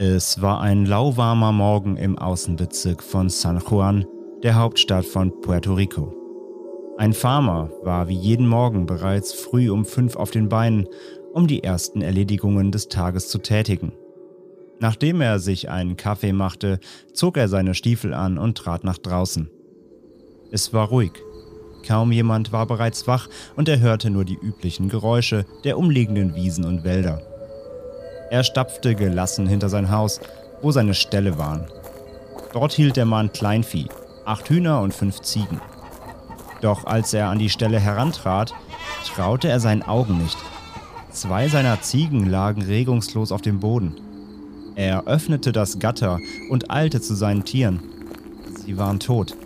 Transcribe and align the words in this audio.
Es 0.00 0.40
war 0.40 0.60
ein 0.60 0.86
lauwarmer 0.86 1.50
Morgen 1.50 1.96
im 1.96 2.16
Außenbezirk 2.16 3.02
von 3.02 3.28
San 3.28 3.60
Juan, 3.68 4.06
der 4.44 4.54
Hauptstadt 4.54 5.04
von 5.04 5.40
Puerto 5.40 5.74
Rico. 5.74 6.14
Ein 6.98 7.12
Farmer 7.12 7.68
war 7.82 8.06
wie 8.06 8.14
jeden 8.14 8.46
Morgen 8.46 8.86
bereits 8.86 9.32
früh 9.32 9.68
um 9.68 9.84
fünf 9.84 10.14
auf 10.14 10.30
den 10.30 10.48
Beinen, 10.48 10.86
um 11.32 11.48
die 11.48 11.64
ersten 11.64 12.00
Erledigungen 12.00 12.70
des 12.70 12.86
Tages 12.86 13.28
zu 13.28 13.38
tätigen. 13.38 13.90
Nachdem 14.78 15.20
er 15.20 15.40
sich 15.40 15.68
einen 15.68 15.96
Kaffee 15.96 16.32
machte, 16.32 16.78
zog 17.12 17.36
er 17.36 17.48
seine 17.48 17.74
Stiefel 17.74 18.14
an 18.14 18.38
und 18.38 18.56
trat 18.56 18.84
nach 18.84 18.98
draußen. 18.98 19.50
Es 20.52 20.72
war 20.72 20.90
ruhig. 20.90 21.14
Kaum 21.84 22.12
jemand 22.12 22.52
war 22.52 22.66
bereits 22.66 23.08
wach 23.08 23.28
und 23.56 23.68
er 23.68 23.80
hörte 23.80 24.10
nur 24.10 24.24
die 24.24 24.38
üblichen 24.40 24.88
Geräusche 24.88 25.44
der 25.64 25.76
umliegenden 25.76 26.36
Wiesen 26.36 26.64
und 26.64 26.84
Wälder. 26.84 27.37
Er 28.30 28.44
stapfte 28.44 28.94
gelassen 28.94 29.46
hinter 29.46 29.68
sein 29.68 29.90
Haus, 29.90 30.20
wo 30.60 30.70
seine 30.70 30.94
Ställe 30.94 31.38
waren. 31.38 31.66
Dort 32.52 32.72
hielt 32.72 32.96
der 32.96 33.04
Mann 33.04 33.32
Kleinvieh, 33.32 33.88
acht 34.24 34.48
Hühner 34.50 34.80
und 34.80 34.92
fünf 34.92 35.20
Ziegen. 35.20 35.60
Doch 36.60 36.84
als 36.84 37.14
er 37.14 37.28
an 37.28 37.38
die 37.38 37.50
Stelle 37.50 37.78
herantrat, 37.78 38.54
traute 39.14 39.48
er 39.48 39.60
seinen 39.60 39.82
Augen 39.82 40.18
nicht. 40.18 40.36
Zwei 41.10 41.48
seiner 41.48 41.80
Ziegen 41.80 42.28
lagen 42.28 42.62
regungslos 42.62 43.32
auf 43.32 43.40
dem 43.40 43.60
Boden. 43.60 43.96
Er 44.74 45.06
öffnete 45.06 45.52
das 45.52 45.78
Gatter 45.78 46.18
und 46.50 46.70
eilte 46.70 47.00
zu 47.00 47.14
seinen 47.14 47.44
Tieren. 47.44 47.80
Sie 48.64 48.76
waren 48.76 49.00
tot. 49.00 49.36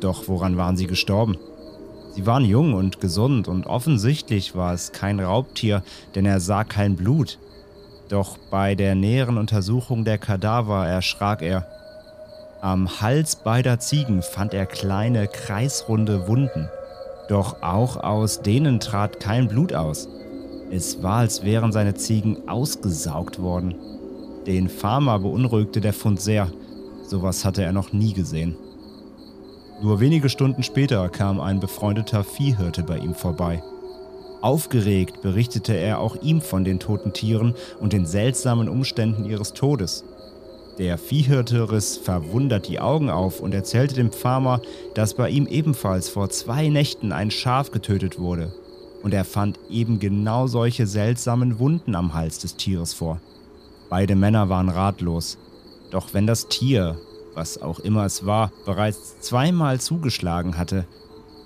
Doch 0.00 0.28
woran 0.28 0.56
waren 0.56 0.76
sie 0.76 0.86
gestorben? 0.86 1.36
Sie 2.14 2.26
waren 2.26 2.44
jung 2.44 2.74
und 2.74 3.00
gesund 3.00 3.48
und 3.48 3.66
offensichtlich 3.66 4.54
war 4.54 4.72
es 4.72 4.92
kein 4.92 5.20
Raubtier, 5.20 5.82
denn 6.14 6.26
er 6.26 6.40
sah 6.40 6.64
kein 6.64 6.96
Blut. 6.96 7.38
Doch 8.10 8.38
bei 8.50 8.74
der 8.74 8.96
näheren 8.96 9.38
Untersuchung 9.38 10.04
der 10.04 10.18
Kadaver 10.18 10.84
erschrak 10.84 11.42
er. 11.42 11.64
Am 12.60 13.00
Hals 13.00 13.36
beider 13.36 13.78
Ziegen 13.78 14.22
fand 14.22 14.52
er 14.52 14.66
kleine, 14.66 15.28
kreisrunde 15.28 16.26
Wunden. 16.26 16.68
Doch 17.28 17.62
auch 17.62 17.96
aus 17.96 18.42
denen 18.42 18.80
trat 18.80 19.20
kein 19.20 19.46
Blut 19.46 19.72
aus. 19.72 20.08
Es 20.72 21.04
war, 21.04 21.18
als 21.18 21.44
wären 21.44 21.70
seine 21.70 21.94
Ziegen 21.94 22.48
ausgesaugt 22.48 23.40
worden. 23.40 23.76
Den 24.44 24.68
Farmer 24.68 25.20
beunruhigte 25.20 25.80
der 25.80 25.92
Fund 25.92 26.20
sehr. 26.20 26.50
Sowas 27.06 27.44
hatte 27.44 27.62
er 27.62 27.72
noch 27.72 27.92
nie 27.92 28.12
gesehen. 28.12 28.56
Nur 29.82 30.00
wenige 30.00 30.28
Stunden 30.28 30.64
später 30.64 31.08
kam 31.10 31.40
ein 31.40 31.60
befreundeter 31.60 32.24
Viehhirte 32.24 32.82
bei 32.82 32.98
ihm 32.98 33.14
vorbei. 33.14 33.62
Aufgeregt 34.42 35.20
berichtete 35.22 35.74
er 35.74 36.00
auch 36.00 36.16
ihm 36.22 36.40
von 36.40 36.64
den 36.64 36.80
toten 36.80 37.12
Tieren 37.12 37.54
und 37.78 37.92
den 37.92 38.06
seltsamen 38.06 38.68
Umständen 38.68 39.24
ihres 39.24 39.52
Todes. 39.52 40.04
Der 40.78 40.96
Viehhirte 40.96 41.70
riss 41.70 41.98
verwundert 41.98 42.66
die 42.66 42.80
Augen 42.80 43.10
auf 43.10 43.40
und 43.40 43.52
erzählte 43.52 43.94
dem 43.94 44.12
Farmer, 44.12 44.62
dass 44.94 45.12
bei 45.12 45.28
ihm 45.28 45.46
ebenfalls 45.46 46.08
vor 46.08 46.30
zwei 46.30 46.68
Nächten 46.68 47.12
ein 47.12 47.30
Schaf 47.30 47.70
getötet 47.70 48.18
wurde. 48.18 48.54
Und 49.02 49.12
er 49.12 49.24
fand 49.24 49.58
eben 49.68 49.98
genau 49.98 50.46
solche 50.46 50.86
seltsamen 50.86 51.58
Wunden 51.58 51.94
am 51.94 52.14
Hals 52.14 52.38
des 52.38 52.56
Tieres 52.56 52.94
vor. 52.94 53.20
Beide 53.90 54.14
Männer 54.14 54.48
waren 54.48 54.70
ratlos. 54.70 55.36
Doch 55.90 56.14
wenn 56.14 56.26
das 56.26 56.48
Tier, 56.48 56.96
was 57.34 57.60
auch 57.60 57.80
immer 57.80 58.06
es 58.06 58.24
war, 58.24 58.50
bereits 58.64 59.20
zweimal 59.20 59.80
zugeschlagen 59.80 60.56
hatte, 60.56 60.86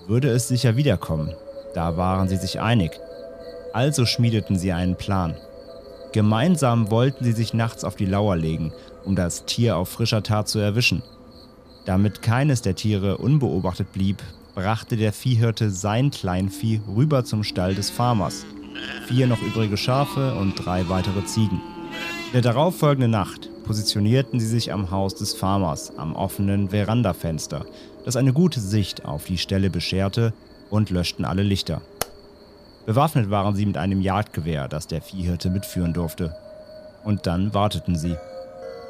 würde 0.06 0.28
es 0.28 0.46
sicher 0.46 0.76
wiederkommen. 0.76 1.34
Da 1.74 1.96
waren 1.96 2.28
sie 2.28 2.36
sich 2.36 2.60
einig. 2.60 2.92
Also 3.72 4.06
schmiedeten 4.06 4.56
sie 4.58 4.72
einen 4.72 4.96
Plan. 4.96 5.36
Gemeinsam 6.12 6.90
wollten 6.92 7.24
sie 7.24 7.32
sich 7.32 7.54
nachts 7.54 7.82
auf 7.82 7.96
die 7.96 8.06
Lauer 8.06 8.36
legen, 8.36 8.72
um 9.04 9.16
das 9.16 9.44
Tier 9.46 9.76
auf 9.76 9.88
frischer 9.88 10.22
Tat 10.22 10.48
zu 10.48 10.60
erwischen. 10.60 11.02
Damit 11.84 12.22
keines 12.22 12.62
der 12.62 12.76
Tiere 12.76 13.18
unbeobachtet 13.18 13.92
blieb, 13.92 14.22
brachte 14.54 14.96
der 14.96 15.12
Viehhirte 15.12 15.70
sein 15.70 16.12
Kleinvieh 16.12 16.80
rüber 16.94 17.24
zum 17.24 17.42
Stall 17.42 17.74
des 17.74 17.90
Farmers. 17.90 18.46
Vier 19.08 19.26
noch 19.26 19.42
übrige 19.42 19.76
Schafe 19.76 20.34
und 20.34 20.54
drei 20.54 20.88
weitere 20.88 21.24
Ziegen. 21.26 21.60
In 22.28 22.32
der 22.32 22.52
darauffolgenden 22.52 23.10
Nacht 23.10 23.50
positionierten 23.64 24.38
sie 24.38 24.46
sich 24.46 24.72
am 24.72 24.90
Haus 24.90 25.16
des 25.16 25.34
Farmers 25.34 25.92
am 25.96 26.14
offenen 26.14 26.70
Verandafenster, 26.70 27.66
das 28.04 28.16
eine 28.16 28.32
gute 28.32 28.60
Sicht 28.60 29.04
auf 29.04 29.24
die 29.24 29.38
Stelle 29.38 29.70
bescherte, 29.70 30.32
und 30.70 30.90
löschten 30.90 31.24
alle 31.24 31.42
Lichter. 31.42 31.80
Bewaffnet 32.86 33.30
waren 33.30 33.56
sie 33.56 33.66
mit 33.66 33.78
einem 33.78 34.00
Jagdgewehr, 34.00 34.68
das 34.68 34.86
der 34.86 35.00
Viehhirte 35.00 35.50
mitführen 35.50 35.92
durfte. 35.92 36.34
Und 37.04 37.26
dann 37.26 37.54
warteten 37.54 37.96
sie. 37.96 38.16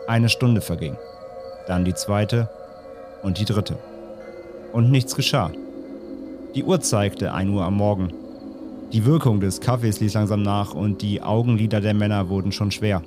Eine 0.07 0.29
Stunde 0.29 0.61
verging, 0.61 0.97
dann 1.67 1.85
die 1.85 1.95
zweite 1.95 2.49
und 3.23 3.39
die 3.39 3.45
dritte. 3.45 3.79
Und 4.73 4.91
nichts 4.91 5.15
geschah. 5.15 5.51
Die 6.55 6.65
Uhr 6.65 6.81
zeigte 6.81 7.33
1 7.33 7.51
Uhr 7.51 7.65
am 7.65 7.77
Morgen. 7.77 8.13
Die 8.93 9.05
Wirkung 9.05 9.41
des 9.41 9.61
Kaffees 9.61 10.01
ließ 10.01 10.15
langsam 10.15 10.43
nach 10.43 10.75
und 10.75 11.03
die 11.03 11.23
Augenlider 11.23 11.81
der 11.81 11.95
Männer 11.95 12.29
wurden 12.29 12.53
schon 12.53 12.71
schwer. 12.71 13.03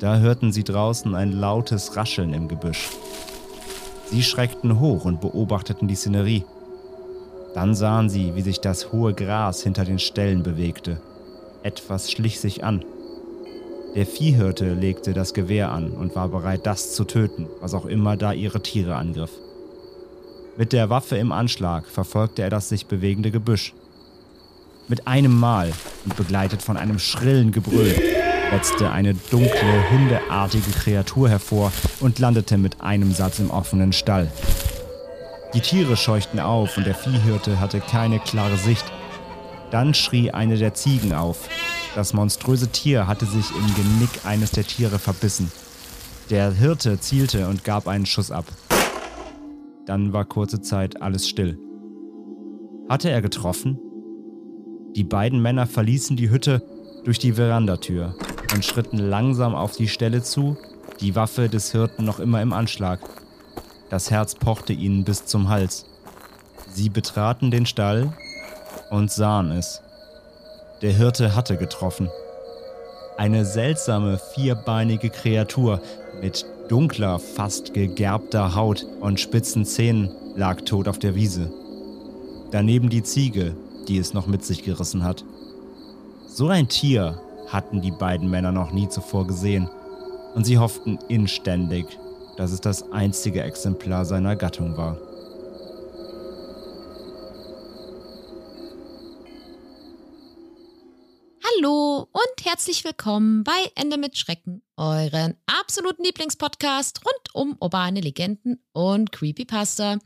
Da 0.00 0.18
hörten 0.18 0.52
sie 0.52 0.64
draußen 0.64 1.14
ein 1.14 1.32
lautes 1.32 1.96
Rascheln 1.96 2.34
im 2.34 2.48
Gebüsch. 2.48 2.90
Sie 4.10 4.22
schreckten 4.22 4.78
hoch 4.78 5.04
und 5.04 5.20
beobachteten 5.20 5.88
die 5.88 5.94
Szenerie. 5.94 6.44
Dann 7.54 7.74
sahen 7.74 8.10
sie, 8.10 8.34
wie 8.34 8.42
sich 8.42 8.60
das 8.60 8.92
hohe 8.92 9.14
Gras 9.14 9.62
hinter 9.62 9.84
den 9.84 9.98
Ställen 9.98 10.42
bewegte. 10.42 11.00
Etwas 11.62 12.10
schlich 12.10 12.40
sich 12.40 12.64
an. 12.64 12.84
Der 13.94 14.06
Viehhirte 14.06 14.74
legte 14.74 15.14
das 15.14 15.34
Gewehr 15.34 15.70
an 15.70 15.92
und 15.92 16.16
war 16.16 16.28
bereit, 16.28 16.66
das 16.66 16.94
zu 16.94 17.04
töten, 17.04 17.46
was 17.60 17.74
auch 17.74 17.86
immer 17.86 18.16
da 18.16 18.32
ihre 18.32 18.60
Tiere 18.60 18.96
angriff. 18.96 19.30
Mit 20.56 20.72
der 20.72 20.90
Waffe 20.90 21.16
im 21.16 21.32
Anschlag 21.32 21.86
verfolgte 21.86 22.42
er 22.42 22.50
das 22.50 22.68
sich 22.68 22.86
bewegende 22.86 23.30
Gebüsch. 23.30 23.72
Mit 24.88 25.06
einem 25.06 25.38
Mal 25.38 25.72
und 26.04 26.16
begleitet 26.16 26.60
von 26.60 26.76
einem 26.76 26.98
schrillen 26.98 27.52
Gebrüll 27.52 27.94
wetzte 28.50 28.90
eine 28.90 29.14
dunkle, 29.14 29.90
hundeartige 29.90 30.70
Kreatur 30.70 31.28
hervor 31.28 31.72
und 32.00 32.18
landete 32.18 32.56
mit 32.58 32.80
einem 32.80 33.12
Satz 33.12 33.38
im 33.38 33.50
offenen 33.50 33.92
Stall. 33.92 34.30
Die 35.54 35.60
Tiere 35.60 35.96
scheuchten 35.96 36.40
auf 36.40 36.76
und 36.76 36.84
der 36.84 36.96
Viehhirte 36.96 37.60
hatte 37.60 37.78
keine 37.78 38.18
klare 38.18 38.56
Sicht. 38.56 38.84
Dann 39.70 39.94
schrie 39.94 40.32
eine 40.32 40.56
der 40.56 40.74
Ziegen 40.74 41.12
auf. 41.12 41.48
Das 41.94 42.12
monströse 42.12 42.68
Tier 42.68 43.06
hatte 43.06 43.24
sich 43.24 43.50
im 43.50 43.74
Genick 43.76 44.24
eines 44.24 44.50
der 44.50 44.64
Tiere 44.64 44.98
verbissen. 44.98 45.52
Der 46.28 46.50
Hirte 46.50 46.98
zielte 46.98 47.48
und 47.48 47.62
gab 47.62 47.86
einen 47.86 48.04
Schuss 48.04 48.32
ab. 48.32 48.46
Dann 49.86 50.12
war 50.12 50.24
kurze 50.24 50.60
Zeit 50.60 51.00
alles 51.00 51.28
still. 51.28 51.56
Hatte 52.88 53.10
er 53.10 53.22
getroffen? 53.22 53.78
Die 54.96 55.04
beiden 55.04 55.40
Männer 55.40 55.68
verließen 55.68 56.16
die 56.16 56.30
Hütte 56.30 56.62
durch 57.04 57.20
die 57.20 57.34
Verandatür 57.34 58.16
und 58.54 58.64
schritten 58.64 58.98
langsam 58.98 59.54
auf 59.54 59.76
die 59.76 59.88
Stelle 59.88 60.22
zu, 60.22 60.56
die 61.00 61.14
Waffe 61.14 61.48
des 61.48 61.70
Hirten 61.70 62.04
noch 62.04 62.18
immer 62.18 62.42
im 62.42 62.52
Anschlag. 62.52 63.23
Das 63.94 64.10
Herz 64.10 64.34
pochte 64.34 64.72
ihnen 64.72 65.04
bis 65.04 65.24
zum 65.24 65.48
Hals. 65.50 65.86
Sie 66.68 66.88
betraten 66.88 67.52
den 67.52 67.64
Stall 67.64 68.12
und 68.90 69.12
sahen 69.12 69.52
es. 69.52 69.82
Der 70.82 70.90
Hirte 70.90 71.36
hatte 71.36 71.56
getroffen. 71.56 72.10
Eine 73.18 73.44
seltsame 73.44 74.18
vierbeinige 74.34 75.10
Kreatur 75.10 75.80
mit 76.20 76.44
dunkler, 76.68 77.20
fast 77.20 77.72
gegerbter 77.72 78.56
Haut 78.56 78.84
und 78.98 79.20
spitzen 79.20 79.64
Zähnen 79.64 80.10
lag 80.34 80.62
tot 80.62 80.88
auf 80.88 80.98
der 80.98 81.14
Wiese. 81.14 81.52
Daneben 82.50 82.88
die 82.88 83.04
Ziege, 83.04 83.54
die 83.86 83.98
es 83.98 84.12
noch 84.12 84.26
mit 84.26 84.44
sich 84.44 84.64
gerissen 84.64 85.04
hat. 85.04 85.24
So 86.26 86.48
ein 86.48 86.66
Tier 86.66 87.20
hatten 87.46 87.80
die 87.80 87.92
beiden 87.92 88.28
Männer 88.28 88.50
noch 88.50 88.72
nie 88.72 88.88
zuvor 88.88 89.28
gesehen, 89.28 89.70
und 90.34 90.44
sie 90.44 90.58
hofften 90.58 90.98
inständig, 91.06 91.96
dass 92.36 92.52
es 92.52 92.60
das 92.60 92.90
einzige 92.92 93.42
Exemplar 93.42 94.04
seiner 94.04 94.36
Gattung 94.36 94.76
war. 94.76 94.98
Hallo 101.56 102.08
und 102.10 102.44
herzlich 102.44 102.84
willkommen 102.84 103.44
bei 103.44 103.70
Ende 103.76 103.96
mit 103.96 104.18
Schrecken, 104.18 104.62
euren 104.76 105.36
absoluten 105.46 106.04
Lieblingspodcast 106.04 107.00
rund 107.04 107.34
um 107.34 107.56
urbane 107.60 108.00
Legenden 108.00 108.58
und 108.72 109.12
Creepypasta. 109.12 109.98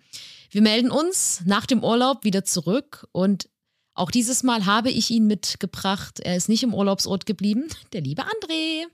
Wir 0.50 0.62
melden 0.62 0.90
uns 0.90 1.42
nach 1.46 1.66
dem 1.66 1.82
Urlaub 1.82 2.24
wieder 2.24 2.44
zurück 2.44 3.06
und 3.12 3.48
auch 3.94 4.10
dieses 4.10 4.42
Mal 4.42 4.66
habe 4.66 4.90
ich 4.90 5.10
ihn 5.10 5.26
mitgebracht. 5.26 6.20
Er 6.20 6.36
ist 6.36 6.48
nicht 6.48 6.62
im 6.62 6.74
Urlaubsort 6.74 7.26
geblieben, 7.26 7.68
der 7.92 8.02
liebe 8.02 8.22
André. 8.22 8.86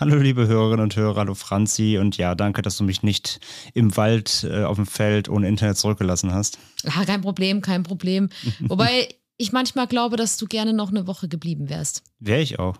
Hallo 0.00 0.14
liebe 0.14 0.46
Hörerinnen 0.46 0.84
und 0.84 0.94
Hörer, 0.94 1.16
hallo 1.16 1.34
Franzi 1.34 1.98
und 1.98 2.16
ja, 2.18 2.36
danke, 2.36 2.62
dass 2.62 2.76
du 2.76 2.84
mich 2.84 3.02
nicht 3.02 3.40
im 3.74 3.96
Wald 3.96 4.46
äh, 4.48 4.62
auf 4.62 4.76
dem 4.76 4.86
Feld 4.86 5.28
ohne 5.28 5.48
Internet 5.48 5.76
zurückgelassen 5.76 6.32
hast. 6.32 6.56
Ah, 6.86 7.04
kein 7.04 7.20
Problem, 7.20 7.62
kein 7.62 7.82
Problem. 7.82 8.28
Wobei 8.60 9.08
ich 9.38 9.50
manchmal 9.50 9.88
glaube, 9.88 10.16
dass 10.16 10.36
du 10.36 10.46
gerne 10.46 10.72
noch 10.72 10.90
eine 10.90 11.08
Woche 11.08 11.26
geblieben 11.26 11.68
wärst. 11.68 12.04
Wäre 12.20 12.40
ich 12.40 12.60
auch. 12.60 12.76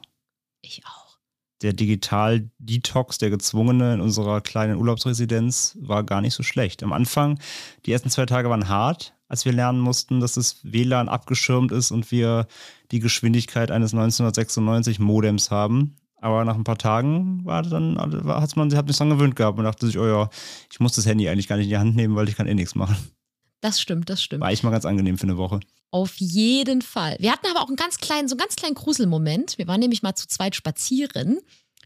Ich 0.63 0.83
auch. 0.87 1.19
Der 1.61 1.73
Digital-Detox, 1.73 3.19
der 3.19 3.31
gezwungene 3.31 3.95
in 3.95 4.01
unserer 4.01 4.41
kleinen 4.41 4.77
Urlaubsresidenz, 4.77 5.77
war 5.81 6.05
gar 6.05 6.21
nicht 6.21 6.35
so 6.35 6.45
schlecht. 6.45 6.85
Am 6.85 6.93
Anfang, 6.93 7.41
die 7.85 7.91
ersten 7.91 8.11
zwei 8.11 8.27
Tage 8.27 8.49
waren 8.49 8.69
hart, 8.69 9.15
als 9.27 9.45
wir 9.45 9.53
lernen 9.53 9.81
mussten, 9.81 10.21
dass 10.21 10.35
das 10.35 10.61
WLAN 10.63 11.09
abgeschirmt 11.09 11.73
ist 11.73 11.91
und 11.91 12.13
wir 12.13 12.47
die 12.93 13.01
Geschwindigkeit 13.01 13.73
eines 13.73 13.93
1996 13.93 15.01
Modems 15.01 15.51
haben. 15.51 15.97
Aber 16.21 16.45
nach 16.45 16.57
ein 16.57 16.65
paar 16.65 16.79
Tagen 16.79 17.45
war 17.45 17.63
dann, 17.63 17.97
hat 17.99 18.57
man 18.57 18.71
sich 18.71 18.79
dran 18.97 19.11
gewöhnt 19.11 19.37
gehabt 19.37 19.59
und 19.59 19.65
dachte 19.65 19.87
sich, 19.87 19.99
oh 19.99 20.07
ja, 20.07 20.29
ich 20.71 20.81
muss 20.81 20.93
das 20.93 21.07
Handy 21.07 21.29
eigentlich 21.29 21.49
gar 21.49 21.57
nicht 21.57 21.67
in 21.67 21.71
die 21.71 21.79
Hand 21.79 21.97
nehmen, 21.97 22.17
weil 22.17 22.29
ich 22.29 22.37
kann 22.37 22.47
eh 22.47 22.55
nichts 22.55 22.75
machen. 22.75 22.97
Das 23.61 23.81
stimmt, 23.81 24.09
das 24.09 24.23
stimmt. 24.23 24.41
War 24.41 24.49
eigentlich 24.49 24.63
mal 24.63 24.71
ganz 24.71 24.85
angenehm 24.85 25.19
für 25.19 25.25
eine 25.25 25.37
Woche. 25.37 25.61
Auf 25.91 26.17
jeden 26.17 26.83
Fall. 26.83 27.17
Wir 27.19 27.33
hatten 27.33 27.47
aber 27.51 27.63
auch 27.63 27.69
einen 27.69 27.77
ganz 27.77 27.99
kleinen, 27.99 28.29
so 28.29 28.35
einen 28.35 28.41
ganz 28.41 28.57
kleinen 28.57 28.75
Gruselmoment. 28.75 29.59
Wir 29.59 29.67
waren 29.67 29.81
nämlich 29.81 30.03
mal 30.03 30.15
zu 30.15 30.29
zweit 30.29 30.55
spazieren 30.55 31.39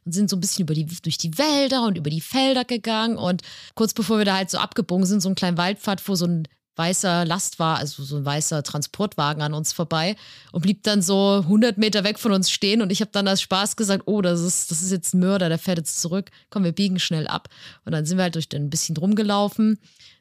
und 0.05 0.12
sind 0.12 0.29
so 0.29 0.37
ein 0.37 0.40
bisschen 0.40 0.64
über 0.64 0.75
die, 0.75 0.87
durch 0.87 1.19
die 1.19 1.38
Wälder 1.38 1.87
und 1.87 1.96
über 1.96 2.11
die 2.11 2.20
Felder 2.20 2.64
gegangen. 2.64 3.17
Und 3.17 3.43
kurz 3.75 3.94
bevor 3.94 4.19
wir 4.19 4.25
da 4.25 4.37
halt 4.37 4.50
so 4.50 4.58
abgebogen 4.58 5.06
sind, 5.06 5.20
so 5.20 5.28
einen 5.28 5.37
kleinen 5.37 5.56
Waldpfad, 5.56 6.06
wo 6.08 6.14
so 6.14 6.26
ein 6.26 6.49
weißer 6.77 7.25
Last 7.25 7.59
war, 7.59 7.79
also 7.79 8.03
so 8.03 8.17
ein 8.17 8.25
weißer 8.25 8.63
Transportwagen 8.63 9.43
an 9.43 9.53
uns 9.55 9.73
vorbei 9.73 10.17
und 10.53 10.63
blieb 10.63 10.83
dann 10.83 11.03
so 11.03 11.41
100 11.43 11.77
Meter 11.79 12.03
weg 12.05 12.19
von 12.19 12.33
uns 12.33 12.51
stehen. 12.51 12.81
Und 12.83 12.91
ich 12.91 13.01
habe 13.01 13.11
dann 13.13 13.29
als 13.29 13.43
Spaß 13.43 13.77
gesagt, 13.77 14.05
oh, 14.07 14.23
das 14.23 14.41
ist, 14.41 14.71
das 14.71 14.83
ist 14.83 14.91
jetzt 14.91 15.15
ein 15.15 15.21
Mörder, 15.21 15.49
der 15.49 15.59
fährt 15.59 15.79
jetzt 15.79 16.01
zurück, 16.01 16.31
komm, 16.51 16.65
wir 16.65 16.73
biegen 16.73 16.99
schnell 16.99 17.27
ab. 17.27 17.49
Und 17.85 17.93
dann 17.93 18.07
sind 18.07 18.17
wir 18.17 18.23
halt 18.25 18.35
durch 18.35 18.49
ein 18.55 18.71
bisschen 18.71 18.97
rumgelaufen, 18.97 19.79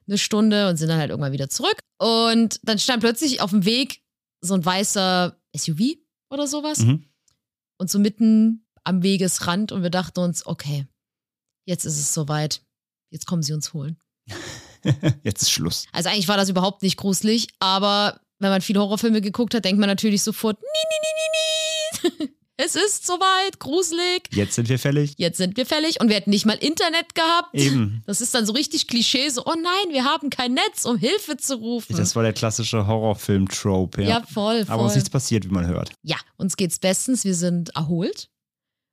eine 0.08 0.18
Stunde 0.18 0.68
und 0.70 0.78
sind 0.78 0.90
dann 0.90 1.00
halt 1.00 1.10
irgendwann 1.12 1.32
wieder 1.32 1.50
zurück. 1.50 1.80
Und 1.98 2.60
dann 2.64 2.80
stand 2.80 3.02
plötzlich 3.02 3.42
auf 3.42 3.52
dem 3.52 3.64
Weg 3.66 4.02
so 4.42 4.54
ein 4.54 4.66
weißer 4.66 5.38
SUV 5.56 5.96
oder 6.30 6.48
sowas 6.48 6.80
Mhm. 6.80 7.06
und 7.78 7.90
so 7.90 8.00
mitten 8.00 8.66
am 8.84 9.04
Wegesrand. 9.04 9.72
Und 9.72 9.84
wir 9.84 9.90
dachten 9.90 10.20
uns, 10.20 10.46
okay, 10.46 10.88
jetzt 11.66 11.86
ist 11.86 11.98
es 12.00 12.14
soweit, 12.14 12.62
jetzt 13.10 13.26
kommen 13.28 13.44
sie 13.44 13.54
uns 13.54 13.74
holen. 13.74 13.98
Jetzt 15.24 15.42
ist 15.44 15.52
Schluss. 15.52 15.86
Also 15.92 16.10
eigentlich 16.10 16.28
war 16.28 16.38
das 16.38 16.50
überhaupt 16.50 16.82
nicht 16.82 16.98
gruselig, 16.98 17.48
aber 17.60 18.20
wenn 18.40 18.50
man 18.50 18.62
viele 18.62 18.80
Horrorfilme 18.80 19.22
geguckt 19.22 19.54
hat, 19.54 19.66
denkt 19.66 19.80
man 19.80 19.90
natürlich 19.90 20.24
sofort, 20.24 20.58
nie, 20.60 20.68
nie, 20.68 22.10
nie, 22.10 22.20
nie, 22.20 22.28
nie. 22.28 22.32
Es 22.64 22.76
ist 22.76 23.08
soweit, 23.08 23.58
gruselig. 23.58 24.22
Jetzt 24.32 24.54
sind 24.54 24.70
wir 24.70 24.78
fällig. 24.78 25.16
Jetzt 25.18 25.38
sind 25.38 25.58
wir 25.58 25.66
fällig 25.66 26.00
und 26.00 26.10
wir 26.10 26.16
hätten 26.16 26.30
nicht 26.30 26.46
mal 26.46 26.58
Internet 26.58 27.16
gehabt. 27.16 27.56
Eben. 27.56 28.04
Das 28.06 28.22
ist 28.22 28.36
dann 28.36 28.46
so 28.46 28.54
richtig 28.54 28.86
Klischee, 28.88 29.30
so, 29.30 29.44
oh 29.46 29.56
nein, 29.56 29.94
wir 29.94 30.06
haben 30.06 30.30
kein 30.30 30.54
Netz, 30.54 30.86
um 30.86 30.96
Hilfe 30.96 31.38
zu 31.38 31.56
rufen. 31.56 31.98
Das 31.98 32.16
war 32.16 32.22
der 32.22 32.34
klassische 32.34 32.86
Horrorfilm-Trope, 32.86 34.04
ja. 34.04 34.10
ja, 34.10 34.24
voll, 34.32 34.64
voll. 34.64 34.74
Aber 34.74 34.84
uns 34.84 34.92
ist 34.92 34.98
nichts 34.98 35.10
passiert, 35.10 35.46
wie 35.46 35.52
man 35.52 35.66
hört. 35.66 35.94
Ja, 36.04 36.18
uns 36.38 36.56
geht's 36.56 36.78
bestens. 36.78 37.24
Wir 37.24 37.34
sind 37.34 37.70
erholt 37.76 38.30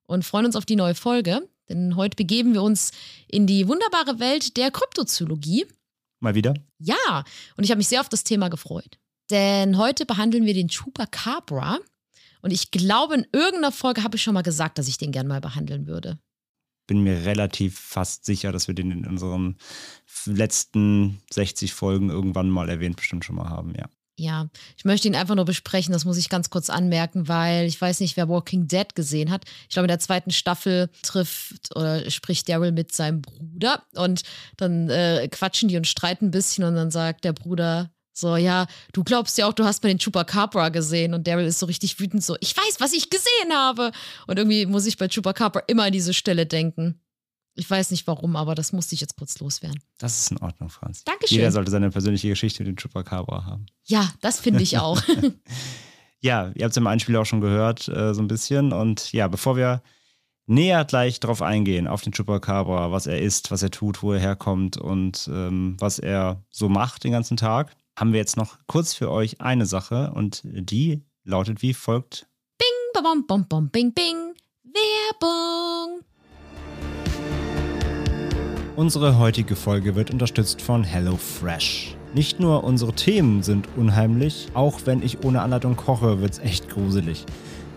und 0.07 0.25
freuen 0.25 0.47
uns 0.47 0.57
auf 0.57 0.65
die 0.65 0.77
neue 0.77 0.95
Folge. 0.95 1.47
Denn 1.69 1.95
heute 1.97 2.17
begeben 2.17 2.55
wir 2.55 2.63
uns 2.63 2.93
in 3.27 3.47
die 3.47 3.69
wunderbare 3.69 4.19
Welt 4.19 4.57
der 4.57 4.71
Kryptozoologie. 4.71 5.67
Mal 6.21 6.35
wieder. 6.35 6.55
Ja, 6.79 7.25
und 7.57 7.65
ich 7.65 7.71
habe 7.71 7.79
mich 7.79 7.89
sehr 7.89 8.01
auf 8.01 8.09
das 8.09 8.25
Thema 8.25 8.49
gefreut. 8.49 8.99
Denn 9.31 9.77
heute 9.77 10.07
behandeln 10.07 10.47
wir 10.47 10.55
den 10.55 10.69
Chupacabra. 10.69 11.79
Und 12.41 12.53
ich 12.53 12.71
glaube, 12.71 13.15
in 13.15 13.27
irgendeiner 13.33 13.73
Folge 13.73 14.03
habe 14.03 14.17
ich 14.17 14.23
schon 14.23 14.35
mal 14.35 14.43
gesagt, 14.43 14.79
dass 14.79 14.89
ich 14.89 14.99
den 14.99 15.13
gern 15.13 15.27
mal 15.27 15.41
behandeln 15.41 15.87
würde. 15.87 16.19
Bin 16.87 17.03
mir 17.03 17.27
relativ 17.27 17.79
fast 17.79 18.25
sicher, 18.25 18.53
dass 18.53 18.69
wir 18.69 18.75
den 18.75 18.91
in 18.91 19.07
unseren 19.07 19.59
letzten 20.25 21.21
60 21.31 21.75
Folgen 21.75 22.09
irgendwann 22.09 22.49
mal 22.49 22.71
erwähnt 22.71 22.97
bestimmt 22.97 23.25
schon 23.25 23.37
mal 23.37 23.51
haben, 23.51 23.75
ja. 23.75 23.89
Ja, 24.19 24.49
ich 24.77 24.85
möchte 24.85 25.07
ihn 25.07 25.15
einfach 25.15 25.37
nur 25.37 25.45
besprechen, 25.45 25.93
das 25.93 26.05
muss 26.05 26.17
ich 26.17 26.29
ganz 26.29 26.51
kurz 26.51 26.71
anmerken, 26.71 27.29
weil 27.29 27.67
ich 27.67 27.81
weiß 27.81 28.01
nicht, 28.01 28.17
wer 28.17 28.29
Walking 28.29 28.67
Dead 28.67 28.93
gesehen 28.97 29.31
hat. 29.31 29.45
Ich 29.69 29.75
glaube, 29.75 29.85
in 29.85 29.91
der 29.91 30.01
zweiten 30.01 30.33
Staffel 30.33 30.91
trifft 31.05 31.75
oder 31.77 32.11
spricht 32.11 32.49
Daryl 32.49 32.73
mit 32.73 32.93
seinem 32.93 33.23
Bruder 33.23 33.85
und 33.95 34.23
dann 34.57 34.91
äh, 34.91 35.29
quatschen 35.31 35.69
die 35.69 35.77
und 35.77 35.87
streiten 35.87 36.27
ein 36.27 36.31
bisschen 36.33 36.65
und 36.65 36.75
dann 36.75 36.91
sagt 36.91 37.25
der 37.25 37.33
Bruder 37.33 37.91
so, 38.13 38.35
ja, 38.35 38.67
du 38.93 39.05
glaubst 39.05 39.39
ja 39.39 39.47
auch, 39.47 39.53
du 39.53 39.65
hast 39.65 39.85
mal 39.85 39.89
den 39.89 40.01
Chupacabra 40.01 40.71
gesehen 40.71 41.15
und 41.15 41.29
Daryl 41.29 41.47
ist 41.47 41.61
so 41.61 41.67
richtig 41.67 42.01
wütend 42.01 42.25
so, 42.25 42.37
ich 42.41 42.57
weiß, 42.57 42.81
was 42.81 42.93
ich 42.93 43.11
gesehen 43.11 43.53
habe. 43.53 43.93
Und 44.27 44.37
irgendwie 44.37 44.67
muss 44.67 44.87
ich 44.87 44.97
bei 44.97 45.07
Chupacabra 45.07 45.63
immer 45.69 45.85
an 45.85 45.93
diese 45.93 46.13
Stelle 46.13 46.45
denken. 46.45 47.01
Ich 47.59 47.69
weiß 47.69 47.91
nicht 47.91 48.07
warum, 48.07 48.37
aber 48.37 48.55
das 48.55 48.73
musste 48.73 48.95
ich 48.95 49.01
jetzt 49.01 49.17
kurz 49.17 49.39
loswerden. 49.41 49.81
Das 49.99 50.21
ist 50.21 50.31
in 50.31 50.39
Ordnung, 50.39 50.71
Franz. 50.71 51.05
Dankeschön. 51.05 51.39
Jeder 51.39 51.51
sollte 51.51 51.71
seine 51.71 51.91
persönliche 51.91 52.29
Geschichte 52.29 52.63
mit 52.63 52.69
dem 52.69 52.77
Chupacabra 52.77 53.45
haben. 53.45 53.67
Ja, 53.85 54.09
das 54.21 54.41
finde 54.41 54.63
ich 54.63 54.79
auch. 54.79 55.01
Ja, 56.21 56.51
ihr 56.55 56.65
habt 56.65 56.73
es 56.73 56.77
im 56.77 56.87
Einspiel 56.87 57.17
auch 57.17 57.27
schon 57.27 57.41
gehört, 57.41 57.89
äh, 57.89 58.13
so 58.13 58.21
ein 58.21 58.29
bisschen. 58.29 58.73
Und 58.73 59.13
ja, 59.13 59.29
bevor 59.29 59.57
wir 59.57 59.83
näher 60.47 60.85
gleich 60.85 61.21
drauf 61.21 61.43
eingehen, 61.43 61.87
auf 61.87 62.03
den 62.03 62.13
Chupacabra, 62.13 62.91
was 62.91 63.07
er 63.07 63.21
ist, 63.21 63.51
was 63.51 63.63
er 63.63 63.71
tut, 63.71 64.03
wo 64.03 64.13
er 64.13 64.19
herkommt 64.19 64.77
und 64.77 65.29
ähm, 65.33 65.77
was 65.79 65.99
er 65.99 66.43
so 66.51 66.69
macht 66.69 67.05
den 67.05 67.13
ganzen 67.13 67.37
Tag, 67.37 67.77
haben 67.97 68.13
wir 68.13 68.19
jetzt 68.19 68.37
noch 68.37 68.59
kurz 68.67 68.95
für 68.95 69.11
euch 69.11 69.41
eine 69.41 69.67
Sache 69.67 70.13
und 70.13 70.41
die 70.45 71.03
lautet 71.25 71.63
wie 71.63 71.75
folgt. 71.75 72.27
bing, 72.59 73.03
bom, 73.03 73.27
bom, 73.27 73.47
bom, 73.47 73.71
bing, 73.71 73.93
bing. 73.93 74.35
Werbung. 74.65 76.08
Unsere 78.79 79.19
heutige 79.19 79.57
Folge 79.57 79.97
wird 79.97 80.13
unterstützt 80.13 80.63
von 80.63 80.85
HelloFresh. 80.85 81.97
Nicht 82.15 82.39
nur 82.39 82.63
unsere 82.63 82.93
Themen 82.93 83.43
sind 83.43 83.67
unheimlich, 83.77 84.47
auch 84.55 84.83
wenn 84.85 85.03
ich 85.03 85.25
ohne 85.25 85.43
Anleitung 85.43 85.75
koche, 85.75 86.21
wird's 86.21 86.39
echt 86.39 86.69
gruselig. 86.69 87.25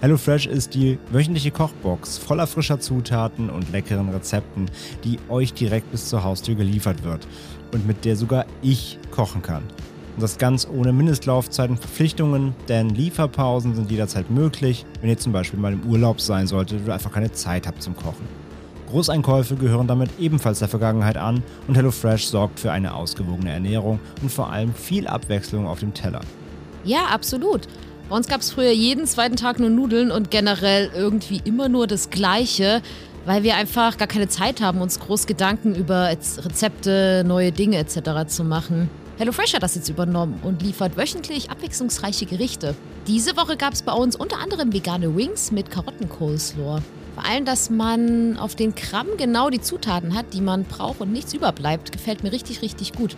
HelloFresh 0.01 0.45
ist 0.45 0.75
die 0.75 0.99
wöchentliche 1.09 1.49
Kochbox 1.49 2.19
voller 2.19 2.45
frischer 2.45 2.79
Zutaten 2.79 3.49
und 3.49 3.71
leckeren 3.71 4.09
Rezepten, 4.09 4.69
die 5.03 5.17
euch 5.27 5.55
direkt 5.55 5.91
bis 5.91 6.07
zur 6.07 6.23
Haustür 6.23 6.53
geliefert 6.53 7.03
wird 7.03 7.27
und 7.73 7.87
mit 7.87 8.05
der 8.05 8.15
sogar 8.15 8.45
ich 8.61 8.99
kochen 9.09 9.41
kann. 9.41 9.63
Und 10.15 10.21
das 10.21 10.37
ganz 10.37 10.67
ohne 10.71 10.93
Mindestlaufzeiten 10.93 11.77
und 11.77 11.81
Verpflichtungen, 11.81 12.53
denn 12.69 12.89
Lieferpausen 12.89 13.73
sind 13.73 13.89
jederzeit 13.89 14.29
möglich, 14.29 14.85
wenn 14.99 15.09
ihr 15.09 15.17
zum 15.17 15.31
Beispiel 15.31 15.59
mal 15.59 15.73
im 15.73 15.81
Urlaub 15.81 16.21
sein 16.21 16.45
solltet 16.45 16.83
oder 16.83 16.93
einfach 16.93 17.11
keine 17.11 17.31
Zeit 17.31 17.65
habt 17.65 17.81
zum 17.81 17.95
Kochen. 17.95 18.40
Großeinkäufe 18.91 19.55
gehören 19.55 19.87
damit 19.87 20.09
ebenfalls 20.19 20.59
der 20.59 20.67
Vergangenheit 20.67 21.17
an 21.17 21.41
und 21.67 21.75
HelloFresh 21.75 22.27
sorgt 22.27 22.59
für 22.59 22.71
eine 22.71 22.93
ausgewogene 22.93 23.51
Ernährung 23.51 23.99
und 24.21 24.31
vor 24.31 24.51
allem 24.51 24.73
viel 24.73 25.07
Abwechslung 25.07 25.65
auf 25.65 25.79
dem 25.79 25.93
Teller. 25.93 26.21
Ja, 26.83 27.05
absolut. 27.05 27.67
Bei 28.09 28.17
uns 28.17 28.27
gab 28.27 28.41
es 28.41 28.51
früher 28.51 28.71
jeden 28.71 29.07
zweiten 29.07 29.37
Tag 29.37 29.59
nur 29.59 29.69
Nudeln 29.69 30.11
und 30.11 30.31
generell 30.31 30.91
irgendwie 30.93 31.41
immer 31.45 31.69
nur 31.69 31.87
das 31.87 32.09
Gleiche, 32.09 32.81
weil 33.25 33.43
wir 33.43 33.55
einfach 33.55 33.97
gar 33.97 34.07
keine 34.07 34.27
Zeit 34.27 34.61
haben, 34.61 34.81
uns 34.81 34.99
groß 34.99 35.27
Gedanken 35.27 35.73
über 35.73 36.09
Rezepte, 36.09 37.23
neue 37.25 37.51
Dinge 37.51 37.77
etc. 37.77 38.27
zu 38.27 38.43
machen. 38.43 38.89
HelloFresh 39.17 39.53
hat 39.53 39.63
das 39.63 39.75
jetzt 39.75 39.89
übernommen 39.89 40.39
und 40.43 40.61
liefert 40.61 40.97
wöchentlich 40.97 41.49
abwechslungsreiche 41.51 42.25
Gerichte. 42.25 42.75
Diese 43.07 43.37
Woche 43.37 43.55
gab 43.55 43.73
es 43.73 43.83
bei 43.83 43.93
uns 43.93 44.15
unter 44.15 44.39
anderem 44.39 44.73
vegane 44.73 45.15
Wings 45.15 45.51
mit 45.51 45.71
Karottencoleslaw. 45.71 46.81
Vor 47.21 47.29
allem, 47.29 47.45
dass 47.45 47.69
man 47.69 48.37
auf 48.37 48.55
den 48.55 48.73
Gramm 48.73 49.05
genau 49.15 49.51
die 49.51 49.61
Zutaten 49.61 50.15
hat, 50.15 50.33
die 50.33 50.41
man 50.41 50.63
braucht 50.63 51.01
und 51.01 51.11
nichts 51.11 51.35
überbleibt, 51.35 51.91
gefällt 51.91 52.23
mir 52.23 52.31
richtig, 52.31 52.63
richtig 52.63 52.93
gut. 52.93 53.15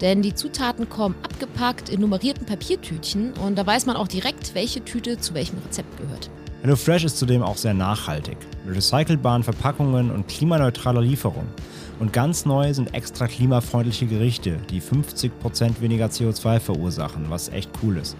Denn 0.00 0.22
die 0.22 0.34
Zutaten 0.34 0.88
kommen 0.88 1.14
abgepackt 1.22 1.90
in 1.90 2.00
nummerierten 2.00 2.46
Papiertütchen 2.46 3.34
und 3.34 3.58
da 3.58 3.66
weiß 3.66 3.84
man 3.84 3.96
auch 3.96 4.08
direkt, 4.08 4.54
welche 4.54 4.82
Tüte 4.82 5.18
zu 5.18 5.34
welchem 5.34 5.58
Rezept 5.66 5.98
gehört. 5.98 6.30
HelloFresh 6.62 7.04
ist 7.04 7.18
zudem 7.18 7.42
auch 7.42 7.58
sehr 7.58 7.74
nachhaltig, 7.74 8.38
mit 8.64 8.74
recycelbaren 8.74 9.42
Verpackungen 9.42 10.10
und 10.10 10.28
klimaneutraler 10.28 11.02
Lieferung. 11.02 11.46
Und 12.00 12.14
ganz 12.14 12.46
neu 12.46 12.72
sind 12.72 12.94
extra 12.94 13.26
klimafreundliche 13.26 14.06
Gerichte, 14.06 14.56
die 14.70 14.80
50% 14.80 15.82
weniger 15.82 16.06
CO2 16.06 16.58
verursachen, 16.58 17.26
was 17.28 17.50
echt 17.50 17.70
cool 17.82 17.98
ist. 17.98 18.16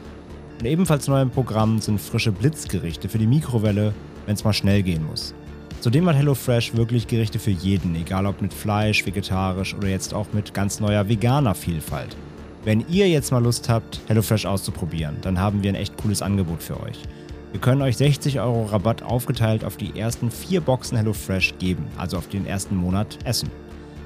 Und 0.61 0.67
ebenfalls 0.67 1.09
neu 1.09 1.23
im 1.23 1.31
Programm 1.31 1.81
sind 1.81 2.03
frische 2.03 2.33
Blitzgerichte 2.33 3.09
für 3.09 3.19
die 3.19 3.27
Mikrowelle, 3.27 3.95
wenn 4.33 4.37
es 4.37 4.45
mal 4.45 4.55
schnell 4.55 4.83
gehen 4.83 5.05
muss. 5.05 5.35
Zudem 5.81 6.09
hat 6.09 6.17
HelloFresh 6.17 6.75
wirklich 6.75 7.07
Gerichte 7.07 7.39
für 7.39 7.51
jeden, 7.51 7.95
egal 7.97 8.25
ob 8.25 8.41
mit 8.41 8.55
Fleisch, 8.55 9.05
vegetarisch 9.05 9.75
oder 9.75 9.89
jetzt 9.89 10.15
auch 10.15 10.27
mit 10.33 10.55
ganz 10.55 10.81
neuer 10.81 11.07
veganer 11.07 11.55
Vielfalt. 11.55 12.17
Wenn 12.65 12.83
ihr 12.89 13.11
jetzt 13.11 13.31
mal 13.31 13.43
Lust 13.43 13.69
habt, 13.69 14.01
HelloFresh 14.07 14.47
auszuprobieren, 14.47 15.19
dann 15.21 15.39
haben 15.39 15.63
wir 15.63 15.71
ein 15.71 15.75
echt 15.75 15.99
cooles 15.99 16.23
Angebot 16.23 16.63
für 16.63 16.81
euch. 16.81 17.03
Wir 17.51 17.61
können 17.61 17.83
euch 17.83 17.99
60 17.99 18.41
Euro 18.41 18.65
Rabatt 18.65 19.03
aufgeteilt 19.03 19.67
auf 19.67 19.77
die 19.77 19.99
ersten 19.99 20.31
vier 20.31 20.63
Boxen 20.63 20.97
HelloFresh 20.97 21.59
geben, 21.59 21.85
also 21.99 22.17
auf 22.17 22.29
den 22.29 22.47
ersten 22.47 22.75
Monat 22.75 23.19
Essen. 23.25 23.51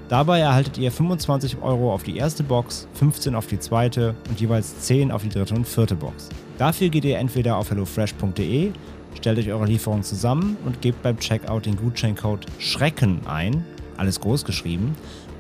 Dabei 0.09 0.41
erhaltet 0.41 0.77
ihr 0.79 0.91
25 0.91 1.59
Euro 1.63 1.95
auf 1.95 2.03
die 2.03 2.17
erste 2.17 2.43
Box, 2.43 2.89
15 2.95 3.37
auf 3.37 3.47
die 3.47 3.61
zweite 3.61 4.17
und 4.29 4.41
jeweils 4.41 4.81
10 4.81 5.13
auf 5.13 5.23
die 5.23 5.29
dritte 5.29 5.55
und 5.55 5.69
vierte 5.69 5.95
Box. 5.95 6.31
Dafür 6.59 6.89
geht 6.89 7.05
ihr 7.05 7.19
entweder 7.19 7.57
auf 7.57 7.71
hellofresh.de, 7.71 8.73
stellt 9.17 9.39
euch 9.39 9.51
eure 9.51 9.67
Lieferung 9.67 10.03
zusammen 10.03 10.57
und 10.65 10.81
gebt 10.83 11.03
beim 11.03 11.19
Checkout 11.19 11.67
den 11.67 11.77
Gutscheincode 11.77 12.47
Schrecken 12.59 13.21
ein, 13.27 13.65
alles 13.97 14.21
groß 14.21 14.45
geschrieben, 14.45 14.95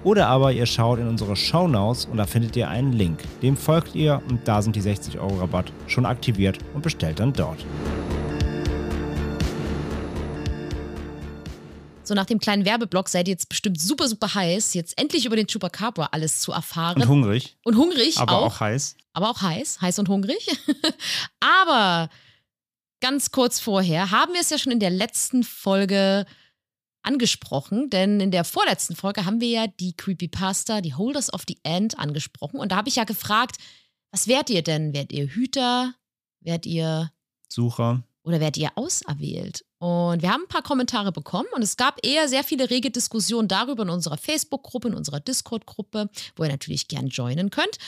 oder 0.04 0.28
aber 0.28 0.52
ihr 0.52 0.66
schaut 0.66 0.98
in 1.00 1.08
unsere 1.08 1.34
Shownotes 1.34 2.04
und 2.04 2.16
da 2.16 2.26
findet 2.26 2.54
ihr 2.56 2.68
einen 2.68 2.92
Link. 2.92 3.18
Dem 3.42 3.56
folgt 3.56 3.94
ihr 3.94 4.22
und 4.28 4.46
da 4.46 4.62
sind 4.62 4.76
die 4.76 4.80
60 4.80 5.18
Euro 5.18 5.40
Rabatt 5.40 5.72
schon 5.88 6.06
aktiviert 6.06 6.58
und 6.74 6.82
bestellt 6.82 7.18
dann 7.18 7.32
dort. 7.32 7.64
So 12.04 12.14
nach 12.14 12.26
dem 12.26 12.38
kleinen 12.38 12.64
Werbeblock 12.64 13.08
seid 13.08 13.26
ihr 13.26 13.32
jetzt 13.32 13.48
bestimmt 13.48 13.80
super, 13.80 14.06
super 14.06 14.32
heiß, 14.32 14.74
jetzt 14.74 14.96
endlich 14.96 15.26
über 15.26 15.34
den 15.34 15.48
Chupacabra 15.48 16.10
alles 16.12 16.38
zu 16.38 16.52
erfahren. 16.52 17.02
Und 17.02 17.08
hungrig, 17.08 17.56
Und 17.64 17.76
hungrig 17.76 18.16
aber 18.18 18.38
auch. 18.38 18.46
auch 18.46 18.60
heiß. 18.60 18.96
aber 19.12 19.30
auch 19.30 19.42
heiß, 19.42 19.80
heiß 19.80 19.98
und 19.98 20.08
hungrig. 20.08 20.46
aber 21.40 22.08
ganz 23.00 23.30
kurz 23.30 23.60
vorher 23.60 24.10
haben 24.10 24.32
wir 24.32 24.40
es 24.40 24.50
ja 24.50 24.58
schon 24.58 24.72
in 24.72 24.80
der 24.80 24.90
letzten 24.90 25.44
Folge 25.44 26.26
angesprochen, 27.02 27.88
denn 27.90 28.20
in 28.20 28.30
der 28.30 28.44
vorletzten 28.44 28.96
Folge 28.96 29.24
haben 29.24 29.40
wir 29.40 29.48
ja 29.48 29.66
die 29.66 29.96
Creepypasta, 29.96 30.80
die 30.80 30.94
Holders 30.94 31.32
of 31.32 31.44
the 31.46 31.58
End 31.62 31.98
angesprochen 31.98 32.58
und 32.58 32.72
da 32.72 32.76
habe 32.76 32.88
ich 32.88 32.96
ja 32.96 33.04
gefragt, 33.04 33.58
was 34.10 34.28
wärt 34.28 34.50
ihr 34.50 34.62
denn? 34.62 34.92
Wärt 34.92 35.12
ihr 35.12 35.26
Hüter? 35.26 35.94
Wärt 36.40 36.66
ihr 36.66 37.10
Sucher. 37.48 38.02
Oder 38.26 38.40
werdet 38.40 38.56
ihr 38.58 38.70
auserwählt? 38.74 39.64
Und 39.78 40.22
wir 40.22 40.32
haben 40.32 40.42
ein 40.42 40.48
paar 40.48 40.62
Kommentare 40.62 41.12
bekommen 41.12 41.48
und 41.54 41.62
es 41.62 41.76
gab 41.76 42.04
eher 42.04 42.28
sehr 42.28 42.42
viele 42.42 42.70
rege 42.70 42.90
Diskussionen 42.90 43.46
darüber 43.46 43.84
in 43.84 43.90
unserer 43.90 44.16
Facebook-Gruppe, 44.16 44.88
in 44.88 44.94
unserer 44.94 45.20
Discord-Gruppe, 45.20 46.10
wo 46.34 46.42
ihr 46.42 46.50
natürlich 46.50 46.88
gern 46.88 47.06
joinen 47.08 47.50
könnt. 47.50 47.78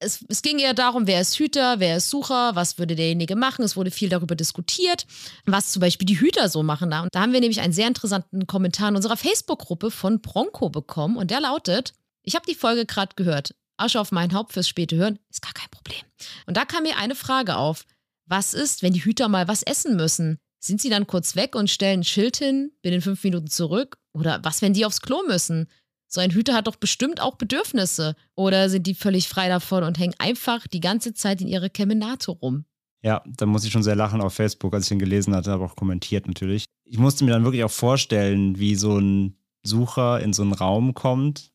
Es, 0.00 0.24
es 0.28 0.42
ging 0.42 0.58
eher 0.58 0.74
darum, 0.74 1.06
wer 1.06 1.20
ist 1.20 1.38
Hüter, 1.38 1.78
wer 1.78 1.98
ist 1.98 2.10
Sucher, 2.10 2.56
was 2.56 2.78
würde 2.78 2.96
derjenige 2.96 3.36
machen. 3.36 3.64
Es 3.64 3.76
wurde 3.76 3.92
viel 3.92 4.08
darüber 4.08 4.34
diskutiert, 4.34 5.06
was 5.46 5.70
zum 5.70 5.80
Beispiel 5.80 6.06
die 6.06 6.18
Hüter 6.18 6.48
so 6.48 6.62
machen. 6.62 6.90
Da, 6.90 7.02
und 7.02 7.14
da 7.14 7.20
haben 7.20 7.32
wir 7.32 7.40
nämlich 7.40 7.60
einen 7.60 7.72
sehr 7.72 7.86
interessanten 7.86 8.46
Kommentar 8.46 8.88
in 8.88 8.96
unserer 8.96 9.16
Facebook-Gruppe 9.16 9.92
von 9.92 10.20
Bronco 10.20 10.70
bekommen 10.70 11.16
und 11.16 11.30
der 11.30 11.40
lautet, 11.40 11.92
ich 12.22 12.34
habe 12.34 12.46
die 12.46 12.56
Folge 12.56 12.84
gerade 12.84 13.14
gehört. 13.14 13.54
Asche 13.76 14.00
auf 14.00 14.12
mein 14.12 14.32
Haupt 14.32 14.52
fürs 14.52 14.68
späte 14.68 14.96
Hören 14.96 15.18
ist 15.30 15.42
gar 15.42 15.52
kein 15.52 15.70
Problem. 15.70 16.02
Und 16.46 16.56
da 16.56 16.64
kam 16.64 16.84
mir 16.84 16.96
eine 16.96 17.14
Frage 17.14 17.56
auf. 17.56 17.84
Was 18.26 18.54
ist, 18.54 18.82
wenn 18.82 18.92
die 18.92 19.04
Hüter 19.04 19.28
mal 19.28 19.48
was 19.48 19.62
essen 19.62 19.96
müssen? 19.96 20.38
Sind 20.58 20.80
sie 20.80 20.88
dann 20.88 21.06
kurz 21.06 21.36
weg 21.36 21.54
und 21.56 21.68
stellen 21.68 22.00
ein 22.00 22.04
Schild 22.04 22.38
hin, 22.38 22.72
bin 22.82 22.94
in 22.94 23.02
fünf 23.02 23.22
Minuten 23.22 23.48
zurück? 23.48 23.98
Oder 24.14 24.40
was, 24.42 24.62
wenn 24.62 24.72
die 24.72 24.86
aufs 24.86 25.02
Klo 25.02 25.22
müssen? 25.26 25.68
So 26.08 26.20
ein 26.20 26.30
Hüter 26.30 26.54
hat 26.54 26.66
doch 26.66 26.76
bestimmt 26.76 27.20
auch 27.20 27.36
Bedürfnisse. 27.36 28.16
Oder 28.34 28.70
sind 28.70 28.86
die 28.86 28.94
völlig 28.94 29.28
frei 29.28 29.48
davon 29.48 29.84
und 29.84 29.98
hängen 29.98 30.14
einfach 30.18 30.66
die 30.66 30.80
ganze 30.80 31.12
Zeit 31.12 31.40
in 31.40 31.48
ihrer 31.48 31.68
Kemenate 31.68 32.30
rum? 32.30 32.64
Ja, 33.02 33.22
da 33.26 33.44
muss 33.44 33.64
ich 33.64 33.72
schon 33.72 33.82
sehr 33.82 33.96
lachen 33.96 34.22
auf 34.22 34.32
Facebook, 34.32 34.72
als 34.72 34.84
ich 34.84 34.88
den 34.88 34.98
gelesen 34.98 35.34
hatte, 35.34 35.52
aber 35.52 35.66
auch 35.66 35.76
kommentiert 35.76 36.26
natürlich. 36.26 36.64
Ich 36.84 36.98
musste 36.98 37.24
mir 37.24 37.32
dann 37.32 37.44
wirklich 37.44 37.64
auch 37.64 37.70
vorstellen, 37.70 38.58
wie 38.58 38.76
so 38.76 38.98
ein 38.98 39.36
Sucher 39.62 40.20
in 40.20 40.32
so 40.32 40.42
einen 40.42 40.54
Raum 40.54 40.94
kommt 40.94 41.52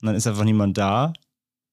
und 0.00 0.06
dann 0.06 0.14
ist 0.14 0.26
einfach 0.26 0.44
niemand 0.44 0.78
da. 0.78 1.12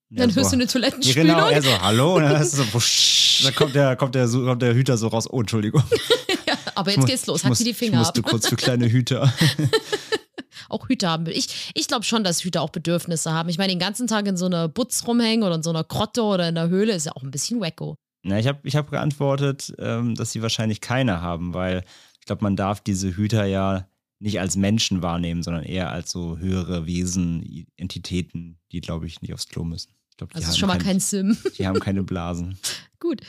Und 0.09 0.19
Dann 0.19 0.29
so, 0.29 0.35
hörst 0.37 0.51
du 0.51 0.57
eine 0.57 0.67
Toilettenspülung. 0.67 1.27
genau, 1.27 1.47
er 1.47 1.61
so, 1.61 1.81
hallo, 1.81 2.15
und 2.17 2.23
dann, 2.23 2.37
hast 2.37 2.53
du 2.53 2.57
so, 2.63 2.73
wusch, 2.73 3.22
dann 3.43 3.55
kommt 3.55 3.75
der, 3.75 3.95
kommt, 3.95 4.15
der, 4.15 4.27
kommt 4.27 4.61
der 4.61 4.73
Hüter 4.75 4.97
so 4.97 5.07
raus, 5.07 5.27
oh, 5.29 5.39
Entschuldigung. 5.41 5.83
ja, 6.47 6.55
aber 6.75 6.91
Ich 6.91 6.97
jetzt 6.97 7.05
geht's 7.07 7.25
los, 7.27 7.41
ich 7.43 7.49
muss- 7.49 7.57
sie 7.57 7.63
die 7.63 7.71
Ich 7.71 7.77
Finger 7.77 7.99
ab. 7.99 8.05
musste 8.05 8.21
kurz 8.21 8.47
für 8.47 8.55
kleine 8.55 8.89
Hüter. 8.89 9.31
auch 10.69 10.87
Hüter 10.87 11.09
haben. 11.09 11.25
Ich, 11.27 11.71
ich 11.75 11.87
glaube 11.87 12.03
schon, 12.03 12.23
dass 12.23 12.43
Hüter 12.43 12.61
auch 12.61 12.69
Bedürfnisse 12.69 13.31
haben. 13.31 13.49
Ich 13.49 13.57
meine, 13.57 13.73
den 13.73 13.79
ganzen 13.79 14.07
Tag 14.07 14.27
in 14.27 14.37
so 14.37 14.45
einer 14.45 14.67
Butz 14.67 15.05
rumhängen 15.07 15.43
oder 15.43 15.55
in 15.55 15.63
so 15.63 15.69
einer 15.69 15.83
Grotte 15.83 16.23
oder 16.23 16.47
in 16.49 16.55
der 16.55 16.69
Höhle 16.69 16.93
ist 16.93 17.05
ja 17.05 17.11
auch 17.15 17.23
ein 17.23 17.31
bisschen 17.31 17.59
wacko. 17.59 17.95
Na, 18.23 18.39
ich 18.39 18.47
habe 18.47 18.59
ich 18.63 18.75
hab 18.75 18.89
geantwortet, 18.89 19.73
ähm, 19.79 20.15
dass 20.15 20.31
sie 20.31 20.41
wahrscheinlich 20.41 20.79
keine 20.81 21.21
haben, 21.21 21.53
weil 21.53 21.83
ich 22.19 22.25
glaube, 22.25 22.43
man 22.43 22.55
darf 22.55 22.79
diese 22.79 23.15
Hüter 23.15 23.45
ja 23.45 23.87
nicht 24.19 24.39
als 24.39 24.55
Menschen 24.55 25.01
wahrnehmen, 25.01 25.43
sondern 25.43 25.63
eher 25.65 25.91
als 25.91 26.09
so 26.11 26.37
höhere 26.37 26.85
Wesen, 26.85 27.67
Entitäten, 27.75 28.57
die, 28.71 28.79
glaube 28.79 29.05
ich, 29.05 29.21
nicht 29.21 29.33
aufs 29.33 29.49
Klo 29.49 29.65
müssen. 29.65 29.91
Die, 30.27 30.35
Also 30.35 30.45
ist 30.45 30.53
haben 30.53 30.59
schon 30.59 30.67
mal 30.69 30.77
kein 30.77 30.99
Sim. 30.99 31.37
die 31.57 31.67
haben 31.67 31.79
keine 31.79 32.03
Blasen. 32.03 32.57
Gut. 32.99 33.21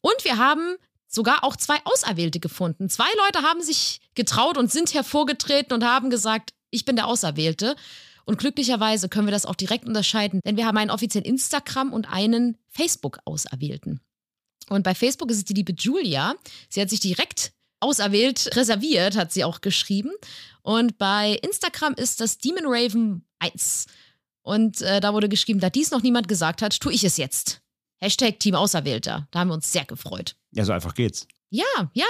Und 0.00 0.24
wir 0.24 0.38
haben 0.38 0.76
sogar 1.08 1.44
auch 1.44 1.56
zwei 1.56 1.76
Auserwählte 1.84 2.40
gefunden. 2.40 2.88
Zwei 2.88 3.08
Leute 3.26 3.46
haben 3.46 3.62
sich 3.62 4.00
getraut 4.14 4.56
und 4.56 4.70
sind 4.72 4.94
hervorgetreten 4.94 5.74
und 5.74 5.84
haben 5.84 6.10
gesagt, 6.10 6.54
ich 6.70 6.84
bin 6.84 6.96
der 6.96 7.06
Auserwählte. 7.06 7.76
Und 8.24 8.38
glücklicherweise 8.38 9.08
können 9.08 9.26
wir 9.26 9.32
das 9.32 9.46
auch 9.46 9.56
direkt 9.56 9.84
unterscheiden, 9.86 10.40
denn 10.44 10.56
wir 10.56 10.66
haben 10.66 10.76
einen 10.76 10.90
offiziellen 10.90 11.24
Instagram 11.24 11.92
und 11.92 12.06
einen 12.06 12.56
Facebook-Auserwählten. 12.70 14.00
Und 14.68 14.84
bei 14.84 14.94
Facebook 14.94 15.30
ist 15.30 15.38
es 15.38 15.44
die 15.44 15.54
liebe 15.54 15.72
Julia. 15.72 16.34
Sie 16.68 16.80
hat 16.80 16.88
sich 16.88 17.00
direkt 17.00 17.52
auserwählt, 17.80 18.56
reserviert, 18.56 19.16
hat 19.16 19.32
sie 19.32 19.44
auch 19.44 19.60
geschrieben. 19.60 20.12
Und 20.62 20.98
bei 20.98 21.38
Instagram 21.42 21.94
ist 21.94 22.20
das 22.20 22.38
Demon 22.38 22.64
Raven 22.66 23.26
1. 23.40 23.86
Und 24.42 24.82
äh, 24.82 25.00
da 25.00 25.12
wurde 25.12 25.28
geschrieben, 25.28 25.60
da 25.60 25.70
dies 25.70 25.90
noch 25.90 26.02
niemand 26.02 26.28
gesagt 26.28 26.62
hat, 26.62 26.78
tue 26.80 26.92
ich 26.92 27.04
es 27.04 27.16
jetzt. 27.16 27.62
Hashtag 28.00 28.40
Team 28.40 28.54
Auserwählter. 28.54 29.28
Da 29.30 29.40
haben 29.40 29.48
wir 29.48 29.54
uns 29.54 29.70
sehr 29.70 29.84
gefreut. 29.84 30.36
Ja, 30.50 30.64
so 30.64 30.72
einfach 30.72 30.94
geht's. 30.94 31.26
Ja, 31.50 31.64
ja, 31.92 32.06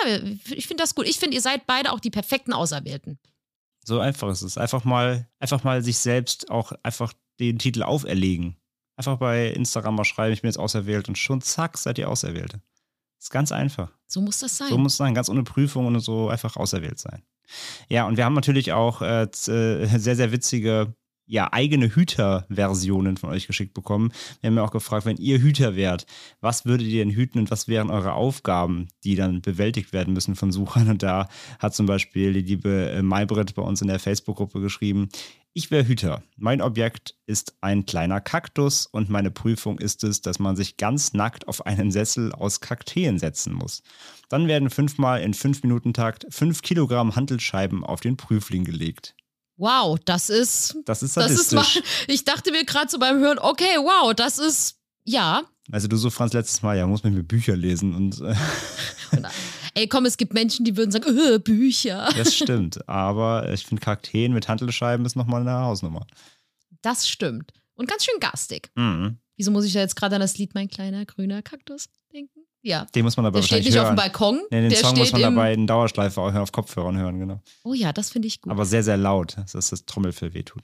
ich 0.50 0.66
finde 0.66 0.82
das 0.82 0.94
gut. 0.94 1.06
Ich 1.06 1.18
finde, 1.18 1.34
ihr 1.34 1.42
seid 1.42 1.66
beide 1.66 1.92
auch 1.92 2.00
die 2.00 2.10
perfekten 2.10 2.52
Auserwählten. 2.52 3.18
So 3.84 3.98
einfach 3.98 4.30
ist 4.30 4.42
es. 4.42 4.56
Einfach 4.56 4.84
mal, 4.84 5.28
einfach 5.40 5.64
mal 5.64 5.82
sich 5.82 5.98
selbst 5.98 6.50
auch 6.50 6.72
einfach 6.82 7.12
den 7.40 7.58
Titel 7.58 7.82
auferlegen. 7.82 8.56
Einfach 8.96 9.18
bei 9.18 9.48
Instagram 9.48 9.96
mal 9.96 10.04
schreiben, 10.04 10.32
ich 10.32 10.42
bin 10.42 10.48
jetzt 10.48 10.58
auserwählt 10.58 11.08
und 11.08 11.18
schon 11.18 11.40
zack, 11.40 11.76
seid 11.76 11.98
ihr 11.98 12.08
Auserwählte. 12.08 12.62
Ist 13.20 13.30
ganz 13.30 13.52
einfach. 13.52 13.90
So 14.06 14.20
muss 14.20 14.38
das 14.40 14.56
sein. 14.56 14.68
So 14.68 14.78
muss 14.78 14.92
es 14.92 14.98
sein, 14.98 15.14
ganz 15.14 15.28
ohne 15.28 15.42
Prüfung 15.42 15.86
und 15.86 16.00
so 16.00 16.28
einfach 16.28 16.56
auserwählt 16.56 16.98
sein. 16.98 17.22
Ja, 17.88 18.06
und 18.06 18.16
wir 18.16 18.24
haben 18.24 18.34
natürlich 18.34 18.72
auch 18.72 19.02
äh, 19.02 19.22
äh, 19.22 19.28
sehr, 19.98 20.16
sehr 20.16 20.32
witzige, 20.32 20.94
ja, 21.26 21.52
eigene 21.52 21.94
Hüter-Versionen 21.94 23.16
von 23.16 23.30
euch 23.30 23.46
geschickt 23.46 23.74
bekommen. 23.74 24.12
Wir 24.40 24.48
haben 24.48 24.56
ja 24.56 24.64
auch 24.64 24.70
gefragt, 24.70 25.06
wenn 25.06 25.16
ihr 25.16 25.38
Hüter 25.38 25.76
wärt, 25.76 26.06
was 26.40 26.64
würdet 26.64 26.86
ihr 26.88 27.04
denn 27.04 27.14
hüten 27.14 27.38
und 27.38 27.50
was 27.50 27.68
wären 27.68 27.90
eure 27.90 28.12
Aufgaben, 28.12 28.88
die 29.04 29.14
dann 29.14 29.40
bewältigt 29.40 29.92
werden 29.92 30.14
müssen 30.14 30.36
von 30.36 30.52
Suchern? 30.52 30.88
Und 30.88 31.02
da 31.02 31.28
hat 31.58 31.74
zum 31.74 31.86
Beispiel 31.86 32.32
die 32.32 32.40
liebe 32.40 32.90
äh, 32.90 33.02
Maybrit 33.02 33.54
bei 33.54 33.62
uns 33.62 33.80
in 33.80 33.88
der 33.88 33.98
Facebook-Gruppe 33.98 34.60
geschrieben, 34.60 35.08
ich 35.54 35.70
wäre 35.70 35.86
Hüter. 35.86 36.22
Mein 36.36 36.62
Objekt 36.62 37.14
ist 37.26 37.56
ein 37.60 37.84
kleiner 37.84 38.22
Kaktus 38.22 38.86
und 38.86 39.10
meine 39.10 39.30
Prüfung 39.30 39.78
ist 39.78 40.02
es, 40.02 40.22
dass 40.22 40.38
man 40.38 40.56
sich 40.56 40.78
ganz 40.78 41.12
nackt 41.12 41.46
auf 41.46 41.66
einen 41.66 41.90
Sessel 41.90 42.32
aus 42.32 42.60
Kakteen 42.60 43.18
setzen 43.18 43.52
muss. 43.52 43.82
Dann 44.30 44.48
werden 44.48 44.70
fünfmal 44.70 45.20
in 45.20 45.34
fünf 45.34 45.62
Minuten 45.62 45.92
Takt 45.92 46.26
fünf 46.30 46.62
Kilogramm 46.62 47.16
Handelscheiben 47.16 47.84
auf 47.84 48.00
den 48.00 48.16
Prüfling 48.16 48.64
gelegt. 48.64 49.14
Wow, 49.62 49.96
das 50.04 50.28
ist. 50.28 50.76
Das 50.86 51.04
ist 51.04 51.16
Das 51.16 51.30
ist 51.30 51.50
sadistisch. 51.50 51.84
Ich 52.08 52.24
dachte 52.24 52.50
mir 52.50 52.64
gerade 52.64 52.90
so 52.90 52.98
beim 52.98 53.20
Hören, 53.20 53.38
okay, 53.38 53.76
wow, 53.78 54.12
das 54.12 54.38
ist. 54.38 54.80
Ja. 55.04 55.42
also 55.70 55.86
du 55.86 55.96
so, 55.96 56.10
Franz, 56.10 56.32
letztes 56.32 56.62
Mal, 56.62 56.76
ja, 56.76 56.84
muss 56.88 57.04
man 57.04 57.14
mir 57.14 57.22
Bücher 57.22 57.54
lesen 57.56 57.94
und 57.94 58.20
äh, 58.20 58.34
Und, 59.12 59.28
ey, 59.74 59.86
komm, 59.86 60.04
es 60.04 60.16
gibt 60.16 60.34
Menschen, 60.34 60.64
die 60.64 60.76
würden 60.76 60.90
sagen, 60.90 61.16
äh, 61.16 61.38
Bücher. 61.38 62.08
das 62.16 62.34
stimmt. 62.34 62.88
Aber 62.88 63.52
ich 63.52 63.64
finde 63.64 63.80
Kakteen 63.80 64.32
mit 64.32 64.48
Handelscheiben 64.48 65.06
ist 65.06 65.14
nochmal 65.14 65.42
eine 65.42 65.52
Hausnummer. 65.52 66.08
Das 66.82 67.08
stimmt. 67.08 67.52
Und 67.74 67.88
ganz 67.88 68.04
schön 68.04 68.18
garstig. 68.18 68.70
Mhm. 68.74 69.18
Wieso 69.36 69.52
muss 69.52 69.64
ich 69.64 69.72
da 69.72 69.78
jetzt 69.78 69.94
gerade 69.94 70.16
an 70.16 70.20
das 70.22 70.38
Lied 70.38 70.54
Mein 70.54 70.68
kleiner 70.68 71.04
grüner 71.06 71.40
Kaktus? 71.42 71.88
Ja. 72.62 72.86
Den 72.94 73.04
muss 73.04 73.16
man 73.16 73.26
aber 73.26 73.40
Der 73.40 73.46
steht 73.46 73.64
nicht 73.64 73.76
auf 73.78 73.84
dem 73.84 73.86
hören. 73.86 73.96
Balkon. 73.96 74.42
Nee, 74.50 74.60
den 74.60 74.70
der 74.70 74.78
Song 74.78 74.96
muss 74.96 75.12
man 75.12 75.22
dabei 75.22 75.52
in 75.52 75.66
Dauerschleife 75.66 76.20
auch 76.20 76.34
auf 76.34 76.52
Kopfhörern 76.52 76.96
hören, 76.96 77.18
genau. 77.18 77.40
Oh 77.64 77.74
ja, 77.74 77.92
das 77.92 78.10
finde 78.10 78.28
ich 78.28 78.40
gut. 78.40 78.52
Aber 78.52 78.64
sehr, 78.64 78.82
sehr 78.84 78.96
laut, 78.96 79.36
dass 79.52 79.70
das 79.70 79.84
Trommelfell 79.84 80.32
wehtut. 80.32 80.62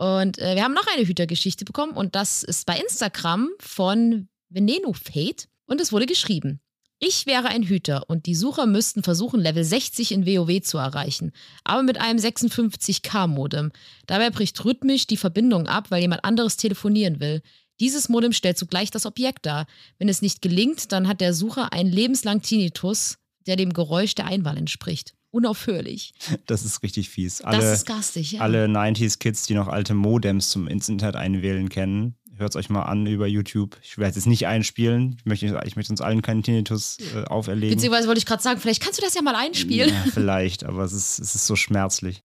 Und 0.00 0.38
äh, 0.38 0.54
wir 0.54 0.64
haben 0.64 0.72
noch 0.72 0.86
eine 0.86 1.06
Hütergeschichte 1.06 1.66
bekommen 1.66 1.92
und 1.92 2.14
das 2.14 2.42
ist 2.42 2.64
bei 2.64 2.74
Instagram 2.74 3.50
von 3.58 4.28
Veneno 4.48 4.94
Fate 4.94 5.46
und 5.66 5.78
es 5.78 5.92
wurde 5.92 6.06
geschrieben. 6.06 6.60
Ich 7.00 7.26
wäre 7.26 7.48
ein 7.48 7.62
Hüter 7.62 8.08
und 8.08 8.24
die 8.24 8.34
Sucher 8.34 8.64
müssten 8.64 9.02
versuchen, 9.02 9.40
Level 9.40 9.62
60 9.62 10.12
in 10.12 10.26
WoW 10.26 10.62
zu 10.62 10.78
erreichen, 10.78 11.32
aber 11.64 11.82
mit 11.82 12.00
einem 12.00 12.18
56k-Modem. 12.18 13.72
Dabei 14.06 14.30
bricht 14.30 14.64
rhythmisch 14.64 15.06
die 15.06 15.18
Verbindung 15.18 15.66
ab, 15.66 15.90
weil 15.90 16.00
jemand 16.00 16.24
anderes 16.24 16.56
telefonieren 16.56 17.20
will. 17.20 17.42
Dieses 17.80 18.10
Modem 18.10 18.32
stellt 18.32 18.58
zugleich 18.58 18.90
das 18.90 19.06
Objekt 19.06 19.46
dar. 19.46 19.66
Wenn 19.98 20.08
es 20.08 20.20
nicht 20.22 20.42
gelingt, 20.42 20.92
dann 20.92 21.08
hat 21.08 21.20
der 21.20 21.32
Sucher 21.32 21.72
einen 21.72 21.90
lebenslangen 21.90 22.42
Tinnitus, 22.42 23.18
der 23.46 23.56
dem 23.56 23.72
Geräusch 23.72 24.14
der 24.14 24.26
Einwahl 24.26 24.58
entspricht. 24.58 25.14
Unaufhörlich. 25.30 26.12
Das 26.46 26.64
ist 26.64 26.82
richtig 26.82 27.08
fies. 27.08 27.38
das 27.38 27.46
Alle, 27.46 27.72
ist 27.72 27.86
garstig, 27.86 28.32
ja. 28.32 28.40
alle 28.40 28.66
90s-Kids, 28.66 29.46
die 29.46 29.54
noch 29.54 29.68
alte 29.68 29.94
Modems 29.94 30.50
zum 30.50 30.66
Internet 30.66 31.16
einwählen 31.16 31.68
kennen, 31.68 32.16
hört 32.36 32.50
es 32.50 32.56
euch 32.56 32.68
mal 32.68 32.82
an 32.82 33.06
über 33.06 33.26
YouTube. 33.26 33.78
Ich 33.82 33.96
werde 33.96 34.10
es 34.10 34.16
jetzt 34.16 34.26
nicht 34.26 34.46
einspielen. 34.46 35.16
Ich 35.18 35.24
möchte, 35.24 35.60
ich 35.64 35.76
möchte 35.76 35.92
uns 35.92 36.00
allen 36.00 36.20
keinen 36.20 36.42
Tinnitus 36.42 36.98
äh, 37.14 37.24
auferlegen. 37.24 37.76
Beziehungsweise 37.76 38.08
wollte 38.08 38.18
ich 38.18 38.26
gerade 38.26 38.42
sagen, 38.42 38.60
vielleicht 38.60 38.82
kannst 38.82 38.98
du 38.98 39.02
das 39.02 39.14
ja 39.14 39.22
mal 39.22 39.36
einspielen. 39.36 39.90
Ja, 39.90 40.04
vielleicht, 40.12 40.64
aber 40.64 40.82
es 40.82 40.92
ist, 40.92 41.18
es 41.20 41.34
ist 41.34 41.46
so 41.46 41.54
schmerzlich. 41.54 42.22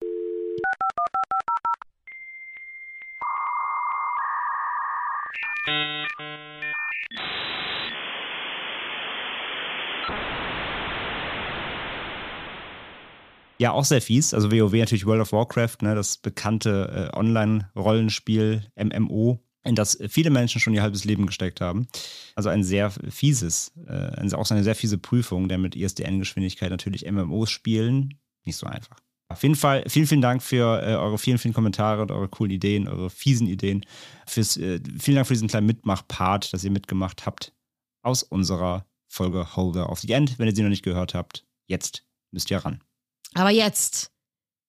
Ja, 13.57 13.71
auch 13.71 13.85
sehr 13.85 14.01
fies. 14.01 14.33
Also 14.33 14.51
WoW 14.51 14.73
natürlich 14.73 15.05
World 15.05 15.21
of 15.21 15.31
Warcraft, 15.31 15.77
ne, 15.81 15.95
das 15.95 16.17
bekannte 16.17 17.11
äh, 17.13 17.17
Online-Rollenspiel, 17.17 18.63
MMO, 18.75 19.39
in 19.63 19.75
das 19.75 19.97
viele 20.09 20.29
Menschen 20.29 20.59
schon 20.59 20.73
ihr 20.73 20.81
halbes 20.81 21.05
Leben 21.05 21.25
gesteckt 21.25 21.61
haben. 21.61 21.87
Also 22.35 22.49
ein 22.49 22.63
sehr 22.63 22.91
fieses, 22.91 23.71
äh, 23.87 24.35
auch 24.35 24.51
eine 24.51 24.63
sehr 24.63 24.75
fiese 24.75 24.97
Prüfung, 24.97 25.47
denn 25.47 25.61
mit 25.61 25.75
ISDN-Geschwindigkeit 25.75 26.69
natürlich 26.69 27.09
MMOs 27.09 27.49
spielen, 27.49 28.19
nicht 28.43 28.57
so 28.57 28.67
einfach. 28.67 28.97
Auf 29.27 29.41
jeden 29.41 29.55
Fall, 29.55 29.83
vielen, 29.87 30.05
vielen 30.05 30.21
Dank 30.21 30.43
für 30.43 30.81
äh, 30.83 30.95
eure 30.95 31.17
vielen, 31.17 31.39
vielen 31.39 31.53
Kommentare 31.53 32.01
und 32.03 32.11
eure 32.11 32.27
coolen 32.27 32.51
Ideen, 32.51 32.87
eure 32.87 33.09
fiesen 33.09 33.47
Ideen. 33.47 33.83
Fürs, 34.27 34.55
äh, 34.57 34.79
vielen 34.99 35.15
Dank 35.15 35.27
für 35.27 35.33
diesen 35.33 35.47
kleinen 35.47 35.65
Mitmach-Part, 35.65 36.53
dass 36.53 36.63
ihr 36.63 36.71
mitgemacht 36.71 37.25
habt 37.25 37.51
aus 38.03 38.21
unserer 38.21 38.85
Folge 39.07 39.55
Holder 39.55 39.89
of 39.89 39.99
the 39.99 40.11
End. 40.11 40.37
Wenn 40.37 40.47
ihr 40.47 40.55
sie 40.55 40.61
noch 40.61 40.69
nicht 40.69 40.83
gehört 40.83 41.15
habt, 41.15 41.43
jetzt 41.67 42.03
müsst 42.31 42.51
ihr 42.51 42.57
ran. 42.57 42.81
Aber 43.33 43.49
jetzt 43.49 44.11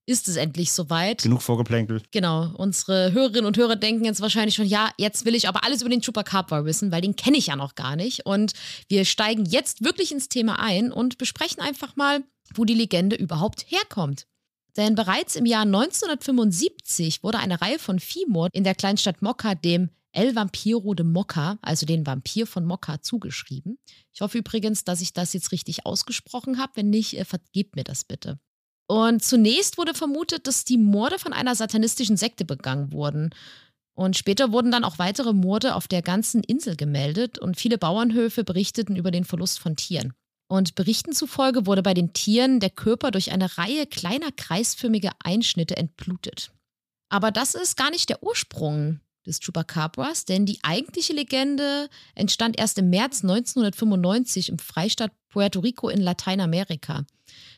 ist 0.07 0.29
es 0.29 0.37
endlich 0.37 0.73
soweit. 0.73 1.23
Genug 1.23 1.43
vorgeplänkelt. 1.43 2.11
Genau. 2.13 2.53
Unsere 2.57 3.13
Hörerinnen 3.13 3.45
und 3.45 3.57
Hörer 3.57 3.77
denken 3.77 4.05
jetzt 4.05 4.21
wahrscheinlich 4.21 4.55
schon, 4.55 4.67
ja, 4.67 4.91
jetzt 4.97 5.25
will 5.25 5.35
ich 5.35 5.49
aber 5.49 5.65
alles 5.65 5.83
über 5.83 5.91
den 5.91 6.01
Chupacabra 6.01 6.65
wissen, 6.65 6.93
weil 6.93 7.01
den 7.01 7.17
kenne 7.17 7.37
ich 7.37 7.49
ja 7.49 7.57
noch 7.57 7.75
gar 7.75 7.97
nicht. 7.97 8.25
Und 8.25 8.53
wir 8.89 9.05
steigen 9.05 9.45
jetzt 9.45 9.85
wirklich 9.85 10.13
ins 10.13 10.29
Thema 10.29 10.61
ein 10.61 10.93
und 10.93 11.19
besprechen 11.19 11.61
einfach 11.61 11.97
mal, 11.97 12.23
wo 12.55 12.65
die 12.65 12.75
Legende 12.75 13.17
überhaupt 13.17 13.67
herkommt. 13.69 14.27
Denn 14.77 14.95
bereits 14.95 15.37
im 15.37 15.47
Jahr 15.47 15.63
1975 15.63 17.23
wurde 17.23 17.39
eine 17.39 17.61
Reihe 17.61 17.79
von 17.79 17.99
Viehmord 17.99 18.55
in 18.55 18.65
der 18.65 18.75
Kleinstadt 18.75 19.23
Mokka 19.23 19.55
dem 19.55 19.91
El 20.13 20.35
Vampiro 20.35 20.95
de 20.95 21.05
Mokka, 21.05 21.59
also 21.61 21.85
den 21.85 22.07
Vampir 22.07 22.47
von 22.47 22.65
Mokka, 22.65 23.03
zugeschrieben. 23.03 23.79
Ich 24.15 24.23
hoffe 24.23 24.39
übrigens, 24.39 24.85
dass 24.85 25.03
ich 25.03 25.13
das 25.13 25.35
jetzt 25.35 25.53
richtig 25.53 25.85
ausgesprochen 25.85 26.59
habe. 26.59 26.73
Wenn 26.77 26.91
nicht, 26.91 27.19
äh, 27.19 27.25
vergebt 27.25 27.77
mir 27.77 27.85
das 27.85 28.05
bitte. 28.05 28.39
Und 28.87 29.23
zunächst 29.23 29.79
wurde 29.79 29.95
vermutet, 29.95 30.47
dass 30.47 30.65
die 30.65 30.79
Morde 30.79 31.19
von 31.19 31.33
einer 31.33 31.55
satanistischen 31.55 32.17
Sekte 32.17 32.45
begangen 32.45 32.93
wurden. 32.93 33.31
Und 33.95 34.17
später 34.17 34.53
wurden 34.53 34.71
dann 34.71 34.85
auch 34.85 34.99
weitere 34.99 35.33
Morde 35.33 35.75
auf 35.75 35.89
der 35.89 36.03
ganzen 36.03 36.43
Insel 36.43 36.77
gemeldet 36.77 37.39
und 37.39 37.59
viele 37.59 37.79
Bauernhöfe 37.79 38.45
berichteten 38.45 38.97
über 38.97 39.11
den 39.11 39.25
Verlust 39.25 39.59
von 39.59 39.77
Tieren. 39.77 40.15
Und 40.49 40.75
Berichten 40.77 41.13
zufolge 41.13 41.67
wurde 41.67 41.83
bei 41.83 41.95
den 41.95 42.13
Tieren 42.13 42.61
der 42.61 42.71
Körper 42.71 43.11
durch 43.11 43.33
eine 43.33 43.59
Reihe 43.59 43.87
kleiner 43.87 44.31
kreisförmiger 44.31 45.13
Einschnitte 45.23 45.77
entblutet. 45.77 46.53
Aber 47.09 47.31
das 47.31 47.55
ist 47.55 47.77
gar 47.77 47.91
nicht 47.91 48.09
der 48.09 48.23
Ursprung 48.23 49.01
des 49.27 49.41
Chupacabras, 49.41 50.25
denn 50.25 50.47
die 50.47 50.61
eigentliche 50.63 51.13
Legende 51.13 51.89
entstand 52.15 52.59
erst 52.59 52.79
im 52.79 52.91
März 52.91 53.23
1995 53.23 54.49
im 54.49 54.59
Freistaat 54.59 55.13
Puerto 55.29 55.61
Rico 55.61 55.89
in 55.89 56.01
Lateinamerika. 56.01 57.05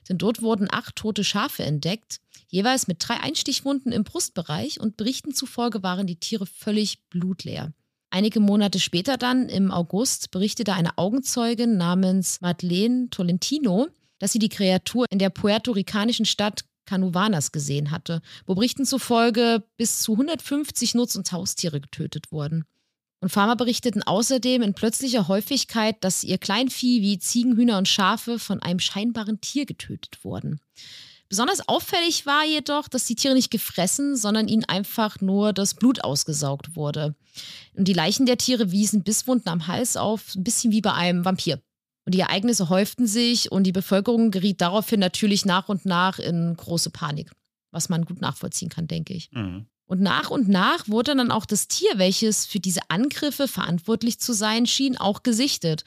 Denn 0.08 0.16
dort 0.16 0.40
wurden 0.40 0.68
acht 0.70 0.96
tote 0.96 1.24
Schafe 1.24 1.62
entdeckt, 1.64 2.20
jeweils 2.48 2.88
mit 2.88 3.06
drei 3.06 3.20
Einstichwunden 3.20 3.92
im 3.92 4.04
Brustbereich 4.04 4.80
und 4.80 4.96
Berichten 4.96 5.34
zufolge 5.34 5.82
waren 5.82 6.06
die 6.06 6.18
Tiere 6.18 6.46
völlig 6.46 7.06
blutleer. 7.10 7.72
Einige 8.10 8.40
Monate 8.40 8.80
später 8.80 9.16
dann, 9.18 9.48
im 9.48 9.70
August, 9.70 10.30
berichtete 10.30 10.72
eine 10.72 10.96
Augenzeugin 10.96 11.76
namens 11.76 12.40
Madeleine 12.40 13.08
Tolentino, 13.10 13.88
dass 14.18 14.32
sie 14.32 14.38
die 14.38 14.48
Kreatur 14.48 15.06
in 15.10 15.18
der 15.18 15.30
puerto-ricanischen 15.30 16.24
Stadt 16.24 16.64
Canuvanas 16.86 17.52
gesehen 17.52 17.90
hatte, 17.90 18.22
wo 18.46 18.54
Berichten 18.54 18.86
zufolge 18.86 19.62
bis 19.76 20.00
zu 20.00 20.12
150 20.12 20.94
Nutz- 20.94 21.16
und 21.16 21.30
Haustiere 21.30 21.80
getötet 21.80 22.32
wurden. 22.32 22.64
Und 23.20 23.30
Farmer 23.30 23.56
berichteten 23.56 24.02
außerdem 24.02 24.62
in 24.62 24.74
plötzlicher 24.74 25.28
Häufigkeit, 25.28 25.96
dass 26.02 26.24
ihr 26.24 26.38
Kleinvieh 26.38 27.02
wie 27.02 27.18
Ziegen, 27.18 27.56
Hühner 27.56 27.76
und 27.76 27.88
Schafe 27.88 28.38
von 28.38 28.62
einem 28.62 28.78
scheinbaren 28.78 29.40
Tier 29.40 29.66
getötet 29.66 30.24
wurden. 30.24 30.60
Besonders 31.28 31.68
auffällig 31.68 32.24
war 32.24 32.44
jedoch, 32.44 32.88
dass 32.88 33.04
die 33.04 33.14
Tiere 33.14 33.34
nicht 33.34 33.50
gefressen, 33.50 34.16
sondern 34.16 34.48
ihnen 34.48 34.64
einfach 34.64 35.20
nur 35.20 35.52
das 35.52 35.74
Blut 35.74 36.02
ausgesaugt 36.02 36.74
wurde. 36.74 37.14
Und 37.74 37.86
die 37.86 37.92
Leichen 37.92 38.24
der 38.24 38.38
Tiere 38.38 38.70
wiesen 38.70 39.02
Bisswunden 39.02 39.50
am 39.50 39.66
Hals 39.66 39.96
auf, 39.96 40.34
ein 40.34 40.44
bisschen 40.44 40.72
wie 40.72 40.80
bei 40.80 40.94
einem 40.94 41.26
Vampir. 41.26 41.60
Und 42.06 42.14
die 42.14 42.20
Ereignisse 42.20 42.70
häuften 42.70 43.06
sich 43.06 43.52
und 43.52 43.64
die 43.64 43.72
Bevölkerung 43.72 44.30
geriet 44.30 44.62
daraufhin 44.62 45.00
natürlich 45.00 45.44
nach 45.44 45.68
und 45.68 45.84
nach 45.84 46.18
in 46.18 46.56
große 46.56 46.88
Panik, 46.88 47.30
was 47.70 47.90
man 47.90 48.06
gut 48.06 48.22
nachvollziehen 48.22 48.70
kann, 48.70 48.86
denke 48.86 49.12
ich. 49.12 49.30
Mhm. 49.32 49.66
Und 49.84 50.00
nach 50.00 50.30
und 50.30 50.48
nach 50.48 50.88
wurde 50.88 51.14
dann 51.14 51.30
auch 51.30 51.44
das 51.44 51.68
Tier, 51.68 51.90
welches 51.96 52.46
für 52.46 52.60
diese 52.60 52.80
Angriffe 52.88 53.48
verantwortlich 53.48 54.18
zu 54.20 54.32
sein 54.32 54.66
schien, 54.66 54.96
auch 54.96 55.22
gesichtet. 55.22 55.84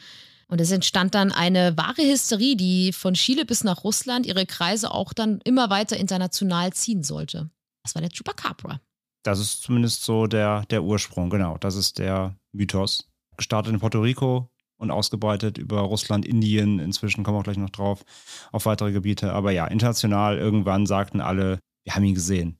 Und 0.52 0.60
es 0.60 0.72
entstand 0.72 1.16
dann 1.16 1.32
eine 1.32 1.78
wahre 1.78 2.02
Hysterie, 2.02 2.58
die 2.58 2.92
von 2.92 3.14
Chile 3.14 3.46
bis 3.46 3.64
nach 3.64 3.86
Russland 3.86 4.26
ihre 4.26 4.46
Kreise 4.46 4.92
auch 4.92 5.14
dann 5.14 5.40
immer 5.46 5.70
weiter 5.70 5.96
international 5.96 6.74
ziehen 6.74 7.04
sollte. 7.04 7.50
Das 7.84 7.96
war 7.96 8.02
der 8.02 8.12
Chupacabra. 8.12 8.82
Das 9.24 9.40
ist 9.40 9.62
zumindest 9.62 10.04
so 10.04 10.28
der, 10.28 10.66
der 10.66 10.84
Ursprung, 10.84 11.30
genau. 11.30 11.58
Das 11.58 11.76
ist 11.76 12.00
der 12.00 12.36
Mythos. 12.52 13.08
Gestartet 13.38 13.74
in 13.74 13.80
Puerto 13.80 14.02
Rico, 14.02 14.52
und 14.82 14.90
ausgebreitet 14.90 15.60
über 15.60 15.82
Russland, 15.82 16.26
Indien, 16.26 16.80
inzwischen 16.80 17.24
kommen 17.24 17.38
wir 17.38 17.40
auch 17.40 17.44
gleich 17.44 17.58
noch 17.58 17.70
drauf, 17.70 18.04
auf 18.52 18.66
weitere 18.66 18.92
Gebiete. 18.92 19.32
Aber 19.32 19.52
ja, 19.52 19.68
international 19.68 20.40
irgendwann 20.40 20.88
sagten 20.88 21.22
alle, 21.22 21.60
wir 21.84 21.96
haben 21.96 22.04
ihn 22.04 22.16
gesehen. 22.16 22.58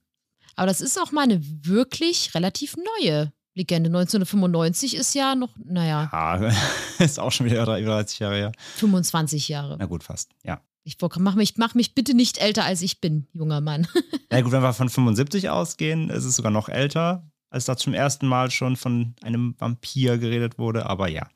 Aber 0.54 0.68
das 0.68 0.80
ist 0.80 0.98
auch 1.00 1.10
mal 1.10 1.22
eine 1.22 1.40
wirklich 1.42 2.34
relativ 2.34 2.76
neue 3.00 3.32
Legende. 3.54 3.88
1995 3.88 4.96
ist 4.96 5.14
ja 5.14 5.34
noch, 5.34 5.50
naja. 5.62 6.08
Ja, 6.12 6.52
ist 6.98 7.18
auch 7.18 7.32
schon 7.32 7.46
wieder 7.46 7.64
30 7.64 8.18
Jahre 8.18 8.36
her. 8.36 8.52
25 8.76 9.48
Jahre. 9.48 9.76
Na 9.78 9.86
gut, 9.86 10.02
fast, 10.02 10.30
ja. 10.42 10.60
Ich 10.84 10.96
mach 11.18 11.36
mich, 11.36 11.56
mach 11.58 11.74
mich 11.74 11.94
bitte 11.94 12.14
nicht 12.14 12.38
älter, 12.38 12.64
als 12.64 12.82
ich 12.82 13.00
bin, 13.00 13.28
junger 13.32 13.60
Mann. 13.60 13.86
Na 14.30 14.40
gut, 14.40 14.50
wenn 14.50 14.62
wir 14.62 14.72
von 14.72 14.88
75 14.88 15.48
ausgehen, 15.48 16.10
ist 16.10 16.24
es 16.24 16.34
sogar 16.34 16.50
noch 16.50 16.68
älter, 16.68 17.30
als 17.50 17.66
da 17.66 17.76
zum 17.76 17.94
ersten 17.94 18.26
Mal 18.26 18.50
schon 18.50 18.76
von 18.76 19.14
einem 19.22 19.54
Vampir 19.58 20.18
geredet 20.18 20.58
wurde. 20.58 20.86
Aber 20.86 21.08
ja, 21.08 21.28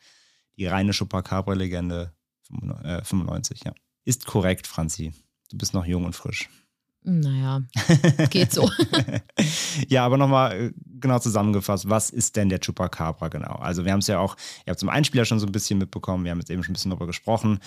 die 0.57 0.67
reine 0.67 0.93
Chupacabra-Legende 0.93 2.13
95, 2.49 3.61
äh, 3.63 3.69
ja. 3.69 3.75
Ist 4.05 4.27
korrekt, 4.27 4.67
Franzi. 4.67 5.13
Du 5.51 5.59
bist 5.59 5.75
noch 5.75 5.85
jung 5.85 6.05
und 6.05 6.15
frisch. 6.15 6.49
Naja, 7.09 7.63
geht 8.31 8.53
so. 8.53 8.69
ja, 9.89 10.05
aber 10.05 10.17
nochmal 10.17 10.61
äh, 10.61 10.73
genau 11.01 11.21
zusammengefasst, 11.21 11.89
was 11.89 12.11
ist 12.11 12.35
denn 12.35 12.49
der 12.49 12.59
Chupacabra 12.59 13.29
genau? 13.29 13.55
Also 13.55 13.85
wir 13.85 13.93
haben 13.93 14.01
es 14.01 14.09
ja 14.09 14.19
auch, 14.19 14.35
ihr 14.67 14.71
habt 14.71 14.79
es 14.79 14.83
im 14.83 14.89
Einspieler 14.89 15.25
schon 15.25 15.39
so 15.39 15.47
ein 15.47 15.53
bisschen 15.53 15.79
mitbekommen, 15.79 16.25
wir 16.25 16.33
haben 16.33 16.41
jetzt 16.41 16.51
eben 16.51 16.65
schon 16.65 16.73
ein 16.73 16.75
bisschen 16.75 16.91
darüber 16.91 17.07
gesprochen. 17.07 17.61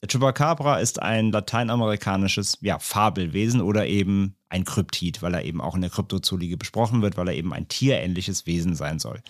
Der 0.00 0.08
Chupacabra 0.08 0.78
ist 0.78 1.02
ein 1.02 1.32
lateinamerikanisches 1.32 2.58
ja, 2.62 2.78
Fabelwesen 2.78 3.60
oder 3.60 3.86
eben 3.86 4.36
ein 4.48 4.64
Kryptid, 4.64 5.20
weil 5.20 5.34
er 5.34 5.44
eben 5.44 5.60
auch 5.60 5.74
in 5.74 5.82
der 5.82 5.90
Kryptozoolige 5.90 6.56
besprochen 6.56 7.02
wird, 7.02 7.18
weil 7.18 7.28
er 7.28 7.34
eben 7.34 7.52
ein 7.52 7.68
tierähnliches 7.68 8.46
Wesen 8.46 8.74
sein 8.74 8.98
soll. 8.98 9.20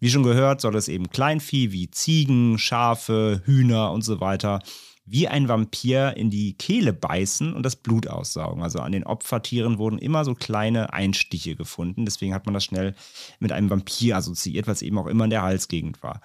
Wie 0.00 0.10
schon 0.10 0.22
gehört, 0.22 0.62
soll 0.62 0.74
es 0.74 0.88
eben 0.88 1.10
Kleinvieh 1.10 1.70
wie 1.70 1.90
Ziegen, 1.90 2.58
Schafe, 2.58 3.42
Hühner 3.44 3.92
und 3.92 4.02
so 4.02 4.20
weiter 4.20 4.60
wie 5.06 5.28
ein 5.28 5.48
Vampir 5.48 6.16
in 6.16 6.30
die 6.30 6.54
Kehle 6.54 6.92
beißen 6.92 7.54
und 7.54 7.62
das 7.62 7.76
Blut 7.76 8.08
aussaugen. 8.08 8.62
Also 8.62 8.80
an 8.80 8.92
den 8.92 9.04
Opfertieren 9.04 9.78
wurden 9.78 9.98
immer 9.98 10.24
so 10.24 10.34
kleine 10.34 10.92
Einstiche 10.92 11.54
gefunden. 11.54 12.04
Deswegen 12.04 12.34
hat 12.34 12.44
man 12.44 12.54
das 12.54 12.64
schnell 12.64 12.94
mit 13.38 13.52
einem 13.52 13.70
Vampir 13.70 14.16
assoziiert, 14.16 14.66
weil 14.66 14.74
es 14.74 14.82
eben 14.82 14.98
auch 14.98 15.06
immer 15.06 15.24
in 15.24 15.30
der 15.30 15.42
Halsgegend 15.42 16.02
war. 16.02 16.20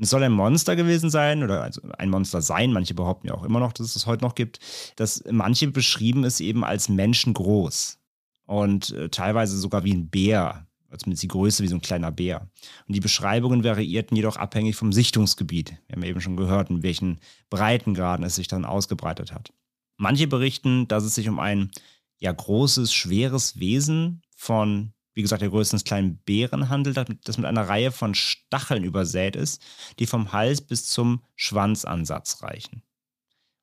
Es 0.00 0.10
soll 0.10 0.22
ein 0.22 0.32
Monster 0.32 0.74
gewesen 0.76 1.10
sein 1.10 1.42
oder 1.42 1.62
also 1.62 1.82
ein 1.98 2.08
Monster 2.08 2.40
sein. 2.40 2.72
Manche 2.72 2.94
behaupten 2.94 3.28
ja 3.28 3.34
auch 3.34 3.44
immer 3.44 3.60
noch, 3.60 3.72
dass 3.72 3.86
es 3.86 3.96
es 3.96 4.06
heute 4.06 4.24
noch 4.24 4.34
gibt. 4.34 4.60
Dass 4.96 5.22
manche 5.30 5.68
beschrieben 5.68 6.24
es 6.24 6.40
eben 6.40 6.64
als 6.64 6.88
menschengroß 6.88 7.98
und 8.46 8.92
äh, 8.92 9.10
teilweise 9.10 9.58
sogar 9.58 9.84
wie 9.84 9.92
ein 9.92 10.08
Bär, 10.08 10.67
mit 11.06 11.20
die 11.20 11.28
Größe 11.28 11.62
wie 11.62 11.68
so 11.68 11.76
ein 11.76 11.82
kleiner 11.82 12.10
Bär. 12.10 12.48
Und 12.86 12.94
die 12.94 13.00
Beschreibungen 13.00 13.64
variierten 13.64 14.16
jedoch 14.16 14.36
abhängig 14.36 14.76
vom 14.76 14.92
Sichtungsgebiet. 14.92 15.76
Wir 15.86 15.96
haben 15.96 16.02
eben 16.02 16.20
schon 16.20 16.36
gehört, 16.36 16.70
in 16.70 16.82
welchen 16.82 17.20
Breitengraden 17.50 18.24
es 18.24 18.36
sich 18.36 18.48
dann 18.48 18.64
ausgebreitet 18.64 19.32
hat. 19.32 19.52
Manche 19.96 20.26
berichten, 20.26 20.88
dass 20.88 21.04
es 21.04 21.14
sich 21.14 21.28
um 21.28 21.38
ein 21.38 21.70
ja 22.18 22.32
großes, 22.32 22.92
schweres 22.92 23.58
Wesen 23.60 24.22
von 24.34 24.92
wie 25.18 25.22
gesagt, 25.22 25.42
der 25.42 25.50
Größe 25.50 25.72
eines 25.72 25.82
kleinen 25.82 26.18
Bären 26.18 26.68
handelt, 26.68 26.96
das 27.24 27.38
mit 27.38 27.46
einer 27.46 27.68
Reihe 27.68 27.90
von 27.90 28.14
Stacheln 28.14 28.84
übersät 28.84 29.34
ist, 29.34 29.60
die 29.98 30.06
vom 30.06 30.30
Hals 30.30 30.60
bis 30.60 30.86
zum 30.86 31.24
Schwanzansatz 31.34 32.44
reichen. 32.44 32.84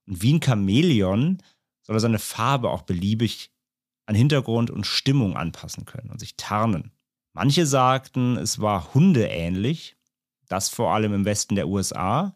Und 0.06 0.22
wie 0.22 0.34
ein 0.34 0.42
Chamäleon 0.44 1.42
soll 1.82 1.96
er 1.96 2.02
seine 2.02 2.20
Farbe 2.20 2.70
auch 2.70 2.82
beliebig 2.82 3.52
an 4.06 4.16
Hintergrund 4.16 4.70
und 4.70 4.86
Stimmung 4.86 5.38
anpassen 5.38 5.86
können 5.86 6.10
und 6.10 6.20
sich 6.20 6.36
tarnen. 6.36 6.92
Manche 7.36 7.66
sagten, 7.66 8.38
es 8.38 8.62
war 8.62 8.94
hundeähnlich, 8.94 9.98
das 10.48 10.70
vor 10.70 10.94
allem 10.94 11.14
im 11.14 11.26
Westen 11.26 11.56
der 11.56 11.68
USA. 11.68 12.34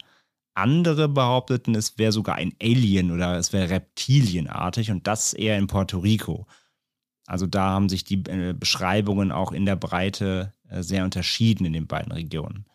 Andere 0.55 1.07
behaupteten, 1.07 1.73
es 1.73 1.97
wäre 1.97 2.11
sogar 2.11 2.35
ein 2.35 2.53
Alien 2.61 3.11
oder 3.11 3.37
es 3.37 3.53
wäre 3.53 3.69
reptilienartig 3.69 4.91
und 4.91 5.07
das 5.07 5.33
eher 5.33 5.57
in 5.57 5.67
Puerto 5.67 5.99
Rico. 5.99 6.47
Also 7.27 7.47
da 7.47 7.69
haben 7.69 7.87
sich 7.87 8.03
die 8.03 8.25
äh, 8.25 8.53
Beschreibungen 8.53 9.31
auch 9.31 9.53
in 9.53 9.65
der 9.65 9.77
Breite 9.77 10.53
äh, 10.67 10.83
sehr 10.83 11.05
unterschieden 11.05 11.63
in 11.65 11.71
den 11.71 11.87
beiden 11.87 12.11
Regionen. 12.11 12.65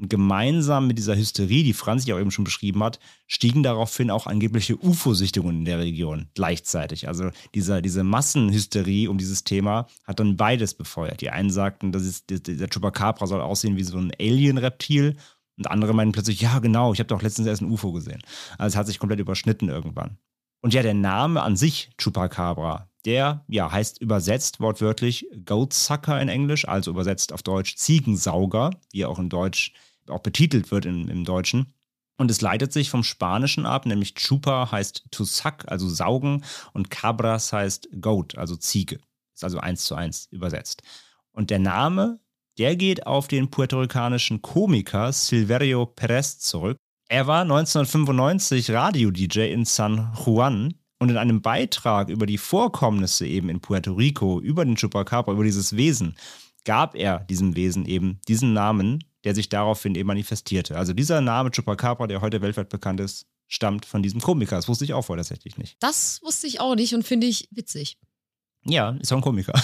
Und 0.00 0.08
gemeinsam 0.08 0.86
mit 0.86 0.96
dieser 0.96 1.14
Hysterie, 1.14 1.62
die 1.62 1.74
Franz 1.74 2.06
ja 2.06 2.14
auch 2.14 2.20
eben 2.20 2.30
schon 2.30 2.44
beschrieben 2.44 2.82
hat, 2.82 2.98
stiegen 3.26 3.62
daraufhin 3.62 4.10
auch 4.10 4.26
angebliche 4.26 4.82
UFO-Sichtungen 4.82 5.58
in 5.58 5.64
der 5.66 5.78
Region 5.78 6.28
gleichzeitig. 6.34 7.06
Also 7.06 7.30
dieser, 7.54 7.82
diese 7.82 8.02
Massenhysterie 8.02 9.08
um 9.08 9.18
dieses 9.18 9.44
Thema 9.44 9.88
hat 10.04 10.18
dann 10.18 10.38
beides 10.38 10.72
befeuert. 10.72 11.20
Die 11.20 11.28
einen 11.28 11.50
sagten, 11.50 11.92
das 11.92 12.04
ist, 12.04 12.30
der 12.30 12.68
Chupacabra 12.68 13.26
soll 13.26 13.42
aussehen 13.42 13.76
wie 13.76 13.82
so 13.82 13.98
ein 13.98 14.10
Alien-Reptil. 14.18 15.16
Und 15.58 15.70
andere 15.70 15.92
meinen 15.92 16.12
plötzlich, 16.12 16.40
ja 16.40 16.60
genau, 16.60 16.94
ich 16.94 16.98
habe 17.00 17.08
doch 17.08 17.20
letztens 17.20 17.46
erst 17.46 17.60
ein 17.60 17.70
UFO 17.70 17.92
gesehen. 17.92 18.22
Also 18.56 18.74
es 18.74 18.76
hat 18.78 18.86
sich 18.86 18.98
komplett 18.98 19.20
überschnitten 19.20 19.68
irgendwann. 19.68 20.16
Und 20.62 20.72
ja, 20.72 20.82
der 20.82 20.94
Name 20.94 21.42
an 21.42 21.56
sich, 21.56 21.90
Chupacabra, 21.98 22.88
der 23.04 23.44
ja 23.48 23.70
heißt 23.70 24.00
übersetzt 24.00 24.60
wortwörtlich 24.60 25.26
Goatsucker 25.44 26.20
in 26.20 26.30
Englisch, 26.30 26.66
also 26.66 26.90
übersetzt 26.90 27.34
auf 27.34 27.42
Deutsch 27.42 27.76
Ziegensauger, 27.76 28.70
wie 28.92 29.04
auch 29.04 29.18
in 29.18 29.28
Deutsch 29.28 29.74
auch 30.10 30.20
betitelt 30.20 30.70
wird 30.70 30.86
im, 30.86 31.08
im 31.08 31.24
Deutschen. 31.24 31.74
Und 32.18 32.30
es 32.30 32.42
leitet 32.42 32.72
sich 32.72 32.90
vom 32.90 33.02
Spanischen 33.02 33.64
ab, 33.64 33.86
nämlich 33.86 34.14
Chupa 34.14 34.70
heißt 34.70 35.06
to 35.10 35.24
suck, 35.24 35.64
also 35.66 35.88
saugen, 35.88 36.44
und 36.74 36.90
Cabras 36.90 37.52
heißt 37.52 37.88
Goat, 38.00 38.36
also 38.36 38.56
Ziege. 38.56 39.00
Ist 39.34 39.44
also 39.44 39.58
eins 39.58 39.84
zu 39.84 39.94
eins 39.94 40.28
übersetzt. 40.30 40.82
Und 41.32 41.48
der 41.48 41.60
Name, 41.60 42.20
der 42.58 42.76
geht 42.76 43.06
auf 43.06 43.26
den 43.26 43.50
puerto-ricanischen 43.50 44.42
Komiker 44.42 45.12
Silverio 45.12 45.86
Perez 45.86 46.38
zurück. 46.40 46.76
Er 47.08 47.26
war 47.26 47.40
1995 47.40 48.70
Radio-DJ 48.70 49.50
in 49.52 49.64
San 49.64 50.12
Juan 50.22 50.74
und 50.98 51.08
in 51.08 51.16
einem 51.16 51.40
Beitrag 51.40 52.10
über 52.10 52.26
die 52.26 52.38
Vorkommnisse 52.38 53.26
eben 53.26 53.48
in 53.48 53.60
Puerto 53.60 53.94
Rico, 53.94 54.40
über 54.40 54.64
den 54.66 54.76
Chupacabra, 54.76 55.32
über 55.32 55.44
dieses 55.44 55.74
Wesen, 55.74 56.16
gab 56.64 56.94
er 56.94 57.20
diesem 57.20 57.56
Wesen 57.56 57.86
eben 57.86 58.20
diesen 58.28 58.52
Namen 58.52 59.02
der 59.24 59.34
sich 59.34 59.48
daraufhin 59.48 59.94
eben 59.94 60.06
manifestierte. 60.06 60.76
Also 60.76 60.92
dieser 60.92 61.20
Name 61.20 61.50
Chupacabra, 61.50 62.06
der 62.06 62.20
heute 62.20 62.40
weltweit 62.42 62.68
bekannt 62.68 63.00
ist, 63.00 63.26
stammt 63.48 63.84
von 63.84 64.02
diesem 64.02 64.20
Komiker. 64.20 64.56
Das 64.56 64.68
wusste 64.68 64.84
ich 64.84 64.94
auch 64.94 65.02
vorher 65.02 65.24
tatsächlich 65.24 65.58
nicht. 65.58 65.76
Das 65.80 66.20
wusste 66.22 66.46
ich 66.46 66.60
auch 66.60 66.74
nicht 66.74 66.94
und 66.94 67.04
finde 67.04 67.26
ich 67.26 67.48
witzig. 67.50 67.98
Ja, 68.64 68.90
ist 69.00 69.10
auch 69.12 69.16
ein 69.16 69.22
Komiker. 69.22 69.54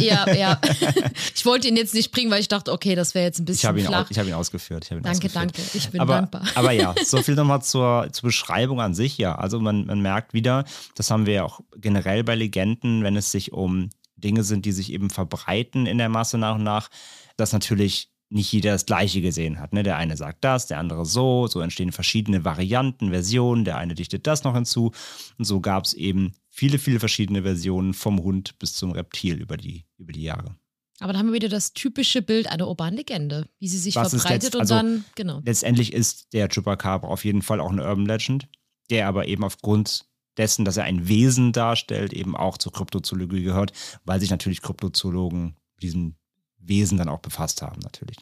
Ja, 0.00 0.30
ja. 0.32 0.60
Ich 1.34 1.44
wollte 1.44 1.68
ihn 1.68 1.76
jetzt 1.76 1.94
nicht 1.94 2.10
bringen, 2.10 2.30
weil 2.30 2.40
ich 2.40 2.48
dachte, 2.48 2.72
okay, 2.72 2.94
das 2.94 3.14
wäre 3.14 3.26
jetzt 3.26 3.38
ein 3.38 3.44
bisschen 3.44 3.60
ich 3.60 3.66
habe 3.66 3.80
ihn, 3.80 3.86
flach. 3.86 4.10
ich 4.10 4.18
hab 4.18 4.26
ihn 4.26 4.32
ausgeführt. 4.32 4.84
Ich 4.84 4.90
hab 4.90 4.98
ihn 4.98 5.02
danke, 5.02 5.26
ausgeführt. 5.26 5.56
danke. 5.56 5.62
Ich 5.74 5.90
bin 5.90 6.00
aber, 6.00 6.14
dankbar. 6.14 6.42
Aber 6.54 6.72
ja, 6.72 6.94
so 7.04 7.22
viel 7.22 7.34
nochmal 7.36 7.62
zur, 7.62 8.08
zur 8.12 8.28
Beschreibung 8.28 8.80
an 8.80 8.94
sich. 8.94 9.18
Ja, 9.18 9.34
also 9.36 9.60
man, 9.60 9.84
man 9.84 10.00
merkt 10.00 10.32
wieder, 10.32 10.64
das 10.94 11.10
haben 11.10 11.26
wir 11.26 11.34
ja 11.34 11.44
auch 11.44 11.60
generell 11.76 12.24
bei 12.24 12.34
Legenden, 12.34 13.04
wenn 13.04 13.16
es 13.16 13.30
sich 13.30 13.52
um 13.52 13.90
Dinge 14.16 14.42
sind, 14.42 14.64
die 14.64 14.72
sich 14.72 14.90
eben 14.90 15.10
verbreiten 15.10 15.86
in 15.86 15.98
der 15.98 16.08
Masse 16.08 16.38
nach 16.38 16.54
und 16.54 16.64
nach, 16.64 16.88
dass 17.36 17.52
natürlich 17.52 18.10
nicht 18.28 18.52
jeder 18.52 18.72
das 18.72 18.86
Gleiche 18.86 19.20
gesehen 19.20 19.60
hat. 19.60 19.72
Ne? 19.72 19.82
Der 19.82 19.96
eine 19.96 20.16
sagt 20.16 20.42
das, 20.42 20.66
der 20.66 20.78
andere 20.78 21.06
so. 21.06 21.46
So 21.46 21.60
entstehen 21.60 21.92
verschiedene 21.92 22.44
Varianten, 22.44 23.10
Versionen. 23.10 23.64
Der 23.64 23.78
eine 23.78 23.94
dichtet 23.94 24.26
das 24.26 24.44
noch 24.44 24.54
hinzu. 24.54 24.92
Und 25.38 25.44
so 25.44 25.60
gab 25.60 25.84
es 25.84 25.94
eben 25.94 26.32
viele, 26.48 26.78
viele 26.78 26.98
verschiedene 26.98 27.42
Versionen 27.42 27.94
vom 27.94 28.22
Hund 28.22 28.58
bis 28.58 28.74
zum 28.74 28.92
Reptil 28.92 29.40
über 29.40 29.56
die, 29.56 29.84
über 29.98 30.12
die 30.12 30.22
Jahre. 30.22 30.56
Aber 30.98 31.12
da 31.12 31.18
haben 31.18 31.26
wir 31.26 31.34
wieder 31.34 31.48
das 31.48 31.74
typische 31.74 32.22
Bild 32.22 32.50
einer 32.50 32.68
urbanen 32.68 32.96
Legende, 32.96 33.48
wie 33.58 33.68
sie 33.68 33.78
sich 33.78 33.96
Was 33.96 34.10
verbreitet 34.10 34.54
und 34.54 34.62
also 34.62 34.76
dann, 34.76 35.04
genau. 35.14 35.42
Letztendlich 35.44 35.92
ist 35.92 36.32
der 36.32 36.48
Chupacabra 36.48 37.06
auf 37.06 37.24
jeden 37.24 37.42
Fall 37.42 37.60
auch 37.60 37.70
eine 37.70 37.86
Urban 37.86 38.06
Legend, 38.06 38.48
der 38.88 39.06
aber 39.06 39.28
eben 39.28 39.44
aufgrund 39.44 40.06
dessen, 40.38 40.64
dass 40.64 40.78
er 40.78 40.84
ein 40.84 41.06
Wesen 41.06 41.52
darstellt, 41.52 42.12
eben 42.12 42.34
auch 42.36 42.56
zur 42.56 42.72
Kryptozoologie 42.72 43.42
gehört, 43.42 43.72
weil 44.04 44.20
sich 44.20 44.30
natürlich 44.30 44.62
Kryptozoologen 44.62 45.56
diesem 45.82 46.16
Wesen 46.68 46.98
dann 46.98 47.08
auch 47.08 47.20
befasst 47.20 47.62
haben, 47.62 47.80
natürlich. 47.80 48.18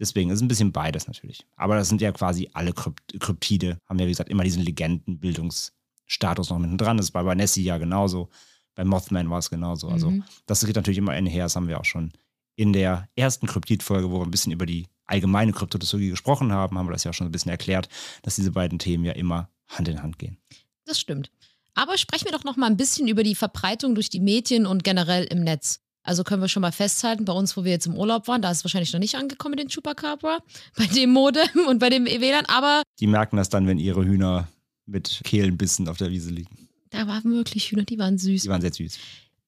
Deswegen 0.00 0.30
ist 0.30 0.36
es 0.36 0.42
ein 0.42 0.48
bisschen 0.48 0.72
beides 0.72 1.06
natürlich. 1.06 1.46
Aber 1.56 1.76
das 1.76 1.88
sind 1.88 2.00
ja 2.00 2.10
quasi 2.12 2.50
alle 2.52 2.72
Krypt 2.72 3.20
Kryptide, 3.20 3.78
haben 3.88 3.98
ja, 3.98 4.06
wie 4.06 4.10
gesagt, 4.10 4.28
immer 4.30 4.42
diesen 4.44 4.62
Legendenbildungsstatus 4.62 6.50
noch 6.50 6.58
mit 6.58 6.80
dran. 6.80 6.96
Das 6.96 7.14
war 7.14 7.24
bei 7.24 7.34
Nessie 7.34 7.62
ja 7.64 7.78
genauso. 7.78 8.28
Bei 8.74 8.84
Mothman 8.84 9.30
war 9.30 9.38
es 9.38 9.50
genauso. 9.50 9.88
Also, 9.88 10.10
Mhm. 10.10 10.24
das 10.46 10.64
geht 10.66 10.76
natürlich 10.76 10.98
immer 10.98 11.12
einher. 11.12 11.44
Das 11.44 11.56
haben 11.56 11.68
wir 11.68 11.78
auch 11.78 11.84
schon 11.84 12.12
in 12.56 12.72
der 12.72 13.08
ersten 13.16 13.46
Kryptid-Folge, 13.46 14.10
wo 14.10 14.18
wir 14.20 14.24
ein 14.24 14.30
bisschen 14.30 14.52
über 14.52 14.66
die 14.66 14.86
allgemeine 15.06 15.52
Kryptozoologie 15.52 16.10
gesprochen 16.10 16.52
haben, 16.52 16.78
haben 16.78 16.86
wir 16.86 16.92
das 16.92 17.04
ja 17.04 17.12
schon 17.12 17.26
ein 17.26 17.32
bisschen 17.32 17.50
erklärt, 17.50 17.88
dass 18.22 18.36
diese 18.36 18.52
beiden 18.52 18.78
Themen 18.78 19.04
ja 19.04 19.12
immer 19.12 19.50
Hand 19.68 19.88
in 19.88 20.02
Hand 20.02 20.18
gehen. 20.18 20.38
Das 20.86 20.98
stimmt. 20.98 21.30
Aber 21.74 21.98
sprechen 21.98 22.26
wir 22.26 22.32
doch 22.32 22.44
noch 22.44 22.56
mal 22.56 22.66
ein 22.66 22.76
bisschen 22.76 23.08
über 23.08 23.22
die 23.24 23.34
Verbreitung 23.34 23.94
durch 23.94 24.08
die 24.08 24.20
Medien 24.20 24.66
und 24.66 24.84
generell 24.84 25.24
im 25.24 25.42
Netz. 25.42 25.80
Also 26.04 26.22
können 26.22 26.42
wir 26.42 26.48
schon 26.48 26.60
mal 26.60 26.70
festhalten, 26.70 27.24
bei 27.24 27.32
uns, 27.32 27.56
wo 27.56 27.64
wir 27.64 27.72
jetzt 27.72 27.86
im 27.86 27.96
Urlaub 27.96 28.28
waren, 28.28 28.42
da 28.42 28.50
ist 28.50 28.58
es 28.58 28.64
wahrscheinlich 28.64 28.92
noch 28.92 29.00
nicht 29.00 29.16
angekommen 29.16 29.52
mit 29.56 29.60
den 29.60 29.68
Chupacabra, 29.68 30.38
bei 30.76 30.86
dem 30.86 31.10
Modem 31.10 31.66
und 31.66 31.78
bei 31.80 31.90
dem 31.90 32.04
WLAN, 32.06 32.44
aber 32.46 32.82
Die 33.00 33.06
merken 33.06 33.36
das 33.36 33.48
dann, 33.48 33.66
wenn 33.66 33.78
ihre 33.78 34.04
Hühner 34.04 34.46
mit 34.86 35.22
Kehlenbissen 35.24 35.88
auf 35.88 35.96
der 35.96 36.10
Wiese 36.10 36.30
liegen. 36.30 36.68
da 36.90 37.06
waren 37.08 37.32
wirklich 37.32 37.70
Hühner, 37.72 37.84
die 37.84 37.98
waren 37.98 38.18
süß. 38.18 38.42
Die 38.42 38.48
waren 38.48 38.60
sehr 38.60 38.72
süß. 38.72 38.98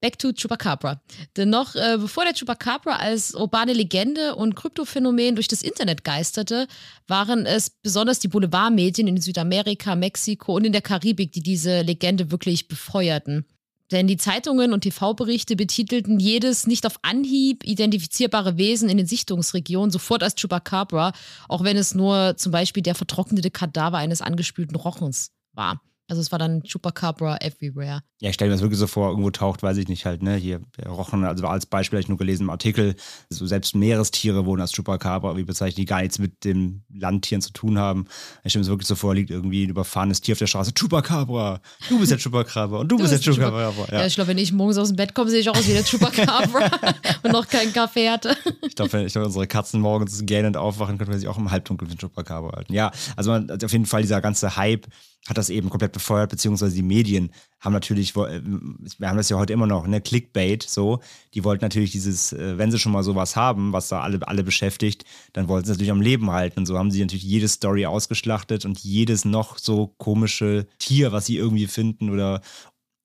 Back 0.01 0.19
to 0.19 0.33
Chupacabra. 0.33 1.01
Denn 1.37 1.49
noch 1.49 1.75
äh, 1.75 1.97
bevor 1.99 2.25
der 2.25 2.35
Chupacabra 2.35 2.97
als 2.97 3.35
urbane 3.35 3.73
Legende 3.73 4.35
und 4.37 4.55
Kryptophänomen 4.55 5.35
durch 5.37 5.49
das 5.49 5.63
Internet 5.63 6.05
geisterte, 6.05 6.69
waren 7.07 7.47
es 7.47 7.71
besonders 7.71 8.19
die 8.19 8.29
Boulevardmedien 8.29 9.09
in 9.09 9.21
Südamerika, 9.21 9.95
Mexiko 9.97 10.55
und 10.57 10.67
in 10.67 10.73
der 10.73 10.83
Karibik, 10.83 11.33
die 11.33 11.43
diese 11.43 11.81
Legende 11.81 12.31
wirklich 12.31 12.69
befeuerten. 12.69 13.47
Denn 13.93 14.09
die 14.09 14.17
Zeitungen 14.17 14.73
und 14.73 14.81
TV-Berichte 14.81 15.55
betitelten 15.55 16.19
jedes 16.19 16.67
nicht 16.67 16.87
auf 16.87 16.99
Anhieb 17.03 17.65
identifizierbare 17.65 18.57
Wesen 18.57 18.89
in 18.89 18.97
den 18.97 19.07
Sichtungsregionen 19.07 19.91
sofort 19.91 20.23
als 20.23 20.35
Chupacabra, 20.35 21.13
auch 21.49 21.63
wenn 21.63 21.77
es 21.77 21.95
nur 21.95 22.37
zum 22.37 22.51
Beispiel 22.51 22.83
der 22.83 22.97
vertrocknete 22.97 23.51
Kadaver 23.51 23.99
eines 23.99 24.23
angespülten 24.23 24.77
Rochens 24.77 25.31
war. 25.53 25.81
Also 26.09 26.23
es 26.23 26.31
war 26.31 26.39
dann 26.39 26.63
Chupacabra 26.63 27.39
everywhere. 27.41 28.03
Ja, 28.21 28.31
ich 28.31 28.35
stelle 28.35 28.51
mir 28.51 28.55
das 28.55 28.63
wirklich 28.63 28.79
so 28.79 28.87
vor, 28.87 29.11
irgendwo 29.11 29.31
taucht, 29.31 29.63
weiß 29.63 29.77
ich 29.77 29.89
nicht, 29.89 30.07
halt, 30.07 30.23
ne, 30.23 30.37
hier 30.37 30.61
Rochen, 30.87 31.25
also 31.25 31.47
als 31.47 31.67
Beispiel 31.67 31.97
habe 31.97 32.03
ich 32.03 32.09
nur 32.09 32.17
gelesen 32.17 32.45
im 32.45 32.51
Artikel, 32.51 32.95
so 33.29 33.45
selbst 33.45 33.75
Meerestiere 33.75 34.47
wurden 34.47 34.61
als 34.61 34.73
Chupacabra 34.73 35.37
wie 35.37 35.43
bezeichnet, 35.43 35.79
die 35.79 35.85
gar 35.85 36.01
nichts 36.01 36.19
mit 36.19 36.45
den 36.45 36.85
Landtieren 36.95 37.43
zu 37.43 37.53
tun 37.53 37.79
haben. 37.79 38.07
Ich 38.45 38.53
stelle 38.53 38.61
mir 38.61 38.67
das 38.67 38.71
wirklich 38.71 38.87
so 38.87 38.95
vor, 38.95 39.15
liegt 39.15 39.31
irgendwie 39.31 39.67
ein 39.67 39.71
überfahrenes 39.71 40.21
Tier 40.21 40.35
auf 40.35 40.39
der 40.39 40.47
Straße, 40.47 40.73
Chupacabra, 40.75 41.61
du 41.89 41.99
bist 41.99 42.13
der 42.13 42.19
Chupacabra 42.19 42.79
und 42.79 42.89
du, 42.89 42.99
bist 42.99 43.11
der 43.11 43.17
bist 43.19 43.27
der 43.27 43.35
Chupacabra. 43.35 43.87
Ja. 43.93 44.01
Ja. 44.01 44.07
ich 44.07 44.15
glaube, 44.15 44.29
wenn 44.29 44.39
ich 44.39 44.53
morgens 44.53 44.79
aus 44.79 44.89
dem 44.89 44.97
Bett 44.97 45.13
komme, 45.13 45.31
sehe 45.31 45.41
ich 45.41 45.51
auch 45.51 45.57
aus 45.57 45.67
wie 45.67 45.73
der 45.73 45.85
Chupacabra 45.85 46.71
und 47.25 47.33
noch 47.33 47.49
keinen 47.49 47.73
Kaffee 47.73 48.09
hatte. 48.09 48.37
Ich 48.63 48.77
glaube, 48.77 48.93
wenn 48.93 49.07
ich 49.07 49.13
glaub, 49.13 49.27
unsere 49.27 49.49
Katzen 49.49 49.81
morgens 49.81 50.25
gähnend 50.25 50.57
aufwachen, 50.57 50.99
können 50.99 51.11
wir 51.11 51.19
sich 51.19 51.29
auch 51.29 51.39
im 51.39 51.51
Halbdunkel 51.51 51.89
mit 51.89 51.99
Chupacabra 51.99 52.57
halten. 52.57 52.73
Ja, 52.73 52.93
also 53.17 53.33
man, 53.33 53.51
also 53.51 53.67
auf 53.67 53.73
jeden 53.73 53.87
Fall 53.87 54.03
dieser 54.03 54.21
ganze 54.21 54.57
Hype 54.57 54.87
hat 55.29 55.39
das 55.39 55.51
eben 55.51 55.71
komplett 55.71 55.93
befeuert, 55.93 56.31
beziehungsweise 56.31 56.75
die 56.75 56.83
Medien 56.83 57.31
haben 57.61 57.73
natürlich, 57.73 58.15
äh, 58.17 58.43
wir 58.43 59.09
haben 59.09 59.17
das 59.17 59.29
ja 59.29 59.37
heute 59.37 59.53
immer 59.53 59.67
noch, 59.67 59.87
ne, 59.87 60.01
Clickbait, 60.01 60.63
so, 60.63 61.01
die 61.35 61.45
wollten 61.45 61.65
natürlich 61.65 61.91
dieses, 61.91 62.33
äh, 62.33 62.59
wenn 62.59 62.71
sie 62.71 62.79
schon 62.79 62.93
mal 62.93 63.03
sowas 63.03 63.37
haben, 63.37 63.73
was 63.73 63.89
da 63.89 64.01
alle, 64.01 64.27
alle 64.27 64.45
beschäftigt, 64.45 65.05
dann 65.33 65.49
wollten 65.49 65.67
sie 65.67 65.73
es 65.73 65.79
natürlich 65.79 65.91
am 65.91 66.01
Leben 66.01 66.31
halten 66.31 66.61
und 66.61 66.67
so 66.67 66.79
haben 66.79 66.91
sie 66.91 67.01
natürlich 67.01 67.25
jede 67.25 67.49
Story 67.49 67.87
ausgeschlachtet 67.87 68.65
und 68.65 68.79
jedes 68.79 69.25
noch 69.25 69.59
so 69.59 69.89
komische 69.99 70.67
Tier, 70.79 71.13
was 71.13 71.27
sie 71.27 71.37
irgendwie 71.37 71.67
finden 71.67 72.11
oder 72.11 72.41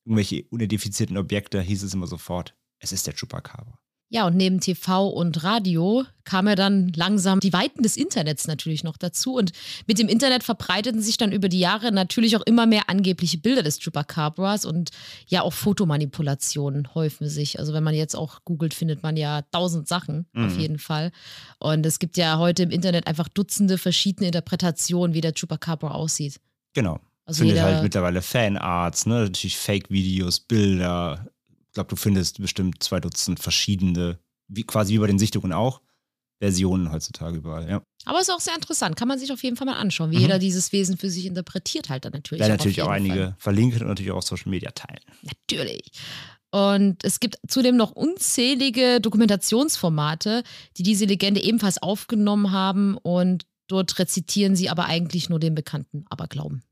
irgendwelche 0.05 0.43
unidentifizierten 0.49 1.17
Objekte, 1.17 1.61
hieß 1.61 1.83
es 1.83 1.93
immer 1.93 2.07
sofort, 2.07 2.55
es 2.79 2.91
ist 2.91 3.07
der 3.07 3.13
Chupacabra. 3.13 3.77
Ja, 4.13 4.27
und 4.27 4.35
neben 4.35 4.59
TV 4.59 5.07
und 5.07 5.41
Radio 5.41 6.03
kam 6.25 6.45
ja 6.45 6.55
dann 6.55 6.91
langsam 6.93 7.39
die 7.39 7.53
Weiten 7.53 7.81
des 7.81 7.95
Internets 7.95 8.45
natürlich 8.45 8.83
noch 8.83 8.97
dazu. 8.97 9.35
Und 9.35 9.53
mit 9.87 9.99
dem 9.99 10.09
Internet 10.09 10.43
verbreiteten 10.43 11.01
sich 11.01 11.15
dann 11.15 11.31
über 11.31 11.47
die 11.47 11.61
Jahre 11.61 11.93
natürlich 11.93 12.35
auch 12.35 12.41
immer 12.41 12.65
mehr 12.65 12.89
angebliche 12.89 13.37
Bilder 13.37 13.63
des 13.63 13.79
Chupacabras 13.79 14.65
und 14.65 14.89
ja 15.27 15.43
auch 15.43 15.53
Fotomanipulationen 15.53 16.93
häufen 16.93 17.29
sich. 17.29 17.57
Also 17.57 17.73
wenn 17.73 17.85
man 17.85 17.95
jetzt 17.95 18.15
auch 18.15 18.43
googelt, 18.43 18.73
findet 18.73 19.01
man 19.01 19.15
ja 19.15 19.43
tausend 19.53 19.87
Sachen 19.87 20.25
auf 20.35 20.55
Mhm. 20.55 20.59
jeden 20.59 20.77
Fall. 20.79 21.11
Und 21.59 21.85
es 21.85 21.97
gibt 21.97 22.17
ja 22.17 22.37
heute 22.37 22.63
im 22.63 22.71
Internet 22.71 23.07
einfach 23.07 23.29
Dutzende 23.29 23.77
verschiedene 23.77 24.27
Interpretationen, 24.27 25.13
wie 25.13 25.21
der 25.21 25.33
Chupacabra 25.33 25.91
aussieht. 25.91 26.41
Genau. 26.73 26.99
Also 27.25 27.39
findet 27.39 27.57
jeder, 27.59 27.67
halt 27.67 27.83
mittlerweile 27.83 28.21
Fanarts, 28.21 29.05
ne? 29.05 29.21
natürlich 29.23 29.57
Fake-Videos, 29.57 30.41
Bilder. 30.41 31.27
Ich 31.71 31.73
glaube, 31.75 31.89
du 31.89 31.95
findest 31.95 32.41
bestimmt 32.41 32.83
zwei 32.83 32.99
Dutzend 32.99 33.39
verschiedene, 33.39 34.19
wie, 34.49 34.63
quasi 34.63 34.93
wie 34.93 34.99
bei 34.99 35.07
den 35.07 35.17
Sichtungen 35.19 35.53
auch, 35.53 35.81
Versionen 36.41 36.91
heutzutage 36.91 37.37
überall. 37.37 37.69
Ja. 37.69 37.81
aber 38.05 38.17
es 38.19 38.27
ist 38.27 38.33
auch 38.33 38.39
sehr 38.41 38.55
interessant, 38.55 38.95
kann 38.97 39.07
man 39.07 39.19
sich 39.19 39.31
auf 39.31 39.41
jeden 39.43 39.55
Fall 39.55 39.67
mal 39.67 39.75
anschauen, 39.77 40.11
wie 40.11 40.15
Mhm. 40.15 40.21
jeder 40.23 40.39
dieses 40.39 40.71
Wesen 40.73 40.97
für 40.97 41.09
sich 41.09 41.25
interpretiert 41.27 41.89
halt 41.89 42.03
dann 42.03 42.13
natürlich. 42.13 42.43
Auf 42.43 42.49
natürlich 42.49 42.81
auch 42.81 42.89
einige 42.89 43.15
Fall. 43.15 43.35
verlinken 43.37 43.81
und 43.83 43.87
natürlich 43.87 44.11
auch 44.11 44.17
auf 44.17 44.23
Social 44.25 44.49
Media 44.49 44.71
teilen. 44.71 44.99
Natürlich. 45.21 45.91
Und 46.49 47.05
es 47.05 47.19
gibt 47.21 47.37
zudem 47.47 47.77
noch 47.77 47.91
unzählige 47.91 48.99
Dokumentationsformate, 48.99 50.43
die 50.77 50.83
diese 50.83 51.05
Legende 51.05 51.41
ebenfalls 51.43 51.81
aufgenommen 51.81 52.51
haben 52.51 52.97
und 52.97 53.45
dort 53.67 53.97
rezitieren 53.99 54.55
sie 54.55 54.69
aber 54.69 54.85
eigentlich 54.85 55.29
nur 55.29 55.39
den 55.39 55.55
bekannten 55.55 56.05
Aberglauben. 56.09 56.63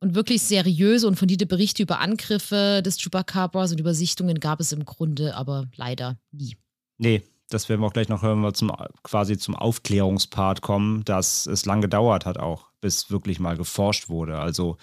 Und 0.00 0.14
wirklich 0.14 0.42
seriöse 0.42 1.06
und 1.06 1.16
fundierte 1.16 1.46
Berichte 1.46 1.82
über 1.82 2.00
Angriffe 2.00 2.82
des 2.84 2.98
Chupacabras 2.98 3.72
und 3.72 3.80
Übersichtungen 3.80 4.40
gab 4.40 4.60
es 4.60 4.72
im 4.72 4.84
Grunde 4.84 5.34
aber 5.34 5.68
leider 5.74 6.18
nie. 6.32 6.56
Nee, 6.98 7.22
das 7.48 7.68
werden 7.68 7.80
wir 7.80 7.86
auch 7.86 7.92
gleich 7.92 8.08
noch 8.08 8.22
hören, 8.22 8.38
wenn 8.38 8.48
wir 8.48 8.54
zum, 8.54 8.72
quasi 9.02 9.38
zum 9.38 9.54
Aufklärungspart 9.54 10.60
kommen, 10.60 11.04
dass 11.04 11.46
es 11.46 11.64
lang 11.64 11.80
gedauert 11.80 12.26
hat 12.26 12.38
auch, 12.38 12.70
bis 12.80 13.10
wirklich 13.10 13.40
mal 13.40 13.56
geforscht 13.56 14.08
wurde. 14.08 14.38
Also 14.38 14.76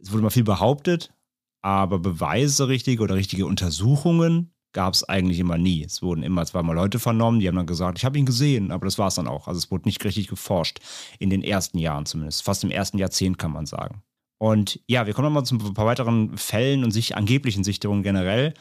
es 0.00 0.12
wurde 0.12 0.22
mal 0.22 0.30
viel 0.30 0.44
behauptet, 0.44 1.12
aber 1.60 1.98
Beweise 1.98 2.68
richtig 2.68 3.00
oder 3.00 3.14
richtige 3.14 3.46
Untersuchungen 3.46 4.52
gab 4.72 4.94
es 4.94 5.02
eigentlich 5.02 5.38
immer 5.40 5.58
nie. 5.58 5.82
Es 5.82 6.02
wurden 6.02 6.22
immer 6.22 6.44
zweimal 6.44 6.76
Leute 6.76 6.98
vernommen, 6.98 7.40
die 7.40 7.48
haben 7.48 7.56
dann 7.56 7.66
gesagt, 7.66 7.98
ich 7.98 8.04
habe 8.04 8.18
ihn 8.18 8.26
gesehen, 8.26 8.70
aber 8.70 8.84
das 8.84 8.98
war 8.98 9.08
es 9.08 9.14
dann 9.14 9.26
auch. 9.26 9.48
Also 9.48 9.58
es 9.58 9.70
wurde 9.70 9.88
nicht 9.88 10.04
richtig 10.04 10.28
geforscht, 10.28 10.78
in 11.18 11.30
den 11.30 11.42
ersten 11.42 11.78
Jahren 11.78 12.06
zumindest, 12.06 12.42
fast 12.42 12.64
im 12.64 12.70
ersten 12.70 12.98
Jahrzehnt 12.98 13.38
kann 13.38 13.52
man 13.52 13.66
sagen. 13.66 14.02
Und 14.38 14.80
ja, 14.86 15.06
wir 15.06 15.14
kommen 15.14 15.26
nochmal 15.26 15.44
zu 15.44 15.56
ein 15.56 15.74
paar 15.74 15.86
weiteren 15.86 16.36
Fällen 16.38 16.84
und 16.84 16.92
sich 16.92 17.16
angeblichen 17.16 17.64
Sichtungen 17.64 18.02
generell. 18.02 18.54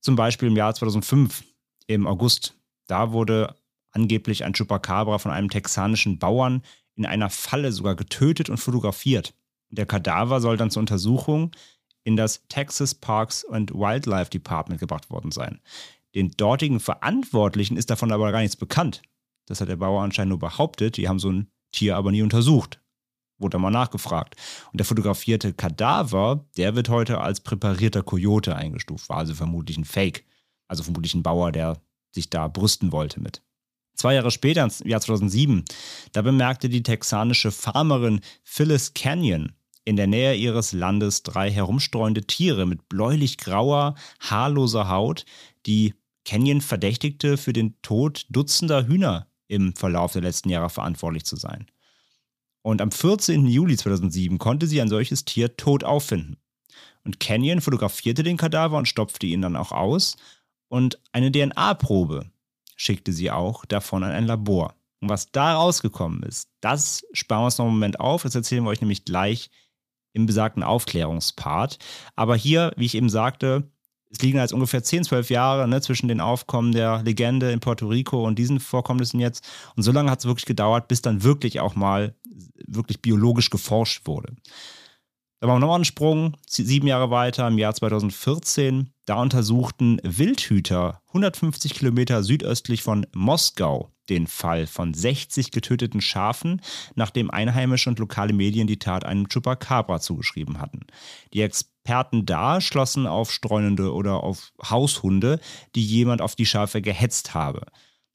Zum 0.00 0.16
Beispiel 0.16 0.48
im 0.48 0.56
Jahr 0.56 0.74
2005, 0.74 1.44
im 1.86 2.06
August. 2.06 2.54
Da 2.86 3.12
wurde 3.12 3.54
angeblich 3.92 4.44
ein 4.44 4.54
Chupacabra 4.54 5.18
von 5.18 5.30
einem 5.30 5.50
texanischen 5.50 6.18
Bauern 6.18 6.62
in 6.96 7.06
einer 7.06 7.30
Falle 7.30 7.72
sogar 7.72 7.96
getötet 7.96 8.48
und 8.48 8.56
fotografiert. 8.56 9.34
Der 9.70 9.86
Kadaver 9.86 10.40
soll 10.40 10.56
dann 10.56 10.70
zur 10.70 10.80
Untersuchung 10.80 11.52
in 12.02 12.16
das 12.16 12.46
Texas 12.48 12.94
Parks 12.94 13.44
and 13.44 13.72
Wildlife 13.72 14.30
Department 14.30 14.80
gebracht 14.80 15.10
worden 15.10 15.30
sein. 15.30 15.60
Den 16.14 16.30
dortigen 16.32 16.80
Verantwortlichen 16.80 17.76
ist 17.76 17.90
davon 17.90 18.10
aber 18.10 18.32
gar 18.32 18.40
nichts 18.40 18.56
bekannt. 18.56 19.02
Das 19.46 19.60
hat 19.60 19.68
der 19.68 19.76
Bauer 19.76 20.02
anscheinend 20.02 20.30
nur 20.30 20.38
behauptet, 20.38 20.96
die 20.96 21.08
haben 21.08 21.18
so 21.18 21.30
ein 21.30 21.50
Tier 21.72 21.96
aber 21.96 22.10
nie 22.10 22.22
untersucht. 22.22 22.79
Wurde 23.40 23.58
mal 23.58 23.70
nachgefragt. 23.70 24.36
Und 24.70 24.78
der 24.78 24.86
fotografierte 24.86 25.52
Kadaver, 25.52 26.44
der 26.56 26.76
wird 26.76 26.88
heute 26.88 27.20
als 27.20 27.40
präparierter 27.40 28.02
Kojote 28.02 28.54
eingestuft, 28.54 29.08
war 29.08 29.16
also 29.16 29.34
vermutlich 29.34 29.76
ein 29.76 29.84
Fake. 29.84 30.24
Also 30.68 30.84
vermutlich 30.84 31.14
ein 31.14 31.24
Bauer, 31.24 31.50
der 31.50 31.80
sich 32.12 32.30
da 32.30 32.46
brüsten 32.46 32.92
wollte 32.92 33.20
mit. 33.20 33.42
Zwei 33.94 34.14
Jahre 34.14 34.30
später, 34.30 34.62
im 34.82 34.88
Jahr 34.88 35.00
2007, 35.00 35.64
da 36.12 36.22
bemerkte 36.22 36.68
die 36.68 36.82
texanische 36.82 37.50
Farmerin 37.50 38.20
Phyllis 38.44 38.94
Canyon 38.94 39.52
in 39.84 39.96
der 39.96 40.06
Nähe 40.06 40.34
ihres 40.34 40.72
Landes 40.72 41.22
drei 41.22 41.50
herumstreuende 41.50 42.22
Tiere 42.22 42.66
mit 42.66 42.88
bläulich-grauer, 42.88 43.94
haarloser 44.20 44.88
Haut, 44.88 45.24
die 45.66 45.94
Canyon 46.24 46.60
verdächtigte, 46.60 47.36
für 47.36 47.52
den 47.52 47.80
Tod 47.82 48.26
dutzender 48.30 48.86
Hühner 48.86 49.26
im 49.48 49.74
Verlauf 49.74 50.12
der 50.12 50.22
letzten 50.22 50.48
Jahre 50.48 50.70
verantwortlich 50.70 51.24
zu 51.24 51.36
sein. 51.36 51.66
Und 52.62 52.82
am 52.82 52.90
14. 52.90 53.46
Juli 53.46 53.76
2007 53.76 54.38
konnte 54.38 54.66
sie 54.66 54.80
ein 54.80 54.88
solches 54.88 55.24
Tier 55.24 55.56
tot 55.56 55.84
auffinden. 55.84 56.36
Und 57.04 57.20
Canyon 57.20 57.60
fotografierte 57.60 58.22
den 58.22 58.36
Kadaver 58.36 58.76
und 58.76 58.88
stopfte 58.88 59.26
ihn 59.26 59.42
dann 59.42 59.56
auch 59.56 59.72
aus. 59.72 60.16
Und 60.68 61.00
eine 61.12 61.32
DNA-Probe 61.32 62.30
schickte 62.76 63.12
sie 63.12 63.30
auch 63.30 63.64
davon 63.64 64.04
an 64.04 64.12
ein 64.12 64.26
Labor. 64.26 64.74
Und 65.00 65.08
was 65.08 65.32
da 65.32 65.54
rausgekommen 65.54 66.22
ist, 66.22 66.50
das 66.60 67.04
sparen 67.12 67.42
wir 67.42 67.46
uns 67.46 67.58
noch 67.58 67.64
einen 67.64 67.74
Moment 67.74 68.00
auf. 68.00 68.22
Das 68.22 68.34
erzählen 68.34 68.62
wir 68.64 68.70
euch 68.70 68.82
nämlich 68.82 69.04
gleich 69.04 69.50
im 70.12 70.26
besagten 70.26 70.62
Aufklärungspart. 70.62 71.78
Aber 72.16 72.36
hier, 72.36 72.72
wie 72.76 72.86
ich 72.86 72.94
eben 72.94 73.08
sagte, 73.08 73.70
es 74.10 74.20
liegen 74.22 74.38
jetzt 74.38 74.52
ungefähr 74.52 74.82
10, 74.82 75.04
12 75.04 75.30
Jahre 75.30 75.68
ne, 75.68 75.80
zwischen 75.80 76.08
den 76.08 76.20
Aufkommen 76.20 76.72
der 76.72 77.02
Legende 77.02 77.52
in 77.52 77.60
Puerto 77.60 77.86
Rico 77.86 78.26
und 78.26 78.38
diesen 78.38 78.58
Vorkommnissen 78.58 79.20
jetzt. 79.20 79.46
Und 79.76 79.84
so 79.84 79.92
lange 79.92 80.10
hat 80.10 80.18
es 80.18 80.26
wirklich 80.26 80.46
gedauert, 80.46 80.88
bis 80.88 81.00
dann 81.00 81.22
wirklich 81.22 81.60
auch 81.60 81.76
mal 81.76 82.14
wirklich 82.66 83.00
biologisch 83.00 83.50
geforscht 83.50 84.06
wurde. 84.06 84.34
Da 85.38 85.46
machen 85.46 85.56
wir 85.56 85.60
nochmal 85.60 85.76
einen 85.76 85.84
Sprung, 85.86 86.36
sieben 86.46 86.86
Jahre 86.86 87.10
weiter, 87.10 87.48
im 87.48 87.56
Jahr 87.56 87.74
2014. 87.74 88.90
Da 89.06 89.22
untersuchten 89.22 89.98
Wildhüter 90.02 91.00
150 91.08 91.72
Kilometer 91.74 92.22
südöstlich 92.22 92.82
von 92.82 93.06
Moskau 93.14 93.90
den 94.10 94.26
Fall 94.26 94.66
von 94.66 94.92
60 94.92 95.50
getöteten 95.52 96.00
Schafen, 96.00 96.60
nachdem 96.94 97.30
einheimische 97.30 97.88
und 97.88 97.98
lokale 97.98 98.32
Medien 98.32 98.66
die 98.66 98.78
Tat 98.78 99.04
einem 99.04 99.28
Chupacabra 99.28 100.00
zugeschrieben 100.00 100.60
hatten. 100.60 100.80
Die 101.32 101.38
Experten 101.82 102.26
da 102.26 102.60
schlossen 102.60 103.06
auf 103.06 103.32
streunende 103.32 103.92
oder 103.92 104.22
auf 104.22 104.52
Haushunde, 104.62 105.40
die 105.74 105.84
jemand 105.84 106.20
auf 106.20 106.36
die 106.36 106.46
Schafe 106.46 106.82
gehetzt 106.82 107.34
habe. 107.34 107.66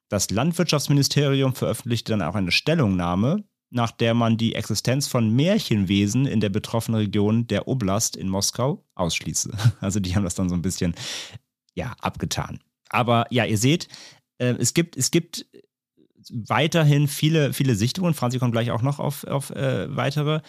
Das 0.08 0.30
Landwirtschaftsministerium 0.30 1.56
veröffentlichte 1.56 2.12
dann 2.12 2.22
auch 2.22 2.36
eine 2.36 2.52
Stellungnahme, 2.52 3.44
nach 3.72 3.92
der 3.92 4.14
man 4.14 4.38
die 4.38 4.54
Existenz 4.54 5.08
von 5.08 5.36
Märchenwesen 5.36 6.28
in 6.28 6.40
der 6.40 6.50
betroffenen 6.50 7.02
Region 7.02 7.48
der 7.48 7.68
Oblast 7.68 8.16
in 8.16 8.30
Moskau 8.30 8.86
ausschließe. 8.94 9.52
Also 9.82 10.00
die 10.00 10.16
haben 10.16 10.24
das 10.24 10.36
dann 10.36 10.50
so 10.50 10.56
ein 10.56 10.62
bisschen 10.62 10.94
ja, 11.74 11.96
abgetan. 12.00 12.60
Aber 12.90 13.26
ja, 13.32 13.46
ihr 13.46 13.58
seht, 13.58 13.88
äh, 14.38 14.54
es, 14.60 14.76
gibt, 14.76 14.96
es 14.96 15.10
gibt 15.10 15.48
weiterhin 16.32 17.08
viele, 17.08 17.54
viele 17.54 17.76
Sichtungen. 17.76 18.14
Franzi 18.14 18.40
kommt 18.40 18.52
gleich 18.52 18.72
auch 18.72 18.82
noch 18.82 19.00
auf, 19.00 19.26
auf 19.26 19.50
äh, 19.50 19.94
weitere. 19.96 20.42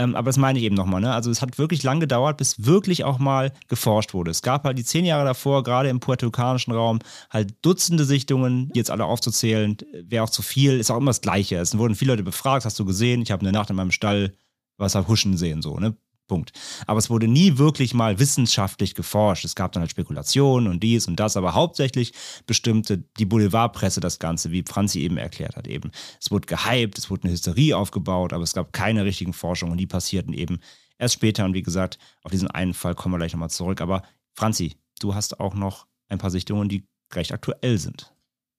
Ähm, 0.00 0.14
aber 0.14 0.26
das 0.26 0.36
meine 0.36 0.58
ich 0.58 0.64
eben 0.64 0.76
nochmal. 0.76 1.00
Ne? 1.00 1.12
Also 1.12 1.30
es 1.30 1.42
hat 1.42 1.58
wirklich 1.58 1.82
lang 1.82 1.98
gedauert, 1.98 2.36
bis 2.36 2.64
wirklich 2.64 3.04
auch 3.04 3.18
mal 3.18 3.52
geforscht 3.66 4.14
wurde. 4.14 4.30
Es 4.30 4.42
gab 4.42 4.64
halt 4.64 4.78
die 4.78 4.84
zehn 4.84 5.04
Jahre 5.04 5.24
davor, 5.24 5.64
gerade 5.64 5.88
im 5.88 5.98
puerto-ricanischen 5.98 6.72
Raum, 6.72 7.00
halt 7.30 7.54
Dutzende 7.62 8.04
Sichtungen, 8.04 8.70
jetzt 8.74 8.90
alle 8.90 9.04
aufzuzählen, 9.04 9.76
wäre 9.92 10.22
auch 10.22 10.30
zu 10.30 10.42
viel, 10.42 10.78
ist 10.78 10.90
auch 10.90 10.96
immer 10.96 11.10
das 11.10 11.20
Gleiche. 11.20 11.56
Es 11.56 11.76
wurden 11.76 11.96
viele 11.96 12.12
Leute 12.12 12.22
befragt, 12.22 12.64
hast 12.64 12.78
du 12.78 12.84
gesehen, 12.84 13.22
ich 13.22 13.32
habe 13.32 13.40
eine 13.40 13.52
Nacht 13.52 13.70
in 13.70 13.76
meinem 13.76 13.90
Stall 13.90 14.32
Wasser 14.76 15.08
huschen 15.08 15.36
sehen, 15.36 15.60
so, 15.60 15.78
ne? 15.78 15.96
Punkt. 16.28 16.52
Aber 16.86 16.98
es 16.98 17.10
wurde 17.10 17.26
nie 17.26 17.58
wirklich 17.58 17.94
mal 17.94 18.20
wissenschaftlich 18.20 18.94
geforscht. 18.94 19.44
Es 19.44 19.56
gab 19.56 19.72
dann 19.72 19.80
halt 19.80 19.90
Spekulationen 19.90 20.68
und 20.70 20.82
dies 20.82 21.08
und 21.08 21.16
das, 21.18 21.36
aber 21.36 21.54
hauptsächlich 21.54 22.12
bestimmte 22.46 23.02
die 23.18 23.24
Boulevardpresse 23.24 24.00
das 24.00 24.20
Ganze, 24.20 24.52
wie 24.52 24.62
Franzi 24.62 25.00
eben 25.00 25.16
erklärt 25.16 25.56
hat 25.56 25.66
eben. 25.66 25.90
Es 26.20 26.30
wurde 26.30 26.46
gehypt, 26.46 26.98
es 26.98 27.10
wurde 27.10 27.24
eine 27.24 27.32
Hysterie 27.32 27.76
aufgebaut, 27.76 28.32
aber 28.32 28.44
es 28.44 28.52
gab 28.52 28.72
keine 28.72 29.04
richtigen 29.04 29.32
Forschungen 29.32 29.72
und 29.72 29.78
die 29.78 29.86
passierten 29.86 30.32
eben 30.32 30.60
erst 30.98 31.14
später. 31.14 31.44
Und 31.44 31.54
wie 31.54 31.62
gesagt, 31.62 31.98
auf 32.22 32.30
diesen 32.30 32.50
einen 32.50 32.74
Fall 32.74 32.94
kommen 32.94 33.14
wir 33.14 33.18
gleich 33.18 33.32
nochmal 33.32 33.50
zurück. 33.50 33.80
Aber 33.80 34.02
Franzi, 34.34 34.76
du 35.00 35.14
hast 35.14 35.40
auch 35.40 35.54
noch 35.54 35.86
ein 36.08 36.18
paar 36.18 36.30
Sichtungen, 36.30 36.68
die 36.68 36.86
recht 37.14 37.32
aktuell 37.32 37.78
sind. 37.78 38.12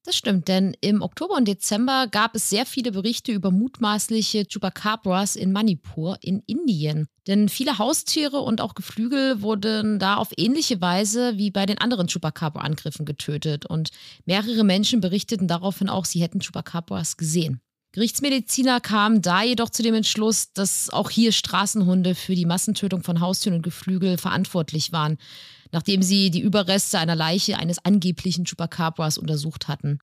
Das 0.06 0.16
stimmt, 0.16 0.48
denn 0.48 0.76
im 0.80 1.02
Oktober 1.02 1.36
und 1.36 1.48
Dezember 1.48 2.08
gab 2.08 2.34
es 2.34 2.50
sehr 2.50 2.66
viele 2.66 2.94
Berichte 2.94 3.34
über 3.34 3.52
mutmaßliche 3.52 4.46
Chupacabras 4.48 5.36
in 5.36 5.52
Manipur 5.52 6.18
in 6.22 6.42
Indien. 6.48 7.08
Denn 7.28 7.50
viele 7.50 7.78
Haustiere 7.78 8.40
und 8.40 8.62
auch 8.62 8.76
Geflügel 8.76 9.42
wurden 9.42 10.00
da 10.00 10.16
auf 10.16 10.30
ähnliche 10.38 10.80
Weise 10.80 11.38
wie 11.38 11.52
bei 11.52 11.66
den 11.66 11.80
anderen 11.80 12.08
Chupacabra-Angriffen 12.08 13.06
getötet. 13.06 13.66
Und 13.66 13.90
mehrere 14.26 14.64
Menschen 14.64 15.02
berichteten 15.02 15.50
daraufhin 15.50 15.90
auch, 15.90 16.06
sie 16.06 16.22
hätten 16.22 16.40
Chupacabras 16.40 17.18
gesehen. 17.18 17.62
Gerichtsmediziner 17.92 18.80
kamen 18.80 19.22
da 19.22 19.44
jedoch 19.44 19.70
zu 19.70 19.84
dem 19.84 19.96
Entschluss, 19.96 20.54
dass 20.54 20.90
auch 20.92 21.10
hier 21.10 21.32
Straßenhunde 21.34 22.16
für 22.16 22.36
die 22.36 22.46
Massentötung 22.46 23.04
von 23.04 23.20
Haustieren 23.20 23.58
und 23.58 23.64
Geflügel 23.64 24.18
verantwortlich 24.18 24.92
waren 24.92 25.18
nachdem 25.72 26.02
sie 26.02 26.32
die 26.32 26.42
Überreste 26.42 27.00
einer 27.00 27.16
Leiche 27.16 27.58
eines 27.58 27.84
angeblichen 27.84 28.46
Chupacabras 28.46 29.18
untersucht 29.18 29.68
hatten. 29.68 30.00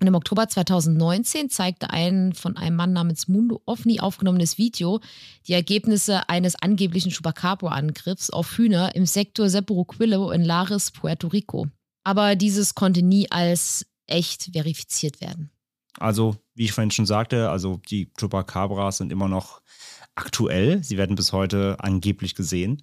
Und 0.00 0.06
im 0.06 0.14
Oktober 0.14 0.48
2019 0.48 1.50
zeigte 1.50 1.90
ein 1.90 2.32
von 2.32 2.56
einem 2.56 2.76
Mann 2.76 2.94
namens 2.94 3.28
Mundo 3.28 3.60
Ovni 3.66 4.00
aufgenommenes 4.00 4.56
Video 4.56 5.00
die 5.46 5.52
Ergebnisse 5.52 6.28
eines 6.30 6.56
angeblichen 6.56 7.12
Chupacabra-Angriffs 7.12 8.30
auf 8.30 8.56
Hühner 8.56 8.94
im 8.94 9.04
Sektor 9.04 9.50
Sepuruquillo 9.50 10.30
in 10.30 10.42
Lares, 10.42 10.90
Puerto 10.90 11.28
Rico. 11.28 11.66
Aber 12.02 12.34
dieses 12.34 12.74
konnte 12.74 13.02
nie 13.02 13.30
als 13.30 13.86
echt 14.06 14.50
verifiziert 14.52 15.20
werden. 15.20 15.50
Also, 15.98 16.36
wie 16.54 16.64
ich 16.64 16.72
vorhin 16.72 16.90
schon 16.90 17.04
sagte, 17.04 17.50
also 17.50 17.80
die 17.90 18.10
Chupacabras 18.18 18.96
sind 18.96 19.12
immer 19.12 19.28
noch 19.28 19.60
aktuell. 20.14 20.82
Sie 20.82 20.96
werden 20.96 21.16
bis 21.16 21.32
heute 21.32 21.76
angeblich 21.78 22.34
gesehen. 22.34 22.82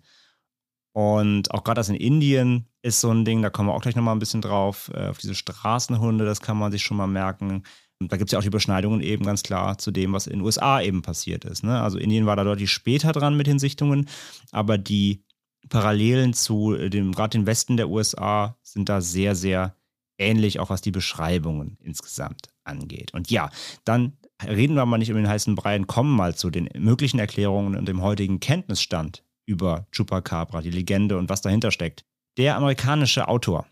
Und 0.97 1.51
auch 1.51 1.63
gerade 1.63 1.77
das 1.77 1.89
in 1.89 1.95
Indien 1.95 2.65
ist 2.81 3.01
so 3.01 3.12
ein 3.12 3.23
Ding, 3.23 3.43
da 3.43 3.51
kommen 3.51 3.69
wir 3.69 3.75
auch 3.75 3.83
gleich 3.83 3.95
nochmal 3.95 4.15
ein 4.15 4.19
bisschen 4.19 4.41
drauf, 4.41 4.89
äh, 4.95 5.10
auf 5.10 5.19
diese 5.19 5.36
Straßenhunde, 5.36 6.25
das 6.25 6.41
kann 6.41 6.57
man 6.57 6.71
sich 6.71 6.81
schon 6.81 6.97
mal 6.97 7.05
merken. 7.05 7.62
Und 7.99 8.12
da 8.12 8.17
gibt 8.17 8.29
es 8.29 8.31
ja 8.31 8.39
auch 8.39 8.41
die 8.41 8.47
Überschneidungen 8.47 9.01
eben 9.01 9.23
ganz 9.23 9.43
klar 9.43 9.77
zu 9.77 9.91
dem, 9.91 10.13
was 10.13 10.25
in 10.25 10.39
den 10.39 10.41
USA 10.41 10.81
eben 10.81 11.03
passiert 11.03 11.45
ist. 11.45 11.63
Ne? 11.63 11.79
Also 11.79 11.99
Indien 11.99 12.25
war 12.25 12.36
da 12.36 12.43
deutlich 12.43 12.71
später 12.71 13.12
dran 13.12 13.38
mit 13.38 13.45
den 13.45 13.60
Sichtungen, 13.60 14.10
aber 14.51 14.79
die 14.79 15.23
Parallelen 15.69 16.33
zu 16.33 16.73
dem, 16.73 17.12
gerade 17.12 17.38
den 17.38 17.45
Westen 17.45 17.77
der 17.77 17.89
USA 17.89 18.57
sind 18.63 18.89
da 18.89 18.99
sehr, 18.99 19.36
sehr 19.36 19.75
ähnlich, 20.17 20.60
auch 20.60 20.71
was 20.71 20.81
die 20.81 20.89
Beschreibungen 20.89 21.77
insgesamt 21.79 22.49
angeht. 22.63 23.13
Und 23.13 23.29
ja, 23.29 23.51
dann 23.86 24.13
reden 24.43 24.73
wir 24.73 24.88
mal 24.88 24.97
nicht 24.97 25.12
um 25.12 25.17
den 25.17 25.29
heißen 25.29 25.53
Brei, 25.53 25.77
kommen 25.77 26.15
mal 26.15 26.33
zu 26.33 26.49
den 26.49 26.69
möglichen 26.75 27.19
Erklärungen 27.19 27.75
und 27.75 27.88
dem 27.88 28.01
heutigen 28.01 28.39
Kenntnisstand 28.39 29.21
über 29.47 29.88
Chupacabra, 29.91 30.62
die 30.62 30.69
Legende 30.69 31.17
und 31.17 31.29
was 31.29 31.41
dahinter 31.41 31.71
steckt. 31.71 32.05
Der 32.38 32.55
amerikanische 32.55 33.27
Autor 33.27 33.65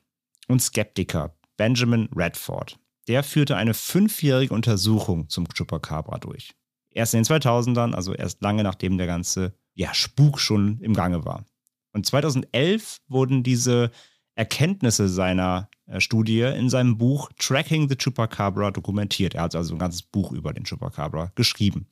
und 0.47 0.61
Skeptiker 0.61 1.35
Benjamin 1.57 2.09
Redford, 2.15 2.79
der 3.07 3.21
führte 3.23 3.55
eine 3.55 3.75
fünfjährige 3.75 4.53
Untersuchung 4.53 5.29
zum 5.29 5.47
Chupacabra 5.47 6.17
durch. 6.17 6.55
Erst 6.89 7.13
in 7.13 7.21
den 7.21 7.25
2000ern, 7.25 7.93
also 7.93 8.13
erst 8.13 8.41
lange 8.41 8.63
nachdem 8.63 8.97
der 8.97 9.05
ganze 9.05 9.53
ja, 9.75 9.93
Spuk 9.93 10.39
schon 10.39 10.79
im 10.79 10.93
Gange 10.93 11.25
war. 11.25 11.45
Und 11.91 12.05
2011 12.05 13.01
wurden 13.07 13.43
diese 13.43 13.91
Erkenntnisse 14.35 15.07
seiner 15.07 15.69
äh, 15.87 15.99
Studie 15.99 16.41
in 16.41 16.69
seinem 16.69 16.97
Buch 16.97 17.29
Tracking 17.37 17.87
the 17.89 17.95
Chupacabra 17.95 18.71
dokumentiert. 18.71 19.35
Er 19.35 19.43
hat 19.43 19.55
also 19.55 19.75
ein 19.75 19.79
ganzes 19.79 20.01
Buch 20.01 20.31
über 20.31 20.53
den 20.53 20.65
Chupacabra 20.65 21.31
geschrieben. 21.35 21.87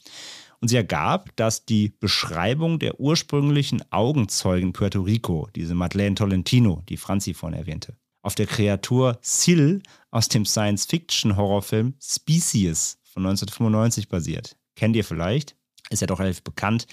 Und 0.63 0.69
sie 0.69 0.77
ergab, 0.77 1.35
dass 1.35 1.65
die 1.65 1.89
Beschreibung 1.89 2.79
der 2.79 2.97
ursprünglichen 2.97 3.83
Augenzeugen 3.91 4.71
Puerto 4.71 5.01
Rico, 5.01 5.49
diese 5.57 5.75
Madeleine 5.75 6.15
Tolentino, 6.15 6.81
die 6.87 6.95
Franzi 6.95 7.33
vorhin 7.33 7.59
erwähnte, 7.59 7.97
auf 8.21 8.35
der 8.35 8.45
Kreatur 8.45 9.19
Sil 9.19 9.83
aus 10.09 10.29
dem 10.29 10.45
Science-Fiction-Horrorfilm 10.45 11.95
Species 12.01 12.97
von 13.03 13.25
1995 13.25 14.07
basiert. 14.07 14.55
Kennt 14.77 14.95
ihr 14.95 15.03
vielleicht? 15.03 15.57
Ist 15.89 15.99
ja 15.99 16.07
doch 16.07 16.21
relativ 16.21 16.43
bekannt. 16.43 16.87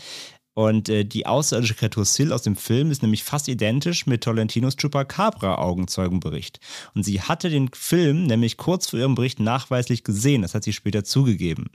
Und 0.53 0.89
äh, 0.89 1.05
die 1.05 1.27
außerirdische 1.27 1.75
Kreatur 1.75 2.05
Sil 2.05 2.33
aus 2.35 2.43
dem 2.43 2.57
Film 2.57 2.91
ist 2.91 3.03
nämlich 3.03 3.23
fast 3.23 3.47
identisch 3.47 4.05
mit 4.07 4.25
Tolentinos 4.25 4.77
Chupacabra-Augenzeugenbericht. 4.77 6.59
Und 6.95 7.05
sie 7.05 7.21
hatte 7.21 7.51
den 7.51 7.71
Film 7.73 8.25
nämlich 8.27 8.57
kurz 8.57 8.91
vor 8.91 8.99
ihrem 8.99 9.15
Bericht 9.15 9.39
nachweislich 9.39 10.03
gesehen. 10.03 10.43
Das 10.43 10.55
hat 10.55 10.65
sie 10.65 10.73
später 10.73 11.05
zugegeben. 11.05 11.71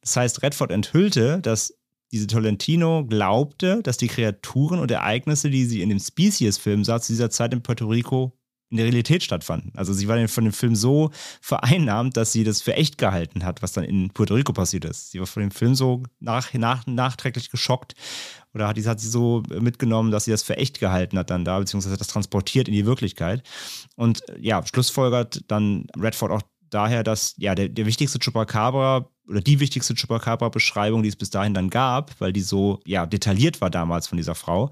Das 0.00 0.16
heißt, 0.16 0.42
Redford 0.42 0.70
enthüllte, 0.70 1.40
dass 1.40 1.74
diese 2.12 2.26
Tolentino 2.26 3.04
glaubte, 3.04 3.82
dass 3.82 3.96
die 3.96 4.08
Kreaturen 4.08 4.80
und 4.80 4.90
Ereignisse, 4.90 5.50
die 5.50 5.64
sie 5.64 5.82
in 5.82 5.90
dem 5.90 6.00
Species-Film 6.00 6.84
sah, 6.84 7.00
zu 7.00 7.12
dieser 7.12 7.30
Zeit 7.30 7.52
in 7.52 7.62
Puerto 7.62 7.86
Rico 7.86 8.36
in 8.70 8.76
der 8.76 8.86
Realität 8.86 9.22
stattfanden. 9.22 9.72
Also 9.74 9.92
sie 9.92 10.06
war 10.06 10.28
von 10.28 10.44
dem 10.44 10.52
Film 10.52 10.76
so 10.76 11.10
vereinnahmt, 11.40 12.16
dass 12.16 12.32
sie 12.32 12.44
das 12.44 12.62
für 12.62 12.74
echt 12.74 12.98
gehalten 12.98 13.44
hat, 13.44 13.62
was 13.62 13.72
dann 13.72 13.82
in 13.84 14.10
Puerto 14.10 14.34
Rico 14.34 14.52
passiert 14.52 14.84
ist. 14.84 15.10
Sie 15.10 15.18
war 15.18 15.26
von 15.26 15.42
dem 15.42 15.50
Film 15.50 15.74
so 15.74 16.04
nach, 16.20 16.54
nach, 16.54 16.86
nachträglich 16.86 17.50
geschockt 17.50 17.94
oder 18.54 18.68
hat, 18.68 18.78
hat 18.78 19.00
sie 19.00 19.08
so 19.08 19.42
mitgenommen, 19.48 20.12
dass 20.12 20.24
sie 20.24 20.30
das 20.30 20.44
für 20.44 20.56
echt 20.56 20.78
gehalten 20.78 21.18
hat 21.18 21.30
dann 21.30 21.44
da, 21.44 21.58
beziehungsweise 21.58 21.96
das 21.96 22.06
transportiert 22.06 22.68
in 22.68 22.74
die 22.74 22.86
Wirklichkeit. 22.86 23.42
Und 23.96 24.22
ja, 24.38 24.64
schlussfolgert 24.64 25.42
dann 25.48 25.86
Redford 25.98 26.30
auch 26.30 26.42
daher, 26.70 27.02
dass 27.02 27.34
ja 27.38 27.56
der, 27.56 27.68
der 27.68 27.86
wichtigste 27.86 28.20
Chupacabra 28.20 29.08
oder 29.30 29.40
die 29.40 29.60
wichtigste 29.60 29.94
Chupacabra-Beschreibung, 29.94 31.02
die 31.02 31.08
es 31.08 31.16
bis 31.16 31.30
dahin 31.30 31.54
dann 31.54 31.70
gab, 31.70 32.20
weil 32.20 32.32
die 32.32 32.40
so 32.40 32.80
ja 32.84 33.06
detailliert 33.06 33.60
war 33.60 33.70
damals 33.70 34.08
von 34.08 34.18
dieser 34.18 34.34
Frau, 34.34 34.70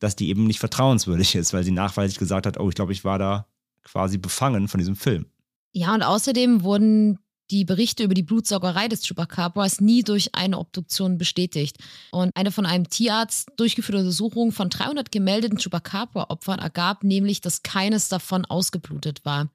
dass 0.00 0.16
die 0.16 0.28
eben 0.28 0.46
nicht 0.46 0.58
vertrauenswürdig 0.58 1.36
ist, 1.36 1.52
weil 1.52 1.64
sie 1.64 1.70
nachweislich 1.70 2.18
gesagt 2.18 2.46
hat, 2.46 2.58
oh, 2.58 2.68
ich 2.68 2.74
glaube, 2.74 2.92
ich 2.92 3.04
war 3.04 3.18
da 3.18 3.46
quasi 3.84 4.18
befangen 4.18 4.68
von 4.68 4.78
diesem 4.78 4.96
Film. 4.96 5.26
Ja, 5.72 5.94
und 5.94 6.02
außerdem 6.02 6.62
wurden 6.62 7.18
die 7.50 7.64
Berichte 7.64 8.02
über 8.02 8.14
die 8.14 8.22
Blutsaugerei 8.22 8.88
des 8.88 9.06
Chupacabras 9.06 9.80
nie 9.80 10.02
durch 10.02 10.34
eine 10.34 10.58
Obduktion 10.58 11.18
bestätigt. 11.18 11.76
Und 12.10 12.30
eine 12.34 12.50
von 12.50 12.66
einem 12.66 12.88
Tierarzt 12.88 13.50
durchgeführte 13.56 13.98
Untersuchung 13.98 14.52
von 14.52 14.70
300 14.70 15.12
gemeldeten 15.12 15.58
Chupacabra-Opfern 15.58 16.58
ergab 16.58 17.04
nämlich, 17.04 17.40
dass 17.40 17.62
keines 17.62 18.08
davon 18.08 18.44
ausgeblutet 18.46 19.24
war. 19.24 19.50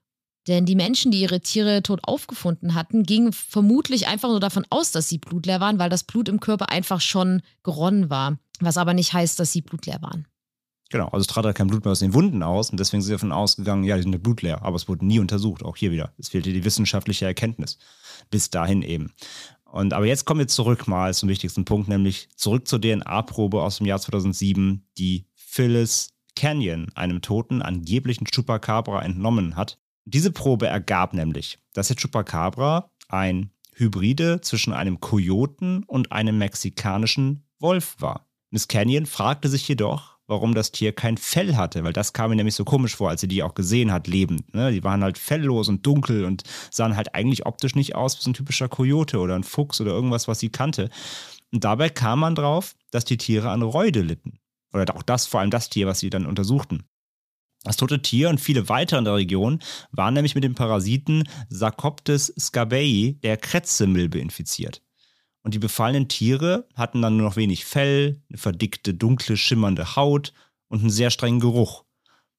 Denn 0.48 0.64
die 0.64 0.74
Menschen, 0.74 1.12
die 1.12 1.20
ihre 1.20 1.40
Tiere 1.40 1.82
tot 1.82 2.00
aufgefunden 2.02 2.74
hatten, 2.74 3.02
gingen 3.02 3.32
vermutlich 3.32 4.08
einfach 4.08 4.30
nur 4.30 4.40
davon 4.40 4.64
aus, 4.70 4.90
dass 4.90 5.08
sie 5.08 5.18
blutleer 5.18 5.60
waren, 5.60 5.78
weil 5.78 5.90
das 5.90 6.04
Blut 6.04 6.28
im 6.28 6.40
Körper 6.40 6.70
einfach 6.70 7.02
schon 7.02 7.42
geronnen 7.62 8.08
war. 8.08 8.38
Was 8.60 8.78
aber 8.78 8.94
nicht 8.94 9.12
heißt, 9.12 9.38
dass 9.38 9.52
sie 9.52 9.60
blutleer 9.60 10.00
waren. 10.00 10.26
Genau, 10.90 11.08
also 11.08 11.18
es 11.18 11.26
trat 11.26 11.44
halt 11.44 11.56
kein 11.56 11.66
Blut 11.66 11.84
mehr 11.84 11.92
aus 11.92 11.98
den 11.98 12.14
Wunden 12.14 12.42
aus 12.42 12.70
und 12.70 12.80
deswegen 12.80 13.02
sind 13.02 13.08
sie 13.08 13.12
davon 13.12 13.30
ausgegangen, 13.30 13.84
ja, 13.84 13.96
die 13.96 14.02
sind 14.02 14.12
ja 14.12 14.18
blutleer, 14.18 14.62
aber 14.62 14.76
es 14.76 14.88
wurde 14.88 15.04
nie 15.04 15.18
untersucht, 15.18 15.62
auch 15.62 15.76
hier 15.76 15.92
wieder. 15.92 16.14
Es 16.16 16.30
fehlte 16.30 16.50
die 16.50 16.64
wissenschaftliche 16.64 17.26
Erkenntnis. 17.26 17.76
Bis 18.30 18.48
dahin 18.48 18.80
eben. 18.80 19.12
Und 19.64 19.92
aber 19.92 20.06
jetzt 20.06 20.24
kommen 20.24 20.40
wir 20.40 20.48
zurück 20.48 20.88
mal 20.88 21.12
zum 21.12 21.28
wichtigsten 21.28 21.66
Punkt, 21.66 21.88
nämlich 21.88 22.30
zurück 22.36 22.66
zur 22.66 22.80
DNA-Probe 22.80 23.62
aus 23.62 23.78
dem 23.78 23.86
Jahr 23.86 24.00
2007, 24.00 24.86
die 24.96 25.26
Phyllis 25.34 26.14
Canyon 26.36 26.86
einem 26.94 27.20
toten, 27.20 27.60
angeblichen 27.60 28.26
Chupacabra 28.26 29.02
entnommen 29.02 29.56
hat. 29.56 29.78
Diese 30.10 30.32
Probe 30.32 30.66
ergab 30.66 31.12
nämlich, 31.12 31.58
dass 31.74 31.88
der 31.88 31.96
Chupacabra 31.96 32.90
ein 33.08 33.50
Hybride 33.74 34.40
zwischen 34.40 34.72
einem 34.72 35.00
Kojoten 35.00 35.84
und 35.84 36.12
einem 36.12 36.38
mexikanischen 36.38 37.44
Wolf 37.58 37.96
war. 37.98 38.26
Miss 38.48 38.68
Canyon 38.68 39.04
fragte 39.04 39.50
sich 39.50 39.68
jedoch, 39.68 40.16
warum 40.26 40.54
das 40.54 40.72
Tier 40.72 40.94
kein 40.94 41.18
Fell 41.18 41.56
hatte, 41.56 41.84
weil 41.84 41.92
das 41.92 42.14
kam 42.14 42.30
mir 42.30 42.36
nämlich 42.36 42.54
so 42.54 42.64
komisch 42.64 42.96
vor, 42.96 43.10
als 43.10 43.20
sie 43.20 43.28
die 43.28 43.42
auch 43.42 43.52
gesehen 43.52 43.92
hat, 43.92 44.06
lebend. 44.06 44.54
Ne? 44.54 44.72
Die 44.72 44.82
waren 44.82 45.02
halt 45.02 45.18
felllos 45.18 45.68
und 45.68 45.84
dunkel 45.84 46.24
und 46.24 46.42
sahen 46.70 46.96
halt 46.96 47.14
eigentlich 47.14 47.44
optisch 47.44 47.74
nicht 47.74 47.94
aus 47.94 48.18
wie 48.18 48.22
so 48.22 48.30
ein 48.30 48.34
typischer 48.34 48.70
Kojote 48.70 49.18
oder 49.18 49.34
ein 49.34 49.44
Fuchs 49.44 49.78
oder 49.78 49.90
irgendwas, 49.90 50.26
was 50.26 50.40
sie 50.40 50.48
kannte. 50.48 50.88
Und 51.52 51.64
dabei 51.64 51.90
kam 51.90 52.20
man 52.20 52.34
drauf, 52.34 52.76
dass 52.90 53.04
die 53.04 53.18
Tiere 53.18 53.50
an 53.50 53.60
Reude 53.60 54.00
litten. 54.00 54.38
Oder 54.72 54.96
auch 54.96 55.02
das, 55.02 55.26
vor 55.26 55.40
allem 55.40 55.50
das 55.50 55.68
Tier, 55.68 55.86
was 55.86 55.98
sie 55.98 56.08
dann 56.08 56.24
untersuchten. 56.24 56.84
Das 57.68 57.76
tote 57.76 58.00
Tier 58.00 58.30
und 58.30 58.40
viele 58.40 58.70
weitere 58.70 58.98
in 58.98 59.04
der 59.04 59.16
Region 59.16 59.58
waren 59.92 60.14
nämlich 60.14 60.34
mit 60.34 60.42
dem 60.42 60.54
Parasiten 60.54 61.28
Sarcoptes 61.50 62.32
scabei, 62.38 63.16
der 63.22 63.36
Krätzemilbe, 63.36 64.18
infiziert. 64.18 64.82
Und 65.42 65.52
die 65.52 65.58
befallenen 65.58 66.08
Tiere 66.08 66.66
hatten 66.74 67.02
dann 67.02 67.18
nur 67.18 67.28
noch 67.28 67.36
wenig 67.36 67.66
Fell, 67.66 68.22
eine 68.30 68.38
verdickte, 68.38 68.94
dunkle, 68.94 69.36
schimmernde 69.36 69.96
Haut 69.96 70.32
und 70.68 70.80
einen 70.80 70.88
sehr 70.88 71.10
strengen 71.10 71.40
Geruch. 71.40 71.84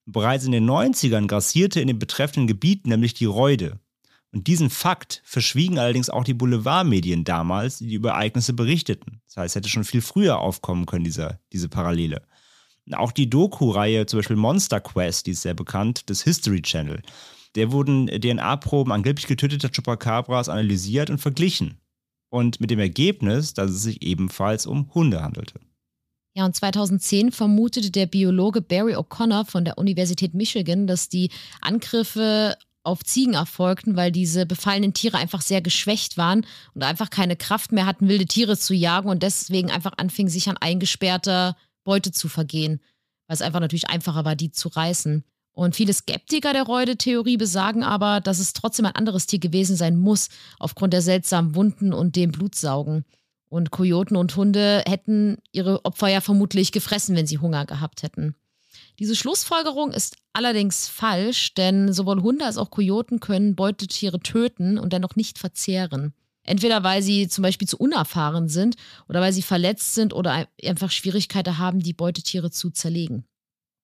Bereits 0.08 0.46
in 0.46 0.52
den 0.52 0.68
90ern 0.68 1.28
grassierte 1.28 1.80
in 1.80 1.89
dem 1.89 2.00
betreffenden 2.00 2.48
Gebiet 2.48 2.88
nämlich 2.88 3.13
die 3.13 3.26
Räude. 3.26 3.80
Und 4.32 4.48
diesen 4.48 4.72
Fakt 4.72 5.22
verschwiegen 5.26 5.78
allerdings 5.78 6.10
auch 6.10 6.24
die 6.24 6.34
Boulevardmedien 6.34 7.24
damals, 7.24 7.78
die, 7.78 7.86
die 7.86 7.96
über 7.96 8.13
Ereignisse 8.13 8.54
berichteten. 8.54 9.22
Das 9.28 9.38
heißt, 9.38 9.52
es 9.52 9.56
hätte 9.58 9.70
schon 9.70 9.84
viel 9.84 10.02
früher 10.02 10.39
aufkommen 10.39 10.88
können, 10.88 11.04
dieser, 11.04 11.39
diese 11.54 11.70
Parallele. 11.70 12.24
Auch 12.93 13.12
die 13.12 13.30
Doku-Reihe, 13.30 14.06
zum 14.06 14.19
Beispiel 14.19 14.36
Monster 14.36 14.80
Quest, 14.80 15.28
die 15.28 15.32
ist 15.32 15.41
sehr 15.41 15.54
bekannt, 15.54 16.10
des 16.10 16.23
History 16.23 16.62
Channel. 16.62 17.02
Der 17.56 17.71
wurden 17.71 18.08
DNA-Proben 18.08 18.91
angeblich 18.91 19.28
getöteter 19.28 19.69
Chupacabras 19.69 20.49
analysiert 20.49 21.10
und 21.10 21.19
verglichen 21.19 21.80
und 22.30 22.62
mit 22.62 22.69
dem 22.71 22.80
Ergebnis, 22.80 23.54
dass 23.54 23.71
es 23.71 23.84
sich 23.84 24.02
ebenfalls 24.02 24.65
um 24.65 24.93
Hunde 24.93 25.21
handelte. 25.21 25.60
Ja, 26.36 26.45
und 26.45 26.56
2010 26.56 27.32
vermutete 27.32 27.91
der 27.91 28.06
Biologe 28.06 28.62
Barry 28.62 28.95
O'Connor 28.95 29.45
von 29.45 29.65
der 29.65 29.78
Universität 29.78 30.34
Michigan, 30.34 30.86
dass 30.86 31.10
die 31.10 31.32
Angriffe 31.60 32.56
auf 32.84 33.04
Ziegen 33.04 33.34
erfolgten, 33.34 33.95
weil 33.95 34.12
diese 34.12 34.45
befallenen 34.45 34.93
Tiere 34.93 35.17
einfach 35.17 35.41
sehr 35.41 35.62
geschwächt 35.62 36.17
waren 36.17 36.45
und 36.73 36.84
einfach 36.84 37.10
keine 37.10 37.36
Kraft 37.36 37.71
mehr 37.71 37.86
hatten, 37.86 38.08
wilde 38.08 38.25
Tiere 38.25 38.58
zu 38.58 38.73
jagen 38.73 39.10
und 39.10 39.21
deswegen 39.21 39.69
einfach 39.69 39.93
anfingen, 39.97 40.32
sich 40.32 40.49
an 40.49 40.58
eingesperrter 40.58 41.58
Beute 41.89 42.12
zu 42.12 42.30
vergehen, 42.30 42.82
weil 43.25 43.34
es 43.34 43.41
einfach 43.41 43.60
natürlich 43.60 43.89
einfacher 43.89 44.25
war, 44.25 44.36
die 44.36 44.52
zu 44.52 44.69
reißen. 44.69 45.23
Und 45.54 45.75
viele 45.75 45.91
Skeptiker 45.91 46.54
der 46.54 46.62
Reude-Theorie 46.62 47.36
besagen 47.36 47.84
aber, 47.84 48.21
dass 48.21 48.38
es 48.38 48.54
trotzdem 48.54 48.86
ein 48.86 48.95
anderes 48.95 49.25
Tier 49.25 49.39
gewesen 49.39 49.75
sein 49.75 49.97
muss, 49.97 50.30
aufgrund 50.60 50.93
der 50.93 51.02
seltsamen 51.02 51.56
Wunden 51.56 51.91
und 51.91 52.15
dem 52.15 52.32
Blutsaugen. 52.32 53.06
Und 53.47 53.71
Kojoten 53.71 54.17
und 54.17 54.36
Hunde 54.36 54.84
hätten 54.88 55.39
ihre 55.52 55.84
Opfer 55.84 56.10
ja 56.10 56.21
vermutlich 56.21 56.71
gefressen, 56.71 57.15
wenn 57.15 57.25
sie 57.25 57.39
Hunger 57.39 57.65
gehabt 57.65 58.04
hätten. 58.04 58.36
Diese 58.99 59.15
Schlussfolgerung 59.15 59.91
ist 59.91 60.17
allerdings 60.32 60.88
falsch, 60.88 61.56
denn 61.56 61.91
sowohl 61.91 62.21
Hunde 62.21 62.45
als 62.45 62.58
auch 62.58 62.69
Kojoten 62.69 63.19
können 63.19 63.56
Beutetiere 63.56 64.19
töten 64.19 64.78
und 64.78 64.93
dennoch 64.93 65.15
nicht 65.15 65.39
verzehren. 65.39 66.13
Entweder 66.49 66.81
weil 66.83 67.03
sie 67.03 67.27
zum 67.27 67.43
Beispiel 67.43 67.67
zu 67.67 67.77
unerfahren 67.77 68.49
sind 68.49 68.75
oder 69.07 69.21
weil 69.21 69.31
sie 69.31 69.43
verletzt 69.43 69.93
sind 69.93 70.13
oder 70.13 70.47
einfach 70.65 70.89
Schwierigkeiten 70.89 71.59
haben, 71.59 71.79
die 71.79 71.93
Beutetiere 71.93 72.49
zu 72.49 72.71
zerlegen. 72.71 73.23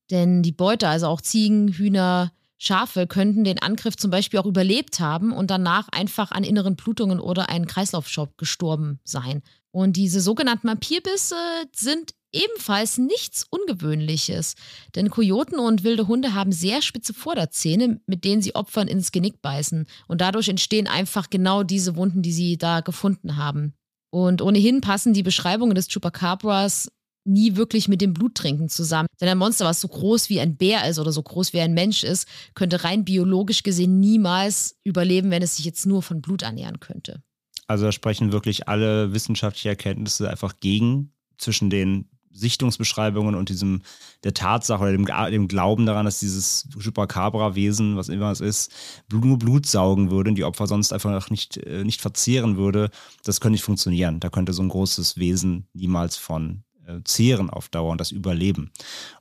Denn 0.10 0.41
die 0.41 0.51
Beute, 0.51 0.88
also 0.88 1.06
auch 1.06 1.21
Ziegen, 1.21 1.68
Hühner, 1.68 2.32
Schafe, 2.58 3.08
könnten 3.08 3.43
den 3.43 3.60
Angriff 3.60 3.97
zum 3.97 4.12
Beispiel 4.12 4.39
auch 4.39 4.45
überlebt 4.45 4.99
haben 4.99 5.32
und 5.32 5.51
danach 5.51 5.89
einfach 5.89 6.32
an 6.32 6.43
inneren 6.43 6.76
Blutungen 6.76 7.20
oder 7.20 7.49
einen 7.49 7.68
Kreislaufschock 7.68 8.38
gestorben 8.38 8.99
sein. 9.03 9.41
Und 9.72 9.97
diese 9.97 10.22
sogenannten 10.22 10.68
Vampirbisse 10.70 11.36
sind 11.76 12.14
ebenfalls 12.32 12.97
nichts 12.97 13.45
Ungewöhnliches. 13.49 14.56
Denn 14.95 15.10
Kojoten 15.10 15.60
und 15.60 15.84
wilde 15.84 16.08
Hunde 16.08 16.34
haben 16.34 16.51
sehr 16.51 16.82
spitze 16.82 17.14
Vorderzähne, 17.14 17.99
mit 18.06 18.24
denen 18.24 18.41
sie 18.41 18.56
Opfern 18.56 18.88
ins 18.88 19.12
Genick 19.12 19.41
beißen. 19.41 19.86
Und 20.08 20.22
dadurch 20.22 20.49
entstehen 20.49 20.88
einfach 20.88 21.30
genau 21.30 21.64
diese 21.64 21.95
Wunden, 21.95 22.22
die 22.22 22.34
sie 22.34 22.58
da 22.58 22.82
gefunden 22.82 23.38
haben. 23.38 23.74
Und 24.12 24.41
ohnehin 24.41 24.80
passen 24.80 25.14
die 25.14 25.24
Beschreibungen 25.24 25.76
des 25.76 25.89
Chupacabras 25.89 26.89
nie 27.26 27.55
wirklich 27.55 27.88
mit 27.88 28.01
dem 28.01 28.13
Bluttrinken 28.13 28.69
zusammen. 28.69 29.07
Denn 29.19 29.30
ein 29.30 29.38
Monster, 29.38 29.65
was 29.65 29.82
so 29.82 29.88
groß 29.88 30.30
wie 30.30 30.39
ein 30.39 30.57
Bär 30.57 30.88
ist 30.88 30.99
oder 30.99 31.11
so 31.11 31.23
groß 31.23 31.53
wie 31.53 31.61
ein 31.61 31.73
Mensch 31.73 32.03
ist, 32.03 32.28
könnte 32.53 32.84
rein 32.84 33.05
biologisch 33.05 33.63
gesehen 33.63 33.99
niemals 33.99 34.78
überleben, 34.84 35.32
wenn 35.32 35.41
es 35.41 35.57
sich 35.57 35.65
jetzt 35.65 35.86
nur 35.86 36.01
von 36.01 36.21
Blut 36.21 36.43
ernähren 36.43 36.80
könnte. 36.80 37.21
Also 37.67 37.86
da 37.86 37.91
sprechen 37.91 38.32
wirklich 38.32 38.67
alle 38.67 39.13
wissenschaftlichen 39.13 39.69
Erkenntnisse 39.69 40.30
einfach 40.30 40.59
gegen 40.59 41.11
zwischen 41.38 41.69
den 41.69 42.09
Sichtungsbeschreibungen 42.36 43.34
und 43.34 43.49
diesem 43.49 43.82
der 44.23 44.34
Tatsache 44.34 44.84
oder 44.84 44.91
dem, 44.91 45.05
dem 45.05 45.47
Glauben 45.47 45.86
daran, 45.86 46.05
dass 46.05 46.19
dieses 46.19 46.67
Chupacabra-Wesen, 46.78 47.95
was 47.95 48.09
immer 48.09 48.30
es 48.32 48.41
ist, 48.41 48.71
nur 49.11 49.39
Blut 49.39 49.65
saugen 49.65 50.11
würde 50.11 50.30
und 50.30 50.36
die 50.36 50.43
Opfer 50.43 50.67
sonst 50.67 50.91
einfach 50.91 51.30
nicht, 51.30 51.57
äh, 51.57 51.84
nicht 51.84 52.01
verzehren 52.01 52.57
würde, 52.57 52.89
das 53.23 53.39
könnte 53.39 53.53
nicht 53.53 53.63
funktionieren. 53.63 54.19
Da 54.19 54.30
könnte 54.30 54.51
so 54.51 54.61
ein 54.61 54.69
großes 54.69 55.17
Wesen 55.17 55.67
niemals 55.73 56.17
von 56.17 56.64
zehren 57.04 57.50
auf 57.50 57.70
Dauer 57.70 57.92
und 57.92 58.02
das 58.02 58.12
überleben. 58.12 58.72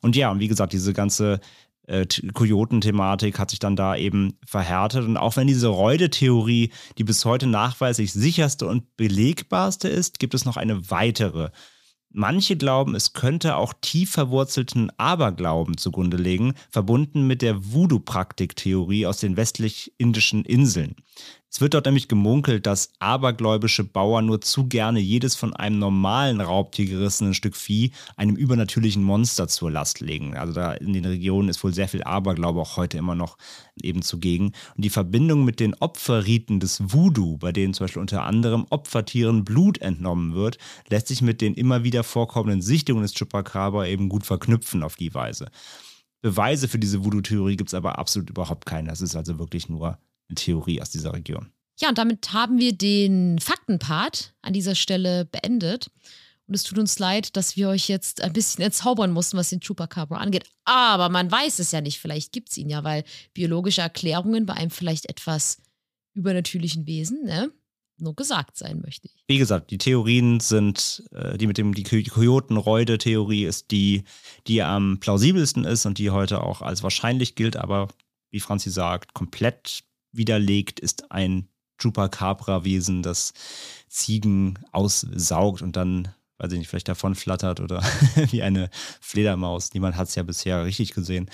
Und 0.01 0.17
ja, 0.17 0.31
und 0.31 0.41
wie 0.41 0.49
gesagt, 0.49 0.73
diese 0.73 0.93
ganze 0.93 1.41
äh, 1.87 2.07
Kojoten-Thematik 2.33 3.39
hat 3.39 3.51
sich 3.51 3.59
dann 3.59 3.77
da 3.77 3.97
eben 3.97 4.35
verhärtet. 4.47 5.05
Und 5.05 5.17
auch 5.17 5.37
wenn 5.37 5.47
diese 5.47 5.69
Reude-Theorie 5.69 6.71
die 6.99 7.05
bis 7.05 7.25
heute 7.25 7.47
nachweislich 7.47 8.13
sicherste 8.13 8.67
und 8.67 8.97
belegbarste 8.97 9.89
ist, 9.89 10.19
gibt 10.19 10.35
es 10.35 10.45
noch 10.45 10.57
eine 10.57 10.91
weitere. 10.91 11.51
Manche 12.17 12.57
glauben, 12.57 12.95
es 12.95 13.13
könnte 13.13 13.57
auch 13.57 13.75
tief 13.81 14.13
verwurzelten 14.13 14.89
Aberglauben 14.99 15.77
zugrunde 15.77 16.17
legen, 16.17 16.55
verbunden 16.71 17.27
mit 17.27 17.43
der 17.43 17.73
Voodoo-Praktik-Theorie 17.73 19.07
aus 19.07 19.19
den 19.19 19.37
westlich-indischen 19.37 20.45
Inseln. 20.45 20.95
Es 21.55 21.61
wird 21.61 21.75
dort 21.75 21.87
nämlich 21.87 22.09
gemunkelt, 22.09 22.67
dass 22.67 22.91
abergläubische 22.99 23.85
Bauern 23.85 24.27
nur 24.27 24.41
zu 24.41 24.67
gerne 24.67 24.99
jedes 24.99 25.37
von 25.37 25.55
einem 25.55 25.79
normalen 25.79 26.41
Raubtier 26.41 26.85
gerissene 26.85 27.33
Stück 27.33 27.55
Vieh 27.55 27.93
einem 28.17 28.35
übernatürlichen 28.35 29.05
Monster 29.05 29.47
zur 29.47 29.71
Last 29.71 30.01
legen. 30.01 30.37
Also 30.37 30.53
da 30.53 30.73
in 30.73 30.93
den 30.93 31.05
Regionen 31.05 31.49
ist 31.49 31.63
wohl 31.63 31.73
sehr 31.73 31.87
viel 31.87 32.03
Aberglaube 32.03 32.61
auch 32.61 32.77
heute 32.77 32.99
immer 32.99 33.15
noch 33.15 33.39
eben 33.81 34.03
zugegen. 34.03 34.47
Und 34.75 34.85
die 34.85 34.91
Verbindung 34.91 35.45
mit 35.45 35.61
den 35.61 35.75
Opferriten 35.75 36.59
des 36.59 36.93
Voodoo, 36.93 37.39
bei 37.39 37.53
denen 37.53 37.73
zum 37.73 37.85
Beispiel 37.85 38.03
unter 38.03 38.25
anderem 38.25 38.67
Opfertieren 38.71 39.45
Blut 39.45 39.79
entnommen 39.79 40.35
wird, 40.35 40.59
lässt 40.89 41.07
sich 41.07 41.23
mit 41.23 41.41
den 41.41 41.55
immer 41.55 41.85
wieder 41.85 42.03
vorkommenden 42.03 42.63
Sichtungen 42.63 43.03
des 43.03 43.15
Chupacabra 43.15 43.87
eben 43.87 44.09
gut 44.09 44.27
verknüpfen 44.27 44.83
auf 44.83 44.97
die 44.97 45.15
Weise. 45.15 45.53
Beweise 46.21 46.67
für 46.67 46.81
diese 46.81 47.05
Voodoo-Theorie 47.05 47.55
gibt 47.55 47.71
es 47.71 47.75
aber 47.75 47.97
absolut 48.01 48.31
überhaupt 48.31 48.67
keine. 48.67 48.89
Das 48.89 49.01
ist 49.01 49.15
also 49.15 49.39
wirklich 49.39 49.69
nur 49.69 49.99
Theorie 50.35 50.81
aus 50.81 50.91
dieser 50.91 51.13
Region. 51.13 51.51
Ja, 51.81 51.89
und 51.89 51.99
damit 51.99 52.33
haben 52.33 52.59
wir 52.59 52.73
den 52.73 53.39
Faktenpart 53.39 54.35
an 54.43 54.53
dieser 54.53 54.75
Stelle 54.75 55.25
beendet. 55.25 55.91
Und 56.47 56.55
es 56.55 56.63
tut 56.63 56.79
uns 56.79 56.99
leid, 56.99 57.37
dass 57.37 57.57
wir 57.57 57.71
euch 57.71 57.89
jetzt 57.89 58.21
ein 58.21 58.33
bisschen 58.33 58.63
entzaubern 58.63 59.13
mussten, 59.13 59.39
was 59.39 59.49
den 59.49 59.61
Chupacabra 59.61 60.19
angeht. 60.19 60.45
Aber 60.65 61.09
man 61.09 61.31
weiß 61.31 61.59
es 61.59 61.73
ja 61.73 61.81
nicht. 61.81 61.99
Vielleicht 61.99 62.33
gibt 62.33 62.51
es 62.51 62.59
ihn 62.59 62.69
ja, 62.69 62.85
weil 62.85 63.05
biologische 63.33 63.81
Erklärungen 63.81 64.45
bei 64.45 64.55
einem 64.55 64.71
vielleicht 64.71 65.09
etwas 65.09 65.63
übernatürlichen 66.13 66.87
Wesen, 66.87 67.25
ne? 67.25 67.51
Nur 67.97 68.15
gesagt 68.15 68.57
sein 68.57 68.81
möchte 68.81 69.07
ich. 69.07 69.25
Wie 69.29 69.39
gesagt, 69.39 69.71
die 69.71 69.79
Theorien 69.79 70.41
sind, 70.41 71.05
äh, 71.13 71.39
die 71.39 71.47
mit 71.47 71.59
dem, 71.59 71.75
die 71.75 71.85
Kojoten-Reude-Theorie 71.85 73.45
ist 73.45 73.71
die, 73.71 74.03
die 74.49 74.63
am 74.63 74.99
plausibelsten 74.99 75.65
ist 75.65 75.87
und 75.87 75.99
die 75.99 76.11
heute 76.11 76.43
auch 76.43 76.61
als 76.61 76.83
wahrscheinlich 76.83 77.37
gilt, 77.37 77.57
aber 77.57 77.89
wie 78.31 78.41
Franzi 78.41 78.71
sagt, 78.71 79.15
komplett 79.15 79.85
widerlegt, 80.17 80.81
ist 80.81 81.11
ein 81.11 81.49
Chupacabra-Wesen, 81.79 83.03
das 83.03 83.33
Ziegen 83.89 84.59
aussaugt 84.73 85.63
und 85.63 85.77
dann, 85.77 86.09
weiß 86.39 86.53
ich 86.53 86.59
nicht, 86.59 86.69
vielleicht 86.69 86.89
davon 86.89 87.15
flattert 87.15 87.61
oder 87.61 87.83
wie 88.31 88.43
eine 88.43 88.71
Fledermaus. 89.01 89.75
Niemand 89.75 89.97
hat 89.97 90.09
es 90.09 90.15
ja 90.15 90.23
bisher 90.23 90.65
richtig 90.65 90.95
gesehen. 90.95 91.27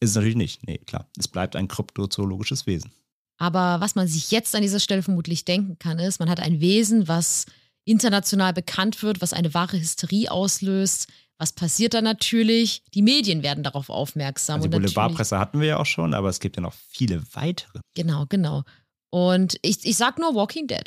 Ist 0.00 0.10
es 0.10 0.14
natürlich 0.16 0.36
nicht. 0.36 0.66
Nee, 0.66 0.78
klar. 0.78 1.08
Es 1.18 1.28
bleibt 1.28 1.56
ein 1.56 1.68
kryptozoologisches 1.68 2.66
Wesen. 2.66 2.92
Aber 3.38 3.80
was 3.80 3.94
man 3.94 4.06
sich 4.06 4.30
jetzt 4.30 4.54
an 4.54 4.62
dieser 4.62 4.80
Stelle 4.80 5.02
vermutlich 5.02 5.44
denken 5.44 5.78
kann, 5.78 5.98
ist, 5.98 6.20
man 6.20 6.30
hat 6.30 6.40
ein 6.40 6.60
Wesen, 6.60 7.08
was 7.08 7.46
international 7.84 8.52
bekannt 8.52 9.02
wird, 9.02 9.20
was 9.20 9.32
eine 9.32 9.54
wahre 9.54 9.78
Hysterie 9.78 10.30
auslöst, 10.30 11.08
was 11.42 11.52
passiert 11.52 11.94
dann 11.94 12.04
natürlich? 12.04 12.84
Die 12.94 13.02
Medien 13.02 13.42
werden 13.42 13.64
darauf 13.64 13.90
aufmerksam. 13.90 14.60
Also 14.60 14.68
die 14.68 14.76
Boulevardpresse 14.76 15.40
hatten 15.40 15.58
wir 15.58 15.66
ja 15.66 15.76
auch 15.78 15.86
schon, 15.86 16.14
aber 16.14 16.28
es 16.28 16.38
gibt 16.38 16.54
ja 16.54 16.62
noch 16.62 16.72
viele 16.72 17.20
weitere. 17.32 17.80
Genau, 17.96 18.26
genau. 18.28 18.62
Und 19.10 19.58
ich, 19.62 19.84
ich 19.84 19.96
sag 19.96 20.20
nur 20.20 20.36
Walking 20.36 20.68
Dead. 20.68 20.84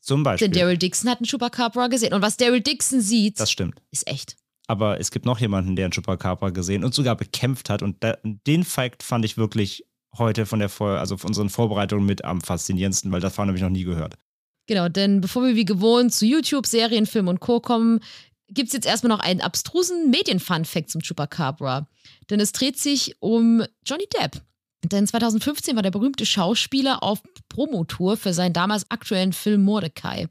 Zum 0.00 0.22
Beispiel. 0.22 0.48
Denn 0.48 0.58
Daryl 0.58 0.78
Dixon 0.78 1.10
hat 1.10 1.18
einen 1.18 1.26
Chupacabra 1.26 1.88
gesehen. 1.88 2.14
Und 2.14 2.22
was 2.22 2.38
Daryl 2.38 2.62
Dixon 2.62 3.02
sieht, 3.02 3.38
das 3.38 3.50
stimmt. 3.50 3.82
ist 3.90 4.08
echt. 4.08 4.36
Aber 4.66 4.98
es 4.98 5.10
gibt 5.10 5.26
noch 5.26 5.40
jemanden, 5.40 5.76
der 5.76 5.84
einen 5.84 5.92
Chupacabra 5.92 6.50
gesehen 6.50 6.84
und 6.84 6.94
sogar 6.94 7.14
bekämpft 7.14 7.68
hat. 7.68 7.82
Und 7.82 8.02
da, 8.02 8.16
den 8.24 8.64
Fakt 8.64 9.02
fand 9.02 9.26
ich 9.26 9.36
wirklich 9.36 9.84
heute 10.16 10.46
von 10.46 10.58
der 10.58 10.70
Vor 10.70 10.98
also 10.98 11.18
von 11.18 11.28
unseren 11.28 11.50
Vorbereitungen 11.50 12.06
mit 12.06 12.24
am 12.24 12.40
faszinierendsten, 12.40 13.12
weil 13.12 13.20
das 13.20 13.36
haben 13.36 13.48
nämlich 13.48 13.62
noch 13.62 13.68
nie 13.68 13.84
gehört. 13.84 14.16
Genau, 14.68 14.90
denn 14.90 15.22
bevor 15.22 15.44
wir 15.44 15.56
wie 15.56 15.64
gewohnt 15.64 16.12
zu 16.12 16.26
YouTube, 16.26 16.66
Serien, 16.66 17.06
Film 17.06 17.26
und 17.28 17.40
Co. 17.40 17.58
kommen, 17.58 18.00
gibt 18.48 18.68
es 18.68 18.72
jetzt 18.74 18.86
erstmal 18.86 19.10
noch 19.10 19.20
einen 19.20 19.40
abstrusen 19.40 20.10
Medien-Fun-Fact 20.10 20.90
zum 20.90 21.02
Chupacabra. 21.02 21.86
Denn 22.30 22.40
es 22.40 22.52
dreht 22.52 22.78
sich 22.78 23.16
um 23.20 23.62
Johnny 23.84 24.06
Depp. 24.18 24.42
Denn 24.84 25.06
2015 25.06 25.74
war 25.76 25.82
der 25.82 25.90
berühmte 25.90 26.24
Schauspieler 26.24 27.02
auf 27.02 27.20
Promotour 27.48 28.16
für 28.16 28.32
seinen 28.32 28.52
damals 28.52 28.90
aktuellen 28.90 29.32
Film 29.32 29.64
Mordecai. 29.64 30.28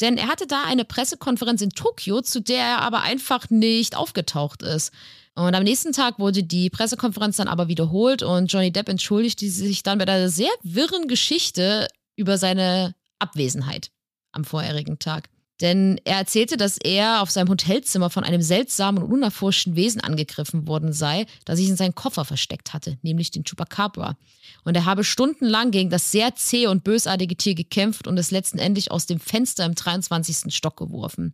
Denn 0.00 0.16
er 0.16 0.28
hatte 0.28 0.46
da 0.46 0.64
eine 0.64 0.84
Pressekonferenz 0.84 1.62
in 1.62 1.70
Tokio, 1.70 2.22
zu 2.22 2.40
der 2.40 2.58
er 2.64 2.78
aber 2.82 3.02
einfach 3.02 3.50
nicht 3.50 3.96
aufgetaucht 3.96 4.62
ist. 4.62 4.92
Und 5.34 5.54
am 5.54 5.62
nächsten 5.62 5.92
Tag 5.92 6.18
wurde 6.18 6.42
die 6.42 6.70
Pressekonferenz 6.70 7.36
dann 7.36 7.48
aber 7.48 7.68
wiederholt 7.68 8.22
und 8.22 8.52
Johnny 8.52 8.70
Depp 8.70 8.88
entschuldigte 8.88 9.48
sich 9.48 9.82
dann 9.82 9.98
mit 9.98 10.10
einer 10.10 10.28
sehr 10.28 10.50
wirren 10.62 11.08
Geschichte 11.08 11.88
über 12.16 12.36
seine 12.36 12.94
Abwesenheit 13.18 13.90
am 14.32 14.44
vorherigen 14.44 14.98
Tag. 14.98 15.28
Denn 15.62 16.00
er 16.04 16.16
erzählte, 16.16 16.56
dass 16.56 16.76
er 16.76 17.22
auf 17.22 17.30
seinem 17.30 17.48
Hotelzimmer 17.48 18.10
von 18.10 18.24
einem 18.24 18.42
seltsamen 18.42 19.00
und 19.00 19.12
unerforschten 19.12 19.76
Wesen 19.76 20.00
angegriffen 20.00 20.66
worden 20.66 20.92
sei, 20.92 21.24
das 21.44 21.58
sich 21.58 21.68
in 21.68 21.76
seinen 21.76 21.94
Koffer 21.94 22.24
versteckt 22.24 22.74
hatte, 22.74 22.98
nämlich 23.02 23.30
den 23.30 23.44
Chupacabra. 23.44 24.16
Und 24.64 24.76
er 24.76 24.86
habe 24.86 25.04
stundenlang 25.04 25.70
gegen 25.70 25.88
das 25.88 26.10
sehr 26.10 26.34
zähe 26.34 26.68
und 26.68 26.82
bösartige 26.82 27.36
Tier 27.36 27.54
gekämpft 27.54 28.08
und 28.08 28.18
es 28.18 28.32
letztendlich 28.32 28.90
aus 28.90 29.06
dem 29.06 29.20
Fenster 29.20 29.64
im 29.64 29.76
23. 29.76 30.52
Stock 30.52 30.76
geworfen. 30.76 31.32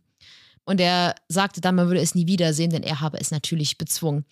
Und 0.63 0.79
er 0.79 1.15
sagte 1.27 1.59
dann, 1.59 1.73
man 1.73 1.87
würde 1.87 1.99
es 1.99 2.13
nie 2.13 2.27
wiedersehen, 2.27 2.69
denn 2.69 2.83
er 2.83 3.01
habe 3.01 3.19
es 3.19 3.31
natürlich 3.31 3.79
bezwungen. 3.79 4.25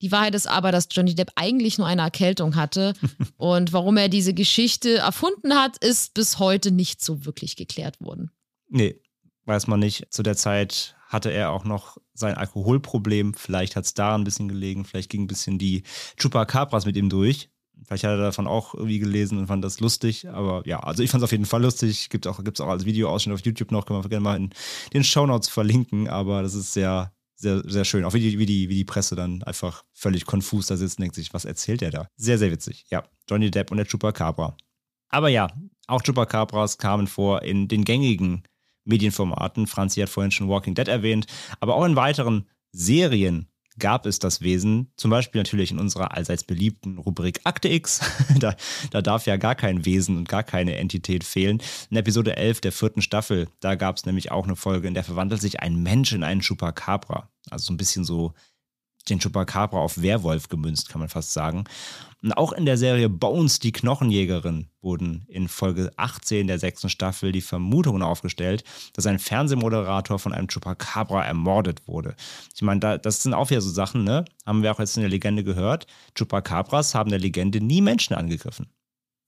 Die 0.00 0.10
Wahrheit 0.10 0.34
ist 0.34 0.46
aber, 0.48 0.72
dass 0.72 0.88
Johnny 0.90 1.14
Depp 1.14 1.32
eigentlich 1.34 1.76
nur 1.76 1.86
eine 1.86 2.00
Erkältung 2.00 2.56
hatte. 2.56 2.94
und 3.36 3.74
warum 3.74 3.98
er 3.98 4.08
diese 4.08 4.32
Geschichte 4.32 4.96
erfunden 4.96 5.52
hat, 5.52 5.76
ist 5.84 6.14
bis 6.14 6.38
heute 6.38 6.70
nicht 6.70 7.02
so 7.02 7.26
wirklich 7.26 7.56
geklärt 7.56 8.00
worden. 8.00 8.30
Nee, 8.70 9.01
weiß 9.44 9.66
man 9.66 9.80
nicht. 9.80 10.06
Zu 10.10 10.22
der 10.22 10.36
Zeit 10.36 10.96
hatte 11.08 11.30
er 11.30 11.50
auch 11.50 11.64
noch 11.64 11.98
sein 12.14 12.34
Alkoholproblem. 12.34 13.34
Vielleicht 13.34 13.76
hat 13.76 13.84
es 13.84 13.94
da 13.94 14.14
ein 14.14 14.24
bisschen 14.24 14.48
gelegen. 14.48 14.84
Vielleicht 14.84 15.10
ging 15.10 15.22
ein 15.22 15.26
bisschen 15.26 15.58
die 15.58 15.82
Chupacabras 16.20 16.86
mit 16.86 16.96
ihm 16.96 17.08
durch. 17.08 17.50
Vielleicht 17.84 18.04
hat 18.04 18.12
er 18.12 18.18
davon 18.18 18.46
auch 18.46 18.74
irgendwie 18.74 18.98
gelesen 18.98 19.38
und 19.38 19.48
fand 19.48 19.64
das 19.64 19.80
lustig. 19.80 20.28
Aber 20.28 20.62
ja, 20.66 20.80
also 20.80 21.02
ich 21.02 21.10
fand 21.10 21.22
es 21.22 21.24
auf 21.24 21.32
jeden 21.32 21.46
Fall 21.46 21.62
lustig. 21.62 22.08
Gibt 22.08 22.26
auch, 22.26 22.42
gibt's 22.42 22.60
auch 22.60 22.68
als 22.68 22.84
Videoausschnitt 22.84 23.34
auf 23.34 23.44
YouTube 23.44 23.72
noch. 23.72 23.86
Können 23.86 24.02
wir 24.02 24.08
gerne 24.08 24.22
mal 24.22 24.36
in 24.36 24.50
den 24.92 25.04
Shownotes 25.04 25.48
verlinken. 25.48 26.08
Aber 26.08 26.42
das 26.42 26.54
ist 26.54 26.72
sehr, 26.72 27.12
sehr, 27.34 27.62
sehr 27.68 27.84
schön. 27.84 28.04
Auch 28.04 28.14
wie 28.14 28.20
die, 28.20 28.38
wie 28.38 28.46
die, 28.46 28.68
wie 28.68 28.76
die 28.76 28.84
Presse 28.84 29.16
dann 29.16 29.42
einfach 29.42 29.84
völlig 29.92 30.24
konfus 30.24 30.66
da 30.66 30.76
sitzt 30.76 30.98
und 30.98 31.02
denkt 31.02 31.16
sich, 31.16 31.34
was 31.34 31.44
erzählt 31.44 31.80
der 31.80 31.90
da? 31.90 32.08
Sehr, 32.16 32.38
sehr 32.38 32.52
witzig. 32.52 32.84
Ja, 32.88 33.02
Johnny 33.28 33.50
Depp 33.50 33.70
und 33.70 33.78
der 33.78 33.86
Chupacabra. 33.86 34.56
Aber 35.08 35.28
ja, 35.28 35.48
auch 35.88 36.02
Chupacabras 36.02 36.78
kamen 36.78 37.06
vor 37.06 37.42
in 37.42 37.68
den 37.68 37.84
gängigen 37.84 38.44
Medienformaten. 38.84 39.66
Franzi 39.66 40.00
hat 40.00 40.08
vorhin 40.08 40.30
schon 40.30 40.48
Walking 40.48 40.74
Dead 40.74 40.88
erwähnt, 40.88 41.26
aber 41.60 41.74
auch 41.74 41.84
in 41.84 41.96
weiteren 41.96 42.48
Serien 42.72 43.48
gab 43.78 44.06
es 44.06 44.18
das 44.18 44.40
Wesen, 44.40 44.92
zum 44.96 45.10
Beispiel 45.10 45.40
natürlich 45.40 45.70
in 45.70 45.78
unserer 45.78 46.14
allseits 46.14 46.44
beliebten 46.44 46.98
Rubrik 46.98 47.40
Akte 47.44 47.68
X. 47.68 48.00
da, 48.38 48.54
da, 48.90 49.02
darf 49.02 49.26
ja 49.26 49.36
gar 49.36 49.54
kein 49.54 49.84
Wesen 49.84 50.16
und 50.16 50.28
gar 50.28 50.42
keine 50.42 50.76
Entität 50.76 51.24
fehlen. 51.24 51.62
In 51.90 51.96
Episode 51.96 52.36
11 52.36 52.60
der 52.60 52.72
vierten 52.72 53.02
Staffel, 53.02 53.48
da 53.60 53.74
gab 53.74 53.96
es 53.96 54.06
nämlich 54.06 54.30
auch 54.30 54.44
eine 54.44 54.56
Folge, 54.56 54.88
in 54.88 54.94
der 54.94 55.04
verwandelt 55.04 55.40
sich 55.40 55.60
ein 55.60 55.82
Mensch 55.82 56.12
in 56.12 56.22
einen 56.22 56.42
Chupacabra. 56.42 57.30
Also 57.50 57.66
so 57.66 57.72
ein 57.72 57.78
bisschen 57.78 58.04
so 58.04 58.34
den 59.08 59.18
Chupacabra 59.18 59.78
auf 59.78 60.00
Werwolf 60.00 60.48
gemünzt, 60.48 60.88
kann 60.88 61.00
man 61.00 61.08
fast 61.08 61.32
sagen. 61.32 61.64
Und 62.22 62.32
auch 62.32 62.52
in 62.52 62.66
der 62.66 62.76
Serie 62.76 63.08
Bones, 63.08 63.58
die 63.58 63.72
Knochenjägerin, 63.72 64.68
wurden 64.80 65.24
in 65.28 65.48
Folge 65.48 65.92
18 65.96 66.46
der 66.46 66.60
sechsten 66.60 66.88
Staffel 66.88 67.32
die 67.32 67.40
Vermutungen 67.40 68.02
aufgestellt, 68.02 68.62
dass 68.92 69.06
ein 69.06 69.18
Fernsehmoderator 69.18 70.20
von 70.20 70.32
einem 70.32 70.46
Chupacabra 70.46 71.24
ermordet 71.24 71.88
wurde. 71.88 72.14
Ich 72.54 72.62
meine, 72.62 72.78
da, 72.78 72.98
das 72.98 73.24
sind 73.24 73.34
auch 73.34 73.50
wieder 73.50 73.60
so 73.60 73.70
Sachen, 73.70 74.04
ne? 74.04 74.24
Haben 74.46 74.62
wir 74.62 74.72
auch 74.72 74.78
jetzt 74.78 74.96
in 74.96 75.02
der 75.02 75.10
Legende 75.10 75.42
gehört. 75.42 75.86
Chupacabras 76.16 76.94
haben 76.94 77.10
der 77.10 77.18
Legende 77.18 77.60
nie 77.60 77.80
Menschen 77.80 78.14
angegriffen. 78.14 78.66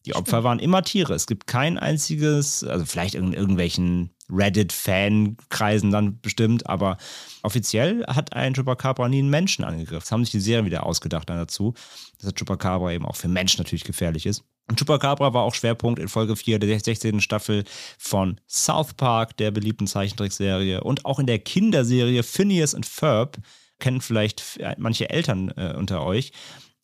Die 0.06 0.14
Opfer 0.14 0.44
waren 0.44 0.58
immer 0.58 0.82
Tiere. 0.82 1.14
Es 1.14 1.26
gibt 1.26 1.46
kein 1.46 1.78
einziges, 1.78 2.62
also 2.62 2.84
vielleicht 2.84 3.14
in 3.14 3.32
irgendwelchen 3.32 4.10
Reddit-Fan-Kreisen 4.30 5.90
dann 5.90 6.20
bestimmt, 6.20 6.66
aber 6.66 6.96
offiziell 7.42 8.04
hat 8.06 8.32
ein 8.32 8.54
Chupacabra 8.54 9.08
nie 9.08 9.18
einen 9.18 9.30
Menschen 9.30 9.64
angegriffen. 9.64 10.00
Das 10.00 10.12
haben 10.12 10.24
sich 10.24 10.32
die 10.32 10.40
Serien 10.40 10.66
wieder 10.66 10.86
ausgedacht 10.86 11.28
dann 11.28 11.36
dazu, 11.36 11.74
dass 12.18 12.32
der 12.32 12.34
Chupacabra 12.34 12.92
eben 12.92 13.06
auch 13.06 13.16
für 13.16 13.28
Menschen 13.28 13.58
natürlich 13.58 13.84
gefährlich 13.84 14.26
ist. 14.26 14.42
Und 14.66 14.78
Chupacabra 14.78 15.34
war 15.34 15.42
auch 15.42 15.54
Schwerpunkt 15.54 16.00
in 16.00 16.08
Folge 16.08 16.36
4 16.36 16.58
der 16.58 16.80
16. 16.80 17.20
Staffel 17.20 17.64
von 17.98 18.40
South 18.48 18.94
Park, 18.94 19.36
der 19.36 19.50
beliebten 19.50 19.86
Zeichentrickserie. 19.86 20.82
Und 20.82 21.04
auch 21.04 21.18
in 21.18 21.26
der 21.26 21.38
Kinderserie 21.38 22.22
Phineas 22.22 22.74
and 22.74 22.86
Ferb, 22.86 23.36
kennen 23.78 24.00
vielleicht 24.00 24.42
manche 24.78 25.10
Eltern 25.10 25.50
äh, 25.56 25.74
unter 25.76 26.04
euch, 26.06 26.32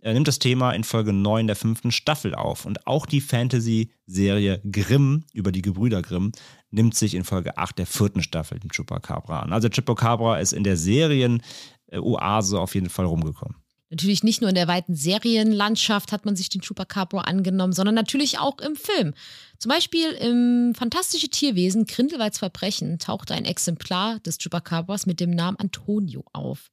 er 0.03 0.14
nimmt 0.14 0.28
das 0.28 0.38
Thema 0.38 0.72
in 0.72 0.82
Folge 0.82 1.12
9 1.12 1.47
der 1.47 1.57
fünften 1.57 1.93
Staffel 1.93 2.34
auf. 2.34 2.64
Und 2.64 2.86
auch 2.86 3.05
die 3.05 3.20
Fantasy-Serie 3.20 4.62
Grimm 4.70 5.24
über 5.32 5.53
die 5.53 5.62
Gebrüder 5.62 6.01
Grimm 6.01 6.32
nimmt 6.71 6.95
sich 6.95 7.14
in 7.14 7.25
Folge 7.25 7.57
8 7.57 7.79
der 7.79 7.87
vierten 7.87 8.23
Staffel 8.23 8.59
dem 8.59 8.71
Chupacabra 8.71 9.41
an. 9.41 9.53
Also 9.53 9.68
Chupacabra 9.68 10.39
ist 10.39 10.53
in 10.53 10.64
der 10.64 10.77
Serien-Oase 10.77 12.59
auf 12.59 12.75
jeden 12.75 12.89
Fall 12.89 13.07
rumgekommen. 13.07 13.57
Natürlich 13.91 14.23
nicht 14.23 14.41
nur 14.41 14.49
in 14.49 14.55
der 14.55 14.68
weiten 14.68 14.95
Serienlandschaft 14.95 16.12
hat 16.12 16.25
man 16.25 16.37
sich 16.37 16.49
den 16.49 16.61
Chupacabra 16.61 17.23
angenommen, 17.23 17.73
sondern 17.73 17.97
natürlich 17.97 18.39
auch 18.39 18.59
im 18.61 18.77
Film. 18.77 19.14
Zum 19.59 19.68
Beispiel 19.68 20.12
im 20.12 20.75
Fantastische 20.77 21.29
Tierwesen 21.29 21.87
Grindelwalds 21.87 22.39
Verbrechen 22.39 23.01
tauchte 23.01 23.35
ein 23.35 23.45
Exemplar 23.45 24.21
des 24.21 24.39
Chupacabras 24.39 25.07
mit 25.07 25.18
dem 25.18 25.31
Namen 25.31 25.57
Antonio 25.59 26.25
auf. 26.33 26.71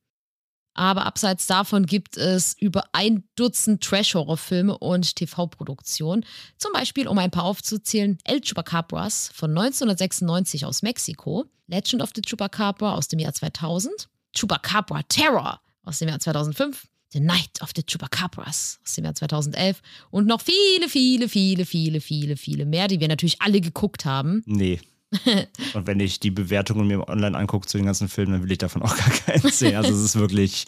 Aber 0.78 1.08
abseits 1.08 1.48
davon 1.48 1.88
gibt 1.88 2.18
es 2.18 2.56
über 2.60 2.84
ein 2.94 3.24
Dutzend 3.36 3.84
Trash-Horror-Filme 3.84 4.78
und 4.78 5.16
TV-Produktionen. 5.16 6.24
Zum 6.58 6.72
Beispiel, 6.72 7.08
um 7.08 7.18
ein 7.18 7.32
paar 7.32 7.46
aufzuzählen, 7.46 8.20
El 8.24 8.42
Chupacabras 8.42 9.32
von 9.34 9.50
1996 9.50 10.66
aus 10.66 10.84
Mexiko, 10.84 11.46
Legend 11.66 12.04
of 12.04 12.12
the 12.16 12.22
Chupacabra 12.22 12.94
aus 12.94 13.08
dem 13.08 13.18
Jahr 13.18 13.34
2000, 13.34 14.08
Chupacabra 14.38 15.02
Terror 15.10 15.60
aus 15.84 15.98
dem 15.98 16.10
Jahr 16.10 16.20
2005, 16.20 16.88
The 17.12 17.22
Night 17.22 17.60
of 17.64 17.72
the 17.76 17.84
Chupacabras 17.84 18.80
aus 18.84 18.94
dem 18.94 19.06
Jahr 19.06 19.16
2011 19.16 19.82
und 20.12 20.28
noch 20.28 20.42
viele, 20.42 20.90
viele, 20.90 21.28
viele, 21.28 21.66
viele, 21.66 22.02
viele, 22.02 22.38
viele 22.38 22.66
mehr, 22.66 22.88
die 22.88 23.00
wir 23.00 23.08
natürlich 23.08 23.42
alle 23.42 23.62
geguckt 23.62 24.06
haben. 24.06 24.44
Nee. 24.46 24.80
und 25.74 25.88
wenn 25.88 26.00
ich 26.00 26.20
die 26.20 26.32
Bewertungen 26.32 26.88
mir 26.88 27.08
online 27.08 27.38
angucke 27.38 27.68
zu 27.68 27.78
den 27.78 27.86
ganzen 27.86 28.10
Filmen, 28.10 28.34
dann 28.34 28.44
will 28.44 28.52
ich 28.52 28.58
davon 28.58 28.82
auch 28.82 28.96
gar 28.96 29.10
keinen 29.10 29.52
sehen. 29.52 29.76
Also 29.76 29.94
es 29.94 30.02
ist 30.02 30.20
wirklich 30.20 30.66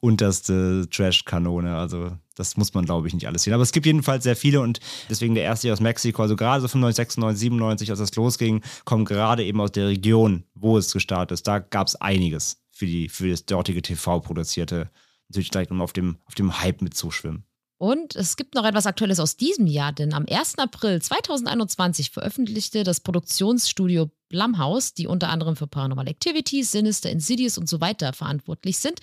unterste 0.00 0.86
Trash-Kanone. 0.90 1.74
Also 1.74 2.12
das 2.34 2.56
muss 2.56 2.74
man, 2.74 2.84
glaube 2.84 3.08
ich, 3.08 3.14
nicht 3.14 3.26
alles 3.26 3.44
sehen. 3.44 3.54
Aber 3.54 3.62
es 3.62 3.72
gibt 3.72 3.86
jedenfalls 3.86 4.24
sehr 4.24 4.36
viele 4.36 4.60
und 4.60 4.80
deswegen 5.08 5.34
der 5.34 5.44
erste 5.44 5.72
aus 5.72 5.80
Mexiko, 5.80 6.22
also 6.22 6.36
gerade 6.36 6.60
so 6.60 6.68
95, 6.68 6.96
96, 6.96 7.40
97, 7.40 7.90
als 7.90 7.98
das 7.98 8.14
losging, 8.14 8.62
kommen 8.84 9.04
gerade 9.04 9.44
eben 9.44 9.60
aus 9.60 9.72
der 9.72 9.88
Region, 9.88 10.44
wo 10.54 10.76
es 10.76 10.92
gestartet 10.92 11.32
ist. 11.32 11.46
Da 11.46 11.58
gab 11.58 11.86
es 11.86 11.96
einiges 11.96 12.62
für, 12.70 12.86
die, 12.86 13.08
für 13.08 13.30
das 13.30 13.46
dortige 13.46 13.82
TV 13.82 14.20
produzierte 14.20 14.90
natürlich 15.28 15.50
gleich 15.50 15.70
um 15.70 15.80
auf 15.80 15.92
dem, 15.92 16.18
auf 16.24 16.34
dem 16.34 16.60
Hype 16.60 16.82
mitzuschwimmen. 16.82 17.44
Und 17.78 18.16
es 18.16 18.36
gibt 18.36 18.56
noch 18.56 18.64
etwas 18.64 18.86
Aktuelles 18.86 19.20
aus 19.20 19.36
diesem 19.36 19.68
Jahr, 19.68 19.92
denn 19.92 20.12
am 20.12 20.26
1. 20.28 20.58
April 20.58 21.00
2021 21.00 22.10
veröffentlichte 22.10 22.82
das 22.82 23.00
Produktionsstudio 23.00 24.10
Blumhouse, 24.28 24.94
die 24.94 25.06
unter 25.06 25.28
anderem 25.28 25.54
für 25.54 25.68
Paranormal 25.68 26.08
Activity, 26.08 26.64
Sinister, 26.64 27.08
Insidious 27.08 27.56
und 27.56 27.68
so 27.68 27.80
weiter 27.80 28.12
verantwortlich 28.12 28.78
sind, 28.78 29.00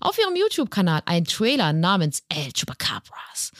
auf 0.00 0.18
ihrem 0.18 0.36
YouTube-Kanal 0.36 1.02
einen 1.04 1.26
Trailer 1.26 1.74
namens 1.74 2.22
El 2.30 2.50
Chupacabras. 2.52 3.52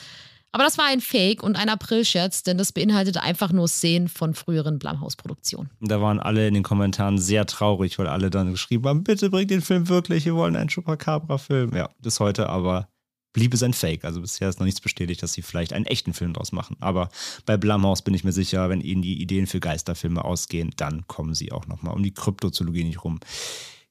Aber 0.51 0.63
das 0.63 0.77
war 0.77 0.85
ein 0.85 1.01
Fake 1.01 1.43
und 1.43 1.57
ein 1.57 1.67
April-Scherz, 1.67 2.43
denn 2.43 2.57
das 2.57 2.71
beinhaltete 2.71 3.21
einfach 3.21 3.51
nur 3.51 3.67
Szenen 3.67 4.07
von 4.07 4.33
früheren 4.33 4.79
Blumhouse-Produktionen. 4.79 5.69
Da 5.81 6.01
waren 6.01 6.19
alle 6.19 6.47
in 6.47 6.53
den 6.53 6.63
Kommentaren 6.63 7.17
sehr 7.17 7.45
traurig, 7.45 7.99
weil 7.99 8.07
alle 8.07 8.29
dann 8.29 8.51
geschrieben 8.51 8.87
haben: 8.87 9.03
Bitte 9.03 9.29
bringt 9.29 9.51
den 9.51 9.61
Film 9.61 9.89
wirklich, 9.89 10.25
wir 10.25 10.35
wollen 10.35 10.55
einen 10.55 10.69
Chupacabra-Film. 10.69 11.75
Ja, 11.75 11.89
bis 12.01 12.21
heute 12.21 12.47
aber 12.47 12.87
blieb 13.35 13.53
es 13.53 13.61
ein 13.61 13.73
Fake. 13.73 14.05
Also 14.05 14.21
bisher 14.21 14.49
ist 14.49 14.59
noch 14.59 14.65
nichts 14.65 14.81
bestätigt, 14.81 15.21
dass 15.21 15.33
sie 15.33 15.41
vielleicht 15.41 15.73
einen 15.73 15.85
echten 15.85 16.13
Film 16.13 16.33
draus 16.33 16.53
machen. 16.53 16.77
Aber 16.79 17.09
bei 17.45 17.57
Blumhouse 17.57 18.01
bin 18.01 18.13
ich 18.13 18.23
mir 18.23 18.31
sicher, 18.31 18.69
wenn 18.69 18.81
ihnen 18.81 19.01
die 19.01 19.21
Ideen 19.21 19.45
für 19.45 19.59
Geisterfilme 19.59 20.23
ausgehen, 20.23 20.71
dann 20.77 21.05
kommen 21.07 21.35
sie 21.35 21.51
auch 21.51 21.67
nochmal 21.67 21.93
um 21.93 22.01
die 22.01 22.13
Kryptozoologie 22.13 22.85
nicht 22.85 23.03
rum. 23.03 23.19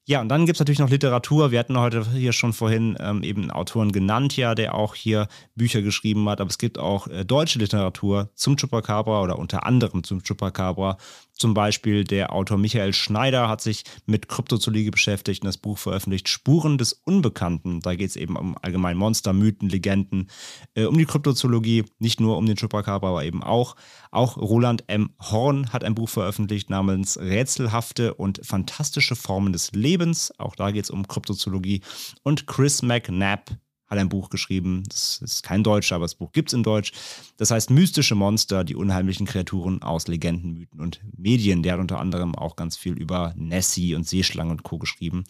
Ja, 0.07 0.21
und 0.21 0.29
dann 0.29 0.45
gibt 0.45 0.57
es 0.57 0.59
natürlich 0.59 0.79
noch 0.79 0.89
Literatur. 0.89 1.51
Wir 1.51 1.57
hatten 1.57 1.79
heute 1.79 2.05
hier 2.11 2.31
schon 2.31 2.53
vorhin 2.53 2.95
ähm, 2.99 3.23
eben 3.23 3.41
einen 3.41 3.51
Autoren 3.51 3.91
genannt, 3.91 4.35
ja, 4.37 4.53
der 4.53 4.75
auch 4.75 4.93
hier 4.93 5.27
Bücher 5.55 5.81
geschrieben 5.81 6.29
hat. 6.29 6.41
Aber 6.41 6.49
es 6.49 6.59
gibt 6.59 6.77
auch 6.77 7.07
äh, 7.07 7.23
deutsche 7.25 7.57
Literatur 7.57 8.29
zum 8.35 8.55
Chupacabra 8.55 9.21
oder 9.21 9.39
unter 9.39 9.65
anderem 9.65 10.03
zum 10.03 10.21
Chupacabra. 10.21 10.97
Zum 11.35 11.53
Beispiel 11.53 12.05
der 12.05 12.31
Autor 12.31 12.57
Michael 12.57 12.93
Schneider 12.93 13.49
hat 13.49 13.61
sich 13.61 13.83
mit 14.05 14.29
Kryptozoologie 14.29 14.89
beschäftigt 14.89 15.43
und 15.43 15.47
das 15.47 15.57
Buch 15.57 15.77
veröffentlicht 15.77 16.29
Spuren 16.29 16.77
des 16.77 16.93
Unbekannten. 16.93 17.81
Da 17.81 17.95
geht 17.95 18.09
es 18.09 18.15
eben 18.15 18.37
um 18.37 18.57
allgemein 18.61 18.95
Monster, 18.97 19.33
Mythen, 19.33 19.69
Legenden, 19.69 20.29
äh, 20.75 20.85
um 20.85 20.97
die 20.97 21.05
Kryptozoologie, 21.05 21.83
nicht 21.99 22.21
nur 22.21 22.37
um 22.37 22.45
den 22.45 22.55
Chupacabra, 22.55 23.09
aber 23.09 23.25
eben 23.25 23.43
auch. 23.43 23.75
Auch 24.11 24.37
Roland 24.37 24.85
M. 24.87 25.09
Horn 25.19 25.73
hat 25.73 25.83
ein 25.83 25.95
Buch 25.95 26.09
veröffentlicht 26.09 26.69
namens 26.69 27.17
Rätselhafte 27.17 28.13
und 28.13 28.39
fantastische 28.45 29.15
Formen 29.15 29.51
des 29.51 29.73
Lebens. 29.73 30.31
Auch 30.39 30.55
da 30.55 30.71
geht 30.71 30.85
es 30.85 30.89
um 30.89 31.07
Kryptozoologie. 31.07 31.81
Und 32.23 32.47
Chris 32.47 32.81
McNabb 32.81 33.57
hat 33.87 33.97
ein 33.97 34.09
Buch 34.09 34.29
geschrieben. 34.29 34.83
Das 34.87 35.19
ist 35.21 35.43
kein 35.43 35.63
Deutsch, 35.63 35.91
aber 35.91 36.05
das 36.05 36.15
Buch 36.15 36.31
gibt 36.31 36.49
es 36.49 36.53
in 36.53 36.63
Deutsch. 36.63 36.91
Das 37.37 37.51
heißt 37.51 37.69
Mystische 37.69 38.15
Monster, 38.15 38.63
die 38.63 38.75
unheimlichen 38.75 39.25
Kreaturen 39.25 39.81
aus 39.81 40.07
Legenden, 40.07 40.53
Mythen 40.53 40.79
und 40.79 41.01
Medien. 41.17 41.63
Der 41.63 41.73
hat 41.73 41.79
unter 41.79 41.99
anderem 41.99 42.35
auch 42.35 42.55
ganz 42.55 42.77
viel 42.77 42.93
über 42.93 43.33
Nessie 43.37 43.95
und 43.95 44.07
Seeschlangen 44.07 44.51
und 44.51 44.63
Co. 44.63 44.77
geschrieben. 44.77 45.23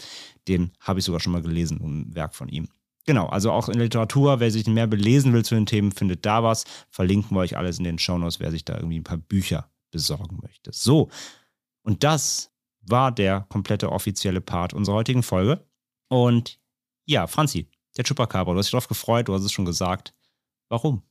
Den 0.47 0.71
habe 0.79 0.99
ich 0.99 1.05
sogar 1.05 1.19
schon 1.19 1.33
mal 1.33 1.41
gelesen, 1.41 1.79
ein 1.81 2.15
Werk 2.15 2.35
von 2.35 2.49
ihm. 2.49 2.69
Genau, 3.05 3.27
also 3.27 3.51
auch 3.51 3.69
in 3.69 3.79
Literatur, 3.79 4.39
wer 4.39 4.49
sich 4.49 4.65
mehr 4.65 4.87
belesen 4.87 5.31
will 5.31 5.45
zu 5.45 5.53
den 5.53 5.67
Themen, 5.67 5.91
findet 5.91 6.25
da 6.25 6.41
was. 6.41 6.63
Verlinken 6.89 7.35
wir 7.35 7.41
euch 7.41 7.55
alles 7.55 7.77
in 7.77 7.83
den 7.83 7.99
Shownotes, 7.99 8.39
wer 8.39 8.49
sich 8.49 8.65
da 8.65 8.75
irgendwie 8.75 8.99
ein 8.99 9.03
paar 9.03 9.17
Bücher 9.17 9.69
besorgen 9.91 10.39
möchte. 10.41 10.71
So, 10.73 11.09
und 11.83 12.03
das 12.03 12.51
war 12.81 13.11
der 13.11 13.45
komplette 13.49 13.91
offizielle 13.91 14.41
Part 14.41 14.73
unserer 14.73 14.95
heutigen 14.95 15.23
Folge. 15.23 15.65
Und 16.07 16.59
ja, 17.05 17.27
Franzi, 17.27 17.69
der 17.97 18.03
Chupacabra. 18.03 18.53
Du 18.53 18.59
hast 18.59 18.67
dich 18.67 18.71
darauf 18.71 18.87
gefreut, 18.87 19.27
du 19.27 19.33
hast 19.33 19.43
es 19.43 19.51
schon 19.51 19.65
gesagt. 19.65 20.13
Warum? 20.69 21.03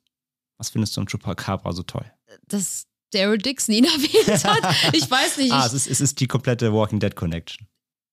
Was 0.59 0.71
findest 0.71 0.97
du 0.97 1.01
am 1.01 1.07
Chupacabra 1.07 1.73
so 1.73 1.83
toll? 1.83 2.11
Dass 2.47 2.87
Daryl 3.13 3.39
Dixon 3.39 3.75
ihn 3.75 3.85
erwähnt 3.85 4.45
hat. 4.45 4.95
Ich 4.95 5.11
weiß 5.11 5.39
nicht. 5.39 5.53
ah, 5.53 5.67
es 5.67 5.73
ist, 5.73 5.87
es 5.89 6.01
ist 6.01 6.21
die 6.21 6.27
komplette 6.27 6.73
Walking 6.73 7.01
Dead 7.01 7.15
Connection. 7.15 7.67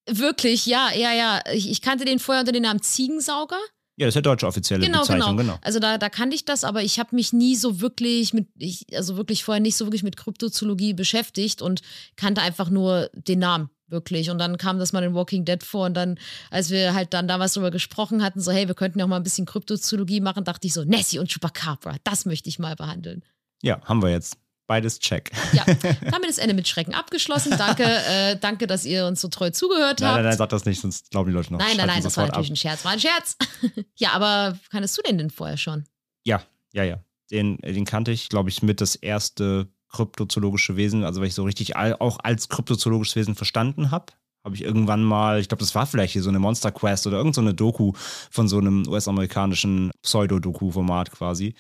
Wirklich, 0.09 0.65
ja, 0.65 0.89
ja, 0.93 1.13
ja. 1.13 1.41
Ich, 1.53 1.69
ich 1.69 1.81
kannte 1.81 2.05
den 2.05 2.19
vorher 2.19 2.41
unter 2.41 2.51
dem 2.51 2.63
Namen 2.63 2.81
Ziegensauger. 2.81 3.57
Ja, 3.97 4.07
das 4.07 4.13
ist 4.13 4.15
ja 4.15 4.21
deutsche 4.21 4.47
offizielle 4.47 4.83
Genau, 4.85 5.01
Bezeichnung, 5.01 5.37
genau. 5.37 5.53
genau. 5.53 5.59
Also 5.61 5.79
da, 5.79 5.97
da 5.97 6.09
kannte 6.09 6.35
ich 6.35 6.45
das, 6.45 6.63
aber 6.63 6.81
ich 6.81 6.97
habe 6.97 7.15
mich 7.15 7.33
nie 7.33 7.55
so 7.55 7.81
wirklich 7.81 8.33
mit, 8.33 8.47
ich, 8.57 8.85
also 8.95 9.17
wirklich 9.17 9.43
vorher 9.43 9.61
nicht 9.61 9.75
so 9.75 9.85
wirklich 9.85 10.01
mit 10.01 10.17
Kryptozoologie 10.17 10.93
beschäftigt 10.93 11.61
und 11.61 11.81
kannte 12.15 12.41
einfach 12.41 12.69
nur 12.69 13.09
den 13.13 13.39
Namen 13.39 13.69
wirklich. 13.91 14.29
Und 14.29 14.37
dann 14.37 14.57
kam 14.57 14.79
das 14.79 14.93
mal 14.93 15.03
in 15.03 15.13
Walking 15.13 15.45
Dead 15.45 15.63
vor 15.63 15.85
und 15.85 15.93
dann, 15.93 16.17
als 16.49 16.69
wir 16.69 16.93
halt 16.93 17.13
dann 17.13 17.27
damals 17.27 17.53
darüber 17.53 17.71
gesprochen 17.71 18.23
hatten, 18.23 18.39
so 18.41 18.51
hey, 18.51 18.67
wir 18.67 18.75
könnten 18.75 18.99
ja 18.99 19.05
auch 19.05 19.09
mal 19.09 19.17
ein 19.17 19.23
bisschen 19.23 19.45
Kryptozoologie 19.45 20.21
machen, 20.21 20.43
dachte 20.43 20.67
ich 20.67 20.73
so, 20.73 20.83
Nessie 20.83 21.19
und 21.19 21.31
Chupacabra, 21.31 21.97
das 22.03 22.25
möchte 22.25 22.49
ich 22.49 22.59
mal 22.59 22.75
behandeln. 22.75 23.23
Ja, 23.61 23.81
haben 23.85 24.01
wir 24.01 24.09
jetzt. 24.09 24.37
Beides 24.67 24.99
check. 24.99 25.31
Ja, 25.51 25.65
damit 26.11 26.29
ist 26.29 26.37
Ende 26.37 26.53
mit 26.53 26.65
Schrecken 26.65 26.93
abgeschlossen. 26.93 27.53
Danke, 27.57 27.83
äh, 27.83 28.37
danke, 28.37 28.67
dass 28.67 28.85
ihr 28.85 29.05
uns 29.05 29.19
so 29.19 29.27
treu 29.27 29.49
zugehört 29.49 29.99
Nein, 29.99 30.07
habt. 30.07 30.15
nein, 30.15 30.25
nein, 30.25 30.37
sag 30.37 30.49
das 30.49 30.63
nicht, 30.63 30.79
sonst 30.79 31.11
glauben 31.11 31.29
die 31.29 31.33
Leute 31.33 31.51
noch. 31.51 31.59
Nein, 31.59 31.75
nein, 31.75 31.87
nein, 31.87 32.01
das 32.01 32.15
war 32.15 32.27
natürlich 32.27 32.47
ab. 32.47 32.53
ein 32.53 32.55
Scherz. 32.55 32.85
War 32.85 32.91
ein 32.93 32.99
Scherz. 32.99 33.35
ja, 33.97 34.13
aber 34.13 34.57
kanntest 34.69 34.97
du 34.97 35.01
den 35.01 35.17
denn 35.17 35.29
vorher 35.29 35.57
schon? 35.57 35.83
Ja, 36.23 36.41
ja, 36.71 36.83
ja. 36.83 37.03
Den, 37.31 37.57
den 37.57 37.83
kannte 37.83 38.11
ich, 38.11 38.29
glaube 38.29 38.49
ich, 38.49 38.61
mit 38.61 38.79
das 38.79 38.95
erste 38.95 39.67
kryptozoologische 39.91 40.75
Wesen, 40.75 41.03
also 41.03 41.21
weil 41.21 41.27
ich 41.27 41.35
so 41.35 41.43
richtig 41.43 41.75
all, 41.75 41.95
auch 41.95 42.19
als 42.23 42.49
kryptozoologisches 42.49 43.15
Wesen 43.15 43.35
verstanden 43.35 43.91
habe. 43.91 44.13
Habe 44.43 44.55
ich 44.55 44.63
irgendwann 44.63 45.03
mal, 45.03 45.39
ich 45.39 45.49
glaube, 45.49 45.59
das 45.59 45.75
war 45.75 45.85
vielleicht 45.85 46.13
hier 46.13 46.23
so 46.23 46.29
eine 46.29 46.39
Monster 46.39 46.71
Quest 46.71 47.05
oder 47.05 47.17
irgend 47.17 47.35
so 47.35 47.51
Doku 47.51 47.93
von 48.31 48.47
so 48.47 48.57
einem 48.57 48.87
US-amerikanischen 48.87 49.91
Pseudo-Doku-Format 50.01 51.11
quasi. 51.11 51.53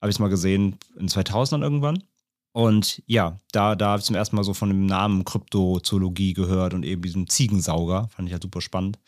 Habe 0.00 0.10
ich 0.10 0.16
es 0.16 0.18
mal 0.18 0.28
gesehen 0.28 0.78
in 0.98 1.08
2000 1.08 1.62
irgendwann. 1.62 2.02
Und 2.52 3.02
ja, 3.06 3.38
da, 3.52 3.76
da 3.76 3.90
habe 3.90 4.00
ich 4.00 4.04
zum 4.04 4.16
ersten 4.16 4.34
Mal 4.34 4.42
so 4.42 4.52
von 4.52 4.68
dem 4.68 4.86
Namen 4.86 5.24
Kryptozoologie 5.24 6.32
gehört 6.32 6.74
und 6.74 6.84
eben 6.84 7.02
diesem 7.02 7.28
Ziegensauger. 7.28 8.08
Fand 8.08 8.28
ich 8.28 8.32
ja 8.32 8.40
super 8.42 8.60
spannend. 8.60 8.98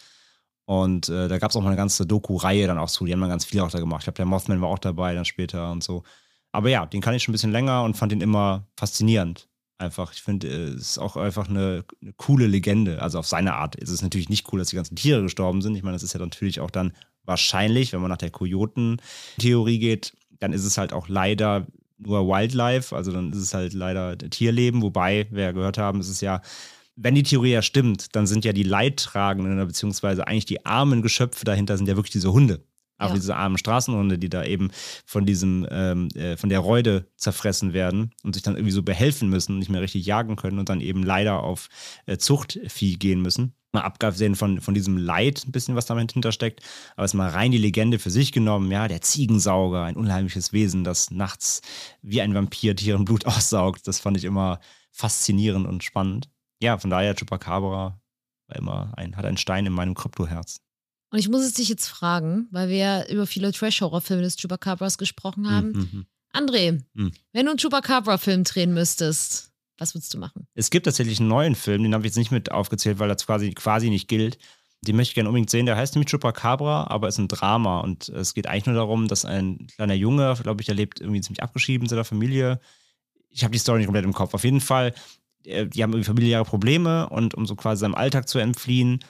Und 0.67 1.09
äh, 1.09 1.27
da 1.27 1.39
gab 1.39 1.51
es 1.51 1.57
auch 1.57 1.63
mal 1.63 1.69
eine 1.69 1.77
ganze 1.77 2.07
Doku-Reihe 2.07 2.69
dann 2.69 2.79
auch 2.79 2.91
zu. 2.91 3.05
Die 3.05 3.13
haben 3.13 3.21
dann 3.21 3.29
ganz 3.29 3.45
viel 3.45 3.61
auch 3.61 3.73
da 3.73 3.81
gemacht. 3.81 4.03
Ich 4.03 4.05
glaube, 4.05 4.19
der 4.19 4.27
Mothman 4.27 4.61
war 4.61 4.69
auch 4.69 4.79
dabei 4.79 5.15
dann 5.15 5.25
später 5.25 5.73
und 5.73 5.83
so. 5.83 6.05
Aber 6.53 6.69
ja, 6.69 6.87
den 6.87 7.01
kann 7.01 7.15
ich 7.15 7.23
schon 7.23 7.33
ein 7.33 7.35
bisschen 7.35 7.53
länger 7.53 7.85
und 7.85 7.97
fand 7.97 8.13
ihn 8.13 8.21
immer 8.21 8.67
faszinierend. 8.77 9.49
Einfach, 9.79 10.13
ich 10.13 10.23
finde, 10.23 10.49
äh, 10.49 10.65
es 10.75 10.91
ist 10.91 10.99
auch 10.99 11.17
einfach 11.17 11.49
eine, 11.49 11.85
eine 12.03 12.13
coole 12.15 12.47
Legende. 12.47 13.01
Also 13.01 13.19
auf 13.19 13.27
seine 13.27 13.55
Art. 13.55 13.77
Es 13.81 13.91
ist 13.91 14.03
natürlich 14.03 14.29
nicht 14.29 14.53
cool, 14.53 14.59
dass 14.59 14.69
die 14.69 14.77
ganzen 14.77 14.97
Tiere 14.97 15.23
gestorben 15.23 15.63
sind. 15.63 15.75
Ich 15.77 15.83
meine, 15.83 15.95
das 15.95 16.03
ist 16.03 16.13
ja 16.13 16.21
natürlich 16.21 16.61
auch 16.61 16.71
dann 16.71 16.93
wahrscheinlich, 17.25 17.93
wenn 17.93 18.01
man 18.01 18.11
nach 18.11 18.19
der 18.19 18.31
Kojoten-Theorie 18.31 19.79
geht, 19.79 20.15
dann 20.39 20.53
ist 20.53 20.65
es 20.65 20.77
halt 20.77 20.93
auch 20.93 21.09
leider 21.09 21.67
nur 21.99 22.27
Wildlife. 22.27 22.95
Also 22.95 23.13
dann 23.13 23.33
ist 23.33 23.39
es 23.39 23.55
halt 23.55 23.73
leider 23.73 24.19
Tierleben. 24.19 24.83
Wobei, 24.83 25.27
wir 25.31 25.45
ja 25.45 25.53
gehört 25.53 25.79
haben, 25.79 26.01
es 26.01 26.09
ist 26.09 26.21
ja 26.21 26.43
wenn 27.03 27.15
die 27.15 27.23
Theorie 27.23 27.53
ja 27.53 27.63
stimmt, 27.63 28.15
dann 28.15 28.27
sind 28.27 28.45
ja 28.45 28.53
die 28.53 28.63
Leidtragenden, 28.63 29.67
beziehungsweise 29.67 30.27
eigentlich 30.27 30.45
die 30.45 30.67
armen 30.67 31.01
Geschöpfe 31.01 31.47
dahinter, 31.47 31.79
sind 31.79 31.89
ja 31.89 31.97
wirklich 31.97 32.13
diese 32.13 32.33
Hunde. 32.33 32.63
Aber 33.01 33.11
Ja. 33.11 33.17
diese 33.17 33.35
armen 33.37 33.59
Straßenhunde, 33.59 34.19
die 34.19 34.29
da 34.29 34.45
eben 34.45 34.71
von 35.07 35.27
diesem, 35.27 35.67
ähm, 35.71 36.09
äh, 36.15 36.37
von 36.37 36.49
der 36.51 36.61
Räude 36.61 37.07
zerfressen 37.17 37.73
werden 37.73 38.13
und 38.23 38.35
sich 38.35 38.43
dann 38.43 38.55
irgendwie 38.57 38.73
so 38.73 38.83
behelfen 38.83 39.29
müssen, 39.29 39.59
nicht 39.59 39.71
mehr 39.71 39.81
richtig 39.81 40.05
jagen 40.07 40.37
können 40.37 40.59
und 40.59 40.69
dann 40.69 40.81
eben 40.81 41.03
leider 41.03 41.43
auf 41.43 41.69
äh, 42.07 42.19
Zuchtvieh 42.19 42.97
gehen 42.97 43.23
müssen. 43.23 43.55
Mal 43.73 43.83
abgesehen 43.83 44.35
von, 44.35 44.61
von 44.61 44.75
diesem 44.75 44.97
Leid, 44.97 45.45
ein 45.47 45.53
bisschen, 45.53 45.77
was 45.77 45.87
damit 45.87 46.13
hintersteckt, 46.13 46.61
aber 46.97 47.05
es 47.05 47.13
ist 47.13 47.17
mal 47.17 47.31
rein 47.31 47.53
die 47.53 47.59
Legende 47.59 48.01
für 48.01 48.11
sich 48.11 48.33
genommen, 48.33 48.71
ja, 48.71 48.89
der 48.89 49.01
Ziegensauger, 49.01 49.85
ein 49.85 49.95
unheimliches 49.97 50.53
Wesen, 50.53 50.83
das 50.83 51.13
nachts 51.13 51.63
wie 52.03 52.21
ein 52.21 52.35
Vampir 52.35 52.75
Tieren 52.75 53.05
Blut 53.05 53.27
aussaugt. 53.27 53.87
Das 53.87 54.01
fand 54.01 54.17
ich 54.17 54.25
immer 54.25 54.59
faszinierend 54.91 55.67
und 55.69 55.85
spannend. 55.85 56.29
Ja, 56.61 56.79
von 56.79 56.91
daher 56.91 57.15
Chupacabra 57.15 58.01
war 58.49 58.57
immer 58.57 58.93
ein, 58.97 59.17
hat 59.17 59.25
einen 59.25 59.37
Stein 59.37 59.65
in 59.67 59.73
meinem 59.73 59.95
Kryptoherz. 59.95 60.61
Und 61.11 61.19
ich 61.19 61.29
muss 61.29 61.43
es 61.43 61.55
dich 61.55 61.69
jetzt 61.69 61.89
fragen, 61.89 62.47
weil 62.51 62.69
wir 62.69 62.77
ja 62.77 63.07
über 63.09 63.27
viele 63.27 63.53
Trash-Horror-Filme 63.53 64.23
des 64.23 64.37
Chupacabras 64.37 64.97
gesprochen 64.97 65.51
haben. 65.51 65.73
Mhm, 65.73 65.89
mhm. 65.93 66.07
André, 66.33 66.81
Mhm. 66.95 67.13
wenn 67.33 67.47
du 67.47 67.51
einen 67.51 67.59
Chupacabra-Film 67.59 68.45
drehen 68.45 68.73
müsstest, 68.73 69.51
was 69.79 69.95
würdest 69.95 70.15
du 70.15 70.19
machen? 70.19 70.47
Es 70.55 70.71
gibt 70.71 70.87
tatsächlich 70.87 71.19
einen 71.19 71.29
neuen 71.29 71.55
Film, 71.57 71.83
den 71.83 71.95
habe 71.95 72.05
ich 72.07 72.11
jetzt 72.11 72.19
nicht 72.19 72.31
mit 72.31 72.53
aufgezählt, 72.53 72.99
weil 73.01 73.09
das 73.09 73.27
quasi, 73.27 73.51
quasi 73.53 73.91
nicht 73.91 74.07
gilt. 74.09 74.39
Den 74.83 74.97
möchte 74.97 75.11
ich 75.11 75.15
gerne 75.17 75.29
unbedingt 75.29 75.51
sehen. 75.51 75.67
Der 75.67 75.77
heißt 75.77 75.95
nämlich 75.95 76.11
Chupacabra, 76.11 76.85
aber 76.89 77.09
ist 77.09 77.19
ein 77.19 77.29
Drama. 77.29 77.81
Und 77.81 78.09
es 78.11 78.33
geht 78.35 78.47
eigentlich 78.47 78.67
nur 78.67 78.77
darum, 78.77 79.09
dass 79.09 79.25
ein 79.25 79.67
kleiner 79.75 79.95
Junge, 79.95 80.37
glaube 80.43 80.63
ich, 80.63 80.67
der 80.67 80.75
lebt 80.75 81.01
irgendwie 81.01 81.21
ziemlich 81.21 81.43
abgeschieden 81.43 81.87
in 81.87 81.89
seiner 81.89 82.05
Familie. 82.05 82.61
Ich 83.31 83.43
habe 83.43 83.53
die 83.53 83.59
Story 83.59 83.79
nicht 83.79 83.87
komplett 83.87 84.05
im 84.05 84.15
Kopf. 84.15 84.33
Auf 84.33 84.45
jeden 84.45 84.61
Fall, 84.61 84.95
äh, 85.45 85.67
die 85.67 85.83
haben 85.83 85.93
irgendwie 85.93 86.07
familiäre 86.07 86.45
Probleme 86.45 87.09
und 87.11 87.35
um 87.35 87.47
so 87.47 87.57
quasi 87.57 87.81
seinem 87.81 87.95
Alltag 87.95 88.29
zu 88.29 88.39
entfliehen, 88.39 89.01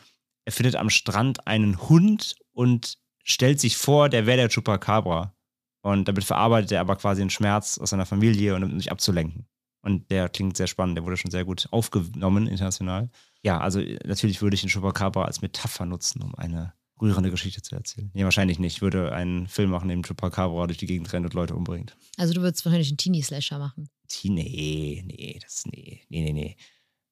er 0.45 0.53
findet 0.53 0.77
am 0.77 0.91
Strand 0.91 1.47
einen 1.47 1.81
Hund 1.89 2.37
und 2.53 2.99
stellt 3.23 3.61
sich 3.61 3.77
vor, 3.77 4.09
der 4.09 4.27
wäre 4.27 4.39
der 4.39 4.49
Chupacabra. 4.49 5.35
Und 5.83 6.09
damit 6.09 6.25
verarbeitet 6.25 6.73
er 6.73 6.81
aber 6.81 6.97
quasi 6.97 7.23
den 7.23 7.31
Schmerz 7.31 7.79
aus 7.79 7.91
seiner 7.91 8.07
Familie 8.07 8.55
und 8.55 8.65
um 8.65 8.79
sich 8.79 8.91
abzulenken. 8.93 9.47
Und 9.83 10.11
der 10.11 10.29
klingt 10.29 10.57
sehr 10.59 10.67
spannend, 10.67 10.97
der 10.99 11.05
wurde 11.05 11.17
schon 11.17 11.31
sehr 11.31 11.45
gut 11.47 11.67
aufgenommen 11.71 12.47
international. 12.47 13.09
Ja, 13.43 13.59
also 13.61 13.81
äh, 13.81 13.99
natürlich 14.05 14.43
würde 14.43 14.55
ich 14.55 14.61
den 14.61 14.69
Chupacabra 14.71 15.25
als 15.25 15.41
Metapher 15.41 15.87
nutzen, 15.87 16.21
um 16.23 16.35
eine 16.35 16.75
rührende 17.01 17.31
Geschichte 17.31 17.63
zu 17.63 17.75
erzählen. 17.75 18.11
Nee, 18.13 18.25
wahrscheinlich 18.25 18.59
nicht. 18.59 18.77
Ich 18.77 18.83
würde 18.83 19.13
einen 19.13 19.47
Film 19.47 19.71
machen, 19.71 19.89
in 19.89 20.03
dem 20.03 20.07
Chupacabra 20.07 20.67
durch 20.67 20.77
die 20.77 20.85
Gegend 20.87 21.11
rennt 21.15 21.25
und 21.25 21.33
Leute 21.33 21.55
umbringt. 21.55 21.97
Also 22.19 22.35
du 22.35 22.43
würdest 22.43 22.63
wahrscheinlich 22.67 22.89
einen 22.91 22.99
Teenie-Slasher 22.99 23.59
machen. 23.59 23.89
T- 24.09 24.29
Nee, 24.29 25.03
nee, 25.07 25.39
das, 25.41 25.65
nee, 25.65 26.03
nee, 26.11 26.25
nee, 26.25 26.33
nee. 26.35 26.57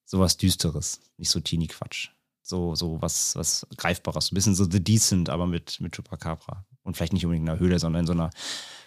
Sowas 0.05 0.37
Düsteres, 0.37 1.01
nicht 1.17 1.31
so 1.31 1.39
Teenie-Quatsch. 1.39 2.09
So, 2.49 2.73
so 2.75 3.01
was, 3.01 3.35
was 3.35 3.67
Greifbares. 3.77 4.27
So 4.27 4.33
ein 4.33 4.35
bisschen 4.35 4.55
so 4.55 4.65
The 4.69 4.83
Decent, 4.83 5.29
aber 5.29 5.45
mit, 5.45 5.79
mit 5.79 5.95
Chupacabra. 5.95 6.65
Und 6.83 6.97
vielleicht 6.97 7.13
nicht 7.13 7.25
unbedingt 7.25 7.47
in 7.47 7.51
einer 7.51 7.59
Höhle, 7.59 7.77
sondern 7.77 8.01
in 8.01 8.07
so 8.07 8.13
einer 8.13 8.31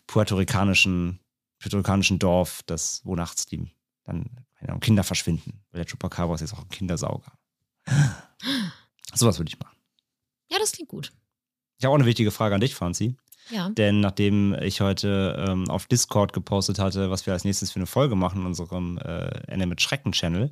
puerto-ricanischen, 0.08 1.20
puerto-ricanischen 1.60 2.18
Dorf, 2.18 2.62
das, 2.66 3.02
wo 3.04 3.14
nachts 3.14 3.46
die 3.46 3.70
dann 4.04 4.28
Ahnung, 4.68 4.80
Kinder 4.80 5.04
verschwinden. 5.04 5.62
Weil 5.70 5.84
der 5.84 5.90
Chupacabra 5.90 6.34
ist 6.34 6.40
jetzt 6.40 6.54
auch 6.54 6.62
ein 6.62 6.68
Kindersauger. 6.68 7.32
Sowas 9.14 9.38
würde 9.38 9.50
ich 9.50 9.58
machen. 9.58 9.76
Ja, 10.50 10.58
das 10.58 10.72
klingt 10.72 10.88
gut. 10.88 11.12
Ich 11.78 11.84
habe 11.84 11.92
auch 11.92 11.98
eine 11.98 12.06
wichtige 12.06 12.30
Frage 12.30 12.54
an 12.54 12.60
dich, 12.60 12.74
Franzi. 12.74 13.16
Ja. 13.50 13.68
Denn 13.70 14.00
nachdem 14.00 14.54
ich 14.54 14.80
heute 14.80 15.44
ähm, 15.46 15.68
auf 15.68 15.86
Discord 15.86 16.32
gepostet 16.32 16.78
hatte, 16.78 17.10
was 17.10 17.26
wir 17.26 17.32
als 17.32 17.44
nächstes 17.44 17.72
für 17.72 17.76
eine 17.76 17.86
Folge 17.86 18.14
machen 18.14 18.40
in 18.40 18.46
unserem 18.46 18.98
äh, 18.98 19.28
Ende 19.48 19.66
mit 19.66 19.82
Schrecken-Channel, 19.82 20.50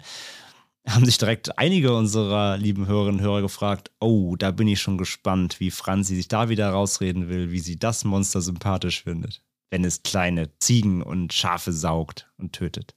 haben 0.86 1.04
sich 1.04 1.18
direkt 1.18 1.58
einige 1.58 1.94
unserer 1.94 2.56
lieben 2.56 2.86
Hörerinnen 2.86 3.20
und 3.20 3.26
Hörer 3.26 3.42
gefragt, 3.42 3.90
oh, 4.00 4.36
da 4.36 4.50
bin 4.50 4.68
ich 4.68 4.80
schon 4.80 4.98
gespannt, 4.98 5.60
wie 5.60 5.70
Franzi 5.70 6.16
sich 6.16 6.28
da 6.28 6.48
wieder 6.48 6.70
rausreden 6.70 7.28
will, 7.28 7.50
wie 7.50 7.60
sie 7.60 7.78
das 7.78 8.04
Monster 8.04 8.40
sympathisch 8.40 9.02
findet, 9.02 9.42
wenn 9.70 9.84
es 9.84 10.02
kleine 10.02 10.56
Ziegen 10.58 11.02
und 11.02 11.32
Schafe 11.32 11.72
saugt 11.72 12.30
und 12.38 12.52
tötet. 12.52 12.94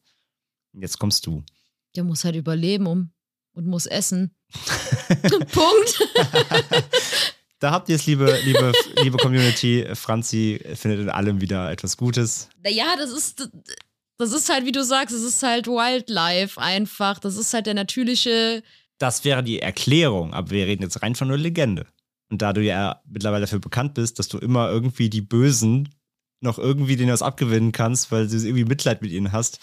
Jetzt 0.74 0.98
kommst 0.98 1.26
du. 1.26 1.44
Der 1.96 2.04
muss 2.04 2.24
halt 2.24 2.36
überleben 2.36 2.88
um, 2.88 3.12
und 3.54 3.68
muss 3.68 3.86
essen. 3.86 4.36
Punkt. 5.52 6.00
Da 7.60 7.72
habt 7.72 7.88
ihr 7.88 7.96
es, 7.96 8.06
liebe, 8.06 8.38
liebe, 8.44 8.74
liebe 9.02 9.18
Community. 9.18 9.88
Franzi 9.94 10.60
findet 10.76 11.00
in 11.00 11.10
allem 11.10 11.40
wieder 11.40 11.72
etwas 11.72 11.96
Gutes. 11.96 12.50
Naja, 12.62 12.98
das 12.98 13.10
ist, 13.10 13.50
das 14.24 14.34
ist 14.34 14.50
halt, 14.50 14.66
wie 14.66 14.72
du 14.72 14.84
sagst, 14.84 15.16
das 15.16 15.22
ist 15.22 15.44
halt 15.44 15.68
Wildlife 15.68 16.60
einfach. 16.60 17.20
Das 17.20 17.38
ist 17.38 17.54
halt 17.54 17.66
der 17.66 17.74
natürliche. 17.74 18.64
Das 18.98 19.26
wäre 19.26 19.44
die 19.44 19.60
Erklärung, 19.60 20.34
aber 20.34 20.52
wir 20.52 20.66
reden 20.66 20.84
jetzt 20.84 21.02
rein 21.02 21.16
von 21.16 21.28
nur 21.28 21.38
Legende. 21.38 21.88
Und 22.30 22.42
da 22.42 22.54
du 22.54 22.62
ja 22.62 23.02
mittlerweile 23.08 23.42
dafür 23.42 23.60
bekannt 23.60 23.94
bist, 23.94 24.20
dass 24.20 24.28
du 24.28 24.38
immer 24.38 24.70
irgendwie 24.70 25.10
die 25.10 25.22
Bösen 25.22 25.90
noch 26.42 26.60
irgendwie 26.60 26.96
denen 26.96 27.12
was 27.12 27.22
abgewinnen 27.22 27.72
kannst, 27.72 28.12
weil 28.12 28.28
du 28.28 28.36
irgendwie 28.36 28.66
Mitleid 28.66 29.02
mit 29.02 29.12
ihnen 29.12 29.32
hast, 29.32 29.60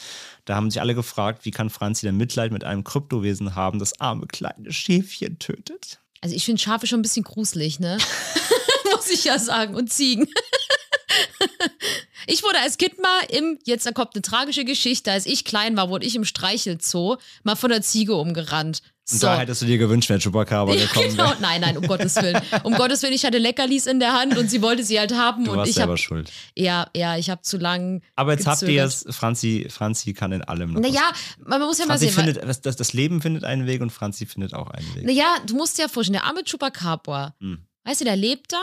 da 0.46 0.56
haben 0.56 0.70
sich 0.70 0.80
alle 0.80 0.94
gefragt, 0.94 1.44
wie 1.44 1.50
kann 1.50 1.70
Franzi 1.70 2.06
denn 2.06 2.16
Mitleid 2.16 2.52
mit 2.52 2.64
einem 2.64 2.84
Kryptowesen 2.84 3.54
haben, 3.54 3.78
das 3.78 4.00
arme 4.00 4.26
kleine 4.26 4.72
Schäfchen 4.72 5.38
tötet? 5.38 6.00
Also 6.22 6.34
ich 6.34 6.44
finde 6.44 6.60
Schafe 6.60 6.86
schon 6.86 7.00
ein 7.00 7.02
bisschen 7.02 7.24
gruselig, 7.24 7.80
ne? 7.80 7.98
Muss 8.94 9.10
ich 9.10 9.24
ja 9.24 9.38
sagen. 9.38 9.74
Und 9.74 9.92
Ziegen. 9.92 10.28
ich 12.26 12.42
wurde 12.42 12.58
als 12.60 12.78
Kind 12.78 13.00
mal 13.00 13.20
im, 13.30 13.58
jetzt 13.64 13.86
da 13.86 13.92
kommt 13.92 14.14
eine 14.14 14.22
tragische 14.22 14.64
Geschichte, 14.64 15.10
als 15.12 15.26
ich 15.26 15.44
klein 15.44 15.76
war, 15.76 15.88
wurde 15.90 16.06
ich 16.06 16.14
im 16.16 16.24
Streichelzoo 16.24 17.16
mal 17.44 17.56
von 17.56 17.70
der 17.70 17.82
Ziege 17.82 18.14
umgerannt. 18.14 18.82
Und 19.12 19.18
So. 19.18 19.26
da 19.26 19.38
hättest 19.40 19.60
du 19.62 19.66
dir 19.66 19.76
gewünscht, 19.76 20.08
wenn 20.08 20.20
Chupacabra 20.20 20.72
Ja, 20.74 20.86
gekommen 20.86 21.08
genau. 21.10 21.30
wäre. 21.30 21.36
Nein, 21.40 21.60
nein, 21.62 21.76
um 21.76 21.84
Gottes 21.86 22.14
Willen. 22.16 22.40
Um 22.62 22.74
Gottes 22.74 23.02
Willen, 23.02 23.12
ich 23.12 23.24
hatte 23.24 23.38
Leckerlis 23.38 23.86
in 23.86 23.98
der 23.98 24.12
Hand 24.12 24.38
und 24.38 24.48
sie 24.48 24.62
wollte 24.62 24.84
sie 24.84 25.00
halt 25.00 25.12
haben 25.12 25.44
Du 25.44 25.50
und 25.50 25.58
warst 25.58 25.70
ich 25.70 25.74
selber 25.74 25.92
habe 25.92 25.98
schuld. 25.98 26.30
ja, 26.56 26.88
ja, 26.94 27.16
ich 27.16 27.28
habe 27.28 27.42
zu 27.42 27.56
lang. 27.58 28.02
Aber 28.14 28.32
jetzt 28.34 28.46
habt 28.46 28.62
ihr 28.62 28.68
gezögert. 28.84 29.06
es, 29.08 29.16
Franzi, 29.16 29.66
Franzi 29.68 30.12
kann 30.12 30.30
in 30.30 30.42
allem 30.42 30.74
noch. 30.74 30.80
Naja, 30.80 31.02
was. 31.38 31.48
man 31.48 31.60
muss 31.62 31.78
ja 31.78 31.86
mal 31.86 31.94
Franzi 31.98 32.06
sehen. 32.06 32.16
weil- 32.18 32.24
findet, 32.34 32.48
das, 32.48 32.60
das, 32.60 32.76
das 32.76 32.92
Leben 32.92 33.20
findet 33.20 33.42
einen 33.42 33.66
Weg 33.66 33.80
und 33.82 33.90
Franzi 33.90 34.26
findet 34.26 34.54
auch 34.54 34.70
einen 34.70 34.94
Weg. 34.94 35.04
Naja, 35.06 35.26
du 35.44 35.56
musst 35.56 35.78
dir 35.78 35.82
ja 35.82 35.88
vorstellen, 35.88 36.20
der 36.20 36.24
arme 36.26 36.44
Chupacabra, 36.44 37.34
Hm. 37.40 37.66
weißt 37.84 38.02
du, 38.02 38.04
der 38.04 38.16
lebt 38.16 38.52
da 38.52 38.62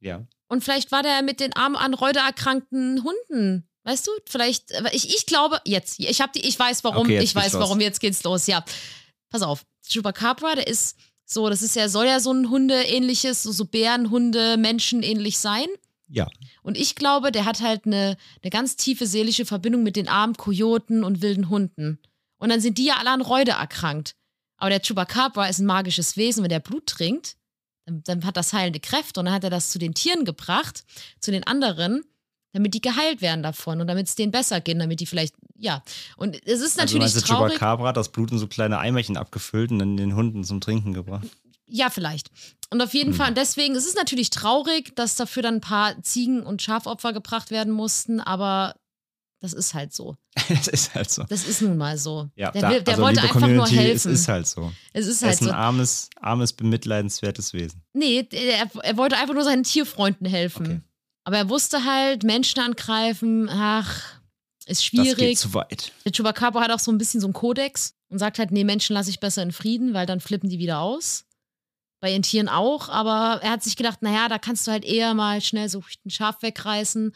Ja. 0.00 0.26
Und 0.48 0.62
vielleicht 0.62 0.92
war 0.92 1.02
der 1.02 1.22
mit 1.22 1.40
den 1.40 1.54
armen 1.54 1.76
an 1.76 1.94
Reude 1.94 2.20
erkrankten 2.20 3.02
Hunden. 3.02 3.68
Weißt 3.84 4.06
du, 4.06 4.10
vielleicht, 4.26 4.74
aber 4.76 4.92
ich, 4.94 5.14
ich 5.14 5.26
glaube, 5.26 5.60
jetzt, 5.64 6.00
ich 6.00 6.20
habe 6.20 6.32
die, 6.34 6.46
ich 6.46 6.58
weiß 6.58 6.82
warum, 6.82 7.06
Okay, 7.06 7.20
ich 7.20 7.34
weiß 7.34 7.52
los. 7.52 7.62
warum, 7.62 7.80
jetzt 7.80 8.00
geht's 8.00 8.24
los, 8.24 8.46
ja. 8.48 8.64
Pass 9.30 9.42
auf, 9.42 9.64
Chupacabra, 9.88 10.56
der 10.56 10.66
ist 10.66 10.96
so, 11.24 11.48
das 11.48 11.62
ist 11.62 11.76
ja, 11.76 11.88
soll 11.88 12.06
ja 12.06 12.20
so 12.20 12.32
ein 12.32 12.50
Hunde-ähnliches, 12.50 13.42
so, 13.44 13.52
so 13.52 13.64
Bärenhunde, 13.64 14.56
Menschen-ähnlich 14.56 15.38
sein. 15.38 15.66
Ja. 16.08 16.28
Und 16.62 16.76
ich 16.76 16.94
glaube, 16.94 17.32
der 17.32 17.44
hat 17.44 17.60
halt 17.60 17.86
eine, 17.86 18.16
eine 18.42 18.50
ganz 18.50 18.76
tiefe 18.76 19.06
seelische 19.06 19.44
Verbindung 19.46 19.82
mit 19.82 19.96
den 19.96 20.08
armen 20.08 20.36
Kojoten 20.36 21.04
und 21.04 21.22
wilden 21.22 21.48
Hunden. 21.48 21.98
Und 22.38 22.48
dann 22.50 22.60
sind 22.60 22.78
die 22.78 22.84
ja 22.86 22.96
alle 22.98 23.10
an 23.10 23.22
Reude 23.22 23.52
erkrankt. 23.52 24.14
Aber 24.56 24.70
der 24.70 24.80
Chupacabra 24.80 25.48
ist 25.48 25.58
ein 25.58 25.66
magisches 25.66 26.16
Wesen. 26.16 26.42
Wenn 26.42 26.50
der 26.50 26.60
Blut 26.60 26.86
trinkt, 26.86 27.36
dann, 27.86 28.24
hat 28.24 28.36
das 28.36 28.52
heilende 28.52 28.80
Kräfte. 28.80 29.20
Und 29.20 29.26
dann 29.26 29.34
hat 29.34 29.44
er 29.44 29.50
das 29.50 29.70
zu 29.70 29.78
den 29.78 29.94
Tieren 29.94 30.24
gebracht, 30.24 30.84
zu 31.20 31.30
den 31.30 31.46
anderen, 31.46 32.02
damit 32.52 32.74
die 32.74 32.80
geheilt 32.80 33.20
werden 33.20 33.42
davon 33.42 33.80
und 33.80 33.86
damit 33.86 34.08
es 34.08 34.14
denen 34.14 34.32
besser 34.32 34.60
geht, 34.60 34.80
damit 34.80 35.00
die 35.00 35.06
vielleicht, 35.06 35.34
ja. 35.56 35.82
Und 36.16 36.36
es 36.46 36.60
ist 36.60 36.78
Also 36.78 36.80
natürlich 36.80 37.14
meinst 37.14 37.16
du, 37.16 37.20
traurig. 37.20 37.54
Chupacabra 37.54 37.88
hat 37.88 37.96
das 37.96 38.10
Blut 38.10 38.30
in 38.32 38.38
so 38.38 38.46
kleine 38.46 38.78
Eimerchen 38.78 39.16
abgefüllt 39.16 39.70
und 39.70 39.78
dann 39.78 39.96
den 39.96 40.14
Hunden 40.16 40.42
zum 40.44 40.60
Trinken 40.60 40.92
gebracht. 40.92 41.26
Ja, 41.68 41.90
vielleicht. 41.90 42.30
Und 42.70 42.80
auf 42.80 42.94
jeden 42.94 43.10
Hm. 43.10 43.16
Fall, 43.16 43.28
und 43.30 43.36
deswegen, 43.36 43.74
es 43.74 43.86
ist 43.86 43.96
natürlich 43.96 44.30
traurig, 44.30 44.94
dass 44.96 45.16
dafür 45.16 45.42
dann 45.42 45.56
ein 45.56 45.60
paar 45.60 46.00
Ziegen- 46.02 46.42
und 46.42 46.62
Schafopfer 46.62 47.12
gebracht 47.12 47.50
werden 47.50 47.72
mussten, 47.72 48.20
aber 48.20 48.74
das 49.46 49.52
ist 49.52 49.74
halt 49.74 49.92
so. 49.92 50.16
das 50.48 50.66
ist 50.66 50.94
halt 50.94 51.08
so. 51.10 51.22
Das 51.24 51.46
ist 51.46 51.62
nun 51.62 51.76
mal 51.76 51.96
so. 51.96 52.28
Ja, 52.34 52.50
der 52.50 52.62
da, 52.62 52.68
der 52.80 52.88
also, 52.88 53.02
wollte 53.02 53.20
einfach 53.22 53.40
nur 53.40 53.48
Community, 53.48 53.74
helfen. 53.76 54.12
Es 54.12 54.20
ist 54.20 54.28
halt 54.28 54.48
so. 54.48 54.72
es 54.92 55.06
ist 55.06 55.22
Er 55.22 55.28
halt 55.28 55.34
ist 55.34 55.42
ein 55.42 55.48
so. 55.48 55.54
armes, 55.54 56.10
armes, 56.20 56.52
bemitleidenswertes 56.52 57.52
Wesen. 57.52 57.80
Nee, 57.92 58.26
er, 58.30 58.68
er 58.82 58.96
wollte 58.96 59.16
einfach 59.16 59.34
nur 59.34 59.44
seinen 59.44 59.62
Tierfreunden 59.62 60.26
helfen. 60.26 60.66
Okay. 60.66 60.80
Aber 61.24 61.36
er 61.38 61.48
wusste 61.48 61.84
halt, 61.84 62.22
Menschen 62.24 62.60
angreifen, 62.60 63.48
ach, 63.48 64.02
ist 64.66 64.80
Das 64.80 64.84
schwierig. 64.84 65.16
geht 65.16 65.38
zu 65.38 65.54
weit. 65.54 65.92
Der 66.04 66.12
Chupacabra 66.12 66.62
hat 66.62 66.70
auch 66.72 66.80
so 66.80 66.90
ein 66.90 66.98
bisschen 66.98 67.20
so 67.20 67.28
einen 67.28 67.34
Kodex 67.34 67.94
und 68.08 68.18
sagt 68.18 68.38
halt, 68.38 68.50
nee, 68.50 68.64
Menschen 68.64 68.94
lasse 68.94 69.10
ich 69.10 69.20
besser 69.20 69.42
in 69.42 69.52
Frieden, 69.52 69.94
weil 69.94 70.06
dann 70.06 70.20
flippen 70.20 70.48
die 70.48 70.58
wieder 70.58 70.80
aus. 70.80 71.24
Bei 72.00 72.10
ihren 72.12 72.22
Tieren 72.22 72.48
auch, 72.48 72.88
aber 72.88 73.40
er 73.42 73.50
hat 73.52 73.62
sich 73.62 73.74
gedacht, 73.76 74.02
naja, 74.02 74.28
da 74.28 74.38
kannst 74.38 74.66
du 74.66 74.70
halt 74.70 74.84
eher 74.84 75.14
mal 75.14 75.40
schnell 75.40 75.68
so 75.68 75.82
ein 76.04 76.10
Schaf 76.10 76.42
wegreißen. 76.42 77.14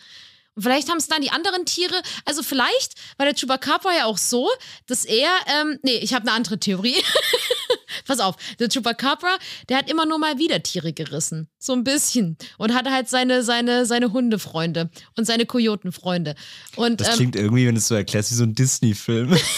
Und 0.54 0.62
vielleicht 0.62 0.88
haben 0.88 0.98
es 0.98 1.06
dann 1.08 1.22
die 1.22 1.30
anderen 1.30 1.64
Tiere, 1.64 1.94
also 2.24 2.42
vielleicht 2.42 2.94
war 3.16 3.26
der 3.26 3.34
Chupacabra 3.34 3.92
ja 3.96 4.04
auch 4.06 4.18
so, 4.18 4.48
dass 4.86 5.04
er, 5.04 5.28
ähm, 5.46 5.78
nee, 5.82 5.98
ich 5.98 6.12
habe 6.14 6.26
eine 6.26 6.32
andere 6.32 6.58
Theorie. 6.58 6.96
Pass 8.06 8.20
auf, 8.20 8.36
der 8.58 8.68
Chupacabra, 8.68 9.36
der 9.68 9.78
hat 9.78 9.90
immer 9.90 10.06
nur 10.06 10.18
mal 10.18 10.38
wieder 10.38 10.62
Tiere 10.62 10.92
gerissen. 10.92 11.48
So 11.58 11.72
ein 11.72 11.84
bisschen. 11.84 12.36
Und 12.58 12.74
hatte 12.74 12.90
halt 12.90 13.08
seine, 13.08 13.42
seine, 13.42 13.86
seine 13.86 14.12
Hundefreunde 14.12 14.90
und 15.16 15.24
seine 15.26 15.46
Kojotenfreunde. 15.46 16.34
Und, 16.76 17.00
Das 17.00 17.08
ähm, 17.08 17.14
klingt 17.14 17.36
irgendwie, 17.36 17.66
wenn 17.66 17.74
du 17.74 17.78
es 17.80 17.88
so 17.88 17.94
erklärst, 17.94 18.30
wie 18.30 18.36
so 18.36 18.44
ein 18.44 18.54
Disney-Film. 18.54 19.36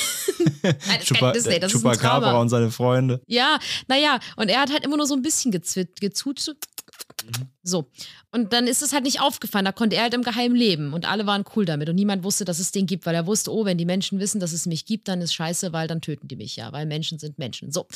Chupa- 1.04 1.32
Disney, 1.32 1.60
Chupacabra 1.60 2.40
und 2.40 2.48
seine 2.48 2.70
Freunde. 2.70 3.20
Ja, 3.26 3.58
naja, 3.88 4.18
und 4.36 4.48
er 4.48 4.60
hat 4.60 4.70
halt 4.72 4.84
immer 4.84 4.96
nur 4.96 5.06
so 5.06 5.14
ein 5.14 5.22
bisschen 5.22 5.52
gezwit, 5.52 6.00
gezut, 6.00 6.40
So. 7.62 7.90
Und 8.30 8.52
dann 8.52 8.66
ist 8.66 8.82
es 8.82 8.92
halt 8.92 9.04
nicht 9.04 9.20
aufgefallen. 9.20 9.64
Da 9.64 9.72
konnte 9.72 9.96
er 9.96 10.02
halt 10.02 10.14
im 10.14 10.22
Geheimen 10.22 10.56
leben. 10.56 10.92
Und 10.92 11.08
alle 11.08 11.26
waren 11.26 11.44
cool 11.54 11.64
damit. 11.64 11.88
Und 11.88 11.94
niemand 11.94 12.24
wusste, 12.24 12.44
dass 12.44 12.58
es 12.58 12.72
den 12.72 12.86
gibt, 12.86 13.06
weil 13.06 13.14
er 13.14 13.26
wusste, 13.26 13.52
oh, 13.52 13.64
wenn 13.64 13.78
die 13.78 13.84
Menschen 13.84 14.18
wissen, 14.18 14.40
dass 14.40 14.52
es 14.52 14.66
mich 14.66 14.84
gibt, 14.84 15.08
dann 15.08 15.20
ist 15.20 15.34
scheiße, 15.34 15.72
weil 15.72 15.88
dann 15.88 16.00
töten 16.00 16.28
die 16.28 16.36
mich 16.36 16.56
ja, 16.56 16.72
weil 16.72 16.86
Menschen 16.86 17.18
sind 17.18 17.38
Menschen. 17.38 17.72
So. 17.72 17.86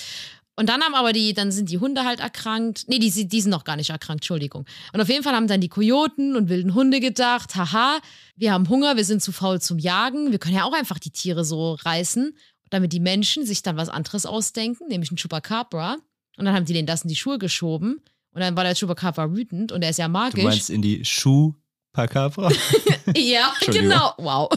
Und 0.59 0.71
dann 0.71 0.83
haben 0.83 0.95
aber 0.95 1.13
die, 1.13 1.35
dann 1.35 1.53
sind 1.53 1.71
die 1.71 1.79
Hunde 1.79 2.05
halt 2.05 2.21
erkrankt. 2.21 2.85
Nee, 2.89 2.99
die, 2.99 3.29
die 3.29 3.41
sind 3.41 3.51
noch 3.51 3.65
gar 3.65 3.77
nicht 3.77 3.91
erkrankt, 3.91 4.23
Entschuldigung. 4.23 4.65
Und 4.93 5.01
auf 5.01 5.09
jeden 5.09 5.23
Fall 5.23 5.35
haben 5.35 5.49
dann 5.49 5.61
die 5.61 5.69
Kojoten 5.69 6.35
und 6.35 6.49
wilden 6.49 6.75
Hunde 6.75 7.01
gedacht, 7.01 7.57
haha, 7.57 8.01
wir 8.37 8.53
haben 8.53 8.69
Hunger, 8.69 8.97
wir 8.97 9.05
sind 9.05 9.23
zu 9.23 9.33
faul 9.33 9.61
zum 9.61 9.79
Jagen, 9.79 10.33
wir 10.33 10.39
können 10.39 10.57
ja 10.57 10.65
auch 10.65 10.73
einfach 10.73 10.99
die 10.99 11.11
Tiere 11.11 11.45
so 11.45 11.75
reißen, 11.75 12.35
damit 12.71 12.95
die 12.95 13.01
Menschen 13.01 13.45
sich 13.45 13.63
dann 13.63 13.77
was 13.77 13.91
anderes 13.91 14.25
ausdenken, 14.25 14.89
nämlich 14.89 15.11
ein 15.11 15.17
Chupacabra. 15.17 15.99
Und 16.39 16.45
dann 16.45 16.55
haben 16.55 16.65
die 16.65 16.73
den 16.73 16.87
das 16.87 17.03
in 17.03 17.09
die 17.09 17.17
Schuhe 17.17 17.39
geschoben. 17.39 18.01
Und 18.37 18.43
dann 18.43 18.55
war 18.55 18.65
der 18.65 18.75
Chupacabra 18.75 19.35
wütend 19.35 19.73
und 19.73 19.81
er 19.81 19.89
ist 19.89 19.99
ja 19.99 20.09
magisch. 20.09 20.43
Du 20.43 20.47
meinst 20.47 20.69
in 20.69 20.83
die 20.83 21.03
Schuhpakabra? 21.07 22.53
ja, 23.17 23.51
genau. 23.67 24.13
Wow. 24.19 24.51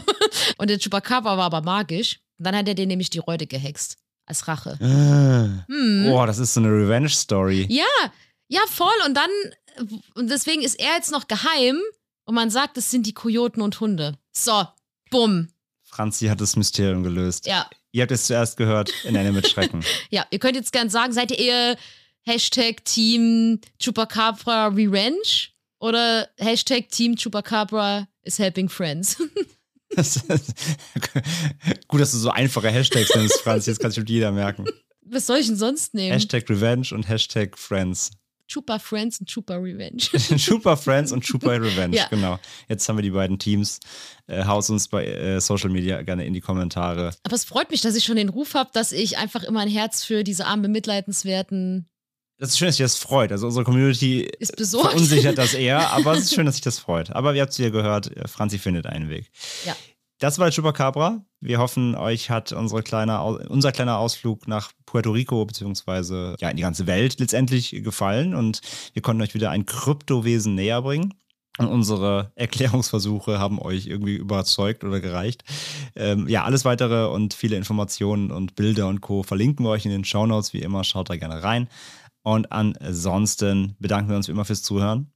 Und 0.58 0.68
der 0.68 0.78
Chupacabra 0.78 1.38
war 1.38 1.46
aber 1.46 1.62
magisch. 1.62 2.20
Und 2.38 2.44
dann 2.44 2.54
hat 2.54 2.68
er 2.68 2.74
den 2.74 2.88
nämlich 2.88 3.08
die 3.08 3.20
Räude 3.20 3.46
gehext. 3.46 3.96
Als 4.26 4.46
Rache. 4.46 4.78
Ah. 4.82 5.64
Hm. 5.66 6.04
Boah, 6.10 6.26
das 6.26 6.38
ist 6.38 6.52
so 6.52 6.60
eine 6.60 6.68
Revenge-Story. 6.68 7.68
Ja, 7.70 7.86
ja, 8.48 8.60
voll. 8.68 8.92
Und 9.06 9.14
dann, 9.14 9.30
und 10.14 10.30
deswegen 10.30 10.60
ist 10.60 10.78
er 10.78 10.96
jetzt 10.96 11.10
noch 11.10 11.26
geheim 11.26 11.80
und 12.26 12.34
man 12.34 12.50
sagt, 12.50 12.76
das 12.76 12.90
sind 12.90 13.06
die 13.06 13.14
Kojoten 13.14 13.62
und 13.62 13.80
Hunde. 13.80 14.18
So, 14.30 14.66
bumm. 15.10 15.48
Franzi 15.84 16.26
hat 16.26 16.42
das 16.42 16.54
Mysterium 16.54 17.02
gelöst. 17.02 17.46
Ja, 17.46 17.66
Ihr 17.92 18.02
habt 18.02 18.12
es 18.12 18.26
zuerst 18.26 18.56
gehört 18.56 18.92
in 19.04 19.16
Ende 19.16 19.32
mit 19.32 19.48
Schrecken. 19.48 19.84
ja. 20.10 20.24
Ihr 20.30 20.38
könnt 20.38 20.54
jetzt 20.54 20.72
gern 20.72 20.90
sagen, 20.90 21.12
seid 21.12 21.30
ihr 21.32 21.38
eher 21.38 21.76
Hashtag 22.26 22.84
Team 22.84 23.60
Chupacabra 23.78 24.68
Revenge 24.68 25.48
oder 25.80 26.28
Hashtag 26.38 26.88
Team 26.90 27.16
Chupacabra 27.16 28.06
is 28.22 28.38
helping 28.38 28.68
friends? 28.68 29.16
Das 29.96 30.20
Gut, 31.88 32.00
dass 32.00 32.12
du 32.12 32.18
so 32.18 32.30
einfache 32.30 32.68
Hashtags 32.68 33.12
nimmst, 33.16 33.40
Franzi. 33.40 33.70
Das 33.72 33.80
kann 33.80 33.90
sich 33.90 34.08
jeder 34.08 34.30
merken. 34.30 34.64
Was 35.02 35.26
soll 35.26 35.38
ich 35.38 35.48
denn 35.48 35.56
sonst 35.56 35.94
nehmen? 35.94 36.12
Hashtag 36.12 36.48
Revenge 36.48 36.90
und 36.92 37.08
Hashtag 37.08 37.58
Friends. 37.58 38.12
Chupa 38.46 38.78
Friends 38.78 39.18
und 39.18 39.28
Chupa 39.28 39.56
Revenge. 39.56 39.96
Chupa 40.38 40.76
Friends 40.76 41.10
und 41.10 41.22
Chupa 41.24 41.50
Revenge, 41.50 41.96
Ja. 41.96 42.06
genau. 42.06 42.38
Jetzt 42.68 42.88
haben 42.88 42.98
wir 42.98 43.02
die 43.02 43.10
beiden 43.10 43.40
Teams. 43.40 43.80
Äh, 44.28 44.44
haus 44.44 44.70
uns 44.70 44.86
bei 44.86 45.06
äh, 45.06 45.40
Social 45.40 45.70
Media 45.70 46.02
gerne 46.02 46.24
in 46.24 46.34
die 46.34 46.40
Kommentare. 46.40 47.12
Aber 47.24 47.34
es 47.34 47.44
freut 47.44 47.72
mich, 47.72 47.80
dass 47.80 47.96
ich 47.96 48.04
schon 48.04 48.14
den 48.16 48.28
Ruf 48.28 48.54
habe, 48.54 48.70
dass 48.72 48.92
ich 48.92 49.18
einfach 49.18 49.42
immer 49.42 49.58
ein 49.58 49.68
Herz 49.68 50.04
für 50.04 50.22
diese 50.22 50.46
armen, 50.46 50.62
bemitleidenswerten 50.62 51.88
Das 52.40 52.48
ist 52.48 52.58
schön, 52.58 52.68
dass 52.68 52.76
sich 52.76 52.84
das 52.84 52.96
freut. 52.96 53.32
Also 53.32 53.46
unsere 53.46 53.66
Community 53.66 54.22
ist 54.38 54.56
besorgt. 54.56 54.92
verunsichert 54.92 55.36
das 55.36 55.52
eher, 55.52 55.90
aber 55.92 56.14
es 56.14 56.20
ist 56.20 56.34
schön, 56.34 56.46
dass 56.46 56.54
sich 56.54 56.64
das 56.64 56.78
freut. 56.78 57.10
Aber 57.10 57.34
ihr 57.34 57.42
habt 57.42 57.52
es 57.52 57.58
ja 57.58 57.68
gehört, 57.68 58.10
Franzi 58.30 58.58
findet 58.58 58.86
einen 58.86 59.10
Weg. 59.10 59.30
Ja. 59.66 59.76
Das 60.20 60.38
war 60.38 60.50
Chupacabra. 60.50 61.22
Wir 61.40 61.58
hoffen, 61.58 61.94
euch 61.94 62.30
hat 62.30 62.52
unsere 62.52 62.82
kleine, 62.82 63.22
unser 63.22 63.72
kleiner 63.72 63.98
Ausflug 63.98 64.48
nach 64.48 64.72
Puerto 64.86 65.10
Rico 65.10 65.44
beziehungsweise 65.44 66.34
ja, 66.40 66.48
in 66.48 66.56
die 66.56 66.62
ganze 66.62 66.86
Welt 66.86 67.20
letztendlich 67.20 67.70
gefallen 67.82 68.34
und 68.34 68.62
wir 68.94 69.02
konnten 69.02 69.22
euch 69.22 69.34
wieder 69.34 69.50
ein 69.50 69.66
Kryptowesen 69.66 70.54
näher 70.54 70.80
bringen. 70.80 71.12
Und 71.58 71.66
unsere 71.66 72.32
Erklärungsversuche 72.36 73.38
haben 73.38 73.60
euch 73.60 73.86
irgendwie 73.86 74.16
überzeugt 74.16 74.82
oder 74.82 75.00
gereicht. 75.00 75.44
Ähm, 75.94 76.26
ja, 76.26 76.44
alles 76.44 76.64
weitere 76.64 77.06
und 77.06 77.34
viele 77.34 77.56
Informationen 77.56 78.30
und 78.30 78.54
Bilder 78.54 78.88
und 78.88 79.02
Co. 79.02 79.22
verlinken 79.24 79.66
wir 79.66 79.70
euch 79.70 79.84
in 79.84 79.90
den 79.90 80.04
Shownotes. 80.04 80.54
Wie 80.54 80.62
immer, 80.62 80.84
schaut 80.84 81.10
da 81.10 81.16
gerne 81.16 81.42
rein. 81.42 81.68
Und 82.22 82.52
ansonsten 82.52 83.76
bedanken 83.78 84.10
wir 84.10 84.16
uns 84.16 84.28
wie 84.28 84.32
immer 84.32 84.44
fürs 84.44 84.62
Zuhören. 84.62 85.12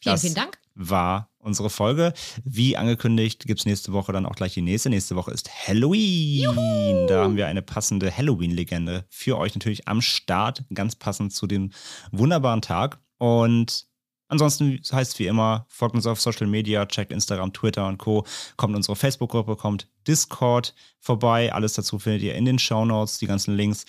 Vielen, 0.00 0.14
Das 0.14 0.20
vielen 0.22 0.34
Dank. 0.34 0.58
war 0.74 1.30
unsere 1.38 1.70
Folge. 1.70 2.12
Wie 2.44 2.76
angekündigt, 2.76 3.46
gibt 3.46 3.60
es 3.60 3.66
nächste 3.66 3.92
Woche 3.92 4.12
dann 4.12 4.26
auch 4.26 4.34
gleich 4.34 4.54
die 4.54 4.62
nächste. 4.62 4.90
Nächste 4.90 5.16
Woche 5.16 5.30
ist 5.30 5.50
Halloween. 5.66 7.06
Da 7.08 7.22
haben 7.24 7.36
wir 7.36 7.46
eine 7.46 7.62
passende 7.62 8.14
Halloween-Legende 8.14 9.04
für 9.08 9.38
euch 9.38 9.54
natürlich 9.54 9.88
am 9.88 10.00
Start. 10.02 10.64
Ganz 10.74 10.94
passend 10.96 11.32
zu 11.32 11.46
dem 11.46 11.70
wunderbaren 12.12 12.60
Tag. 12.62 13.00
Und 13.18 13.86
ansonsten 14.28 14.80
heißt 14.92 15.12
es 15.14 15.18
wie 15.18 15.26
immer, 15.26 15.66
folgt 15.68 15.94
uns 15.94 16.06
auf 16.06 16.20
Social 16.20 16.46
Media, 16.46 16.86
checkt 16.86 17.12
Instagram, 17.12 17.52
Twitter 17.52 17.86
und 17.86 17.98
Co. 17.98 18.24
Kommt 18.56 18.72
in 18.72 18.76
unsere 18.76 18.96
Facebook-Gruppe, 18.96 19.56
kommt 19.56 19.88
Discord 20.06 20.74
vorbei. 21.00 21.52
Alles 21.52 21.72
dazu 21.74 21.98
findet 21.98 22.22
ihr 22.22 22.34
in 22.34 22.44
den 22.44 22.58
Shownotes, 22.58 23.18
die 23.18 23.26
ganzen 23.26 23.56
Links. 23.56 23.84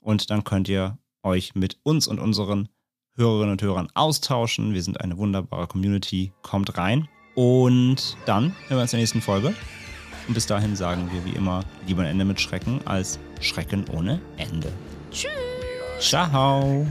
Und 0.00 0.30
dann 0.30 0.44
könnt 0.44 0.68
ihr 0.68 0.96
euch 1.22 1.54
mit 1.54 1.78
uns 1.82 2.06
und 2.06 2.18
unseren 2.18 2.68
Hörerinnen 3.16 3.52
und 3.52 3.62
Hörern 3.62 3.88
austauschen. 3.94 4.72
Wir 4.74 4.82
sind 4.82 5.00
eine 5.00 5.16
wunderbare 5.16 5.66
Community. 5.66 6.32
Kommt 6.42 6.76
rein. 6.78 7.08
Und 7.34 8.16
dann 8.26 8.54
hören 8.68 8.78
wir 8.78 8.82
uns 8.82 8.92
in 8.92 8.98
der 8.98 9.02
nächsten 9.02 9.20
Folge. 9.20 9.54
Und 10.28 10.34
bis 10.34 10.46
dahin 10.46 10.76
sagen 10.76 11.10
wir 11.12 11.24
wie 11.24 11.36
immer 11.36 11.64
lieber 11.86 12.02
ein 12.02 12.08
Ende 12.08 12.24
mit 12.24 12.40
Schrecken 12.40 12.80
als 12.86 13.18
Schrecken 13.40 13.84
ohne 13.88 14.20
Ende. 14.36 14.72
Tschüss. 15.10 15.30
Ciao. 15.98 16.86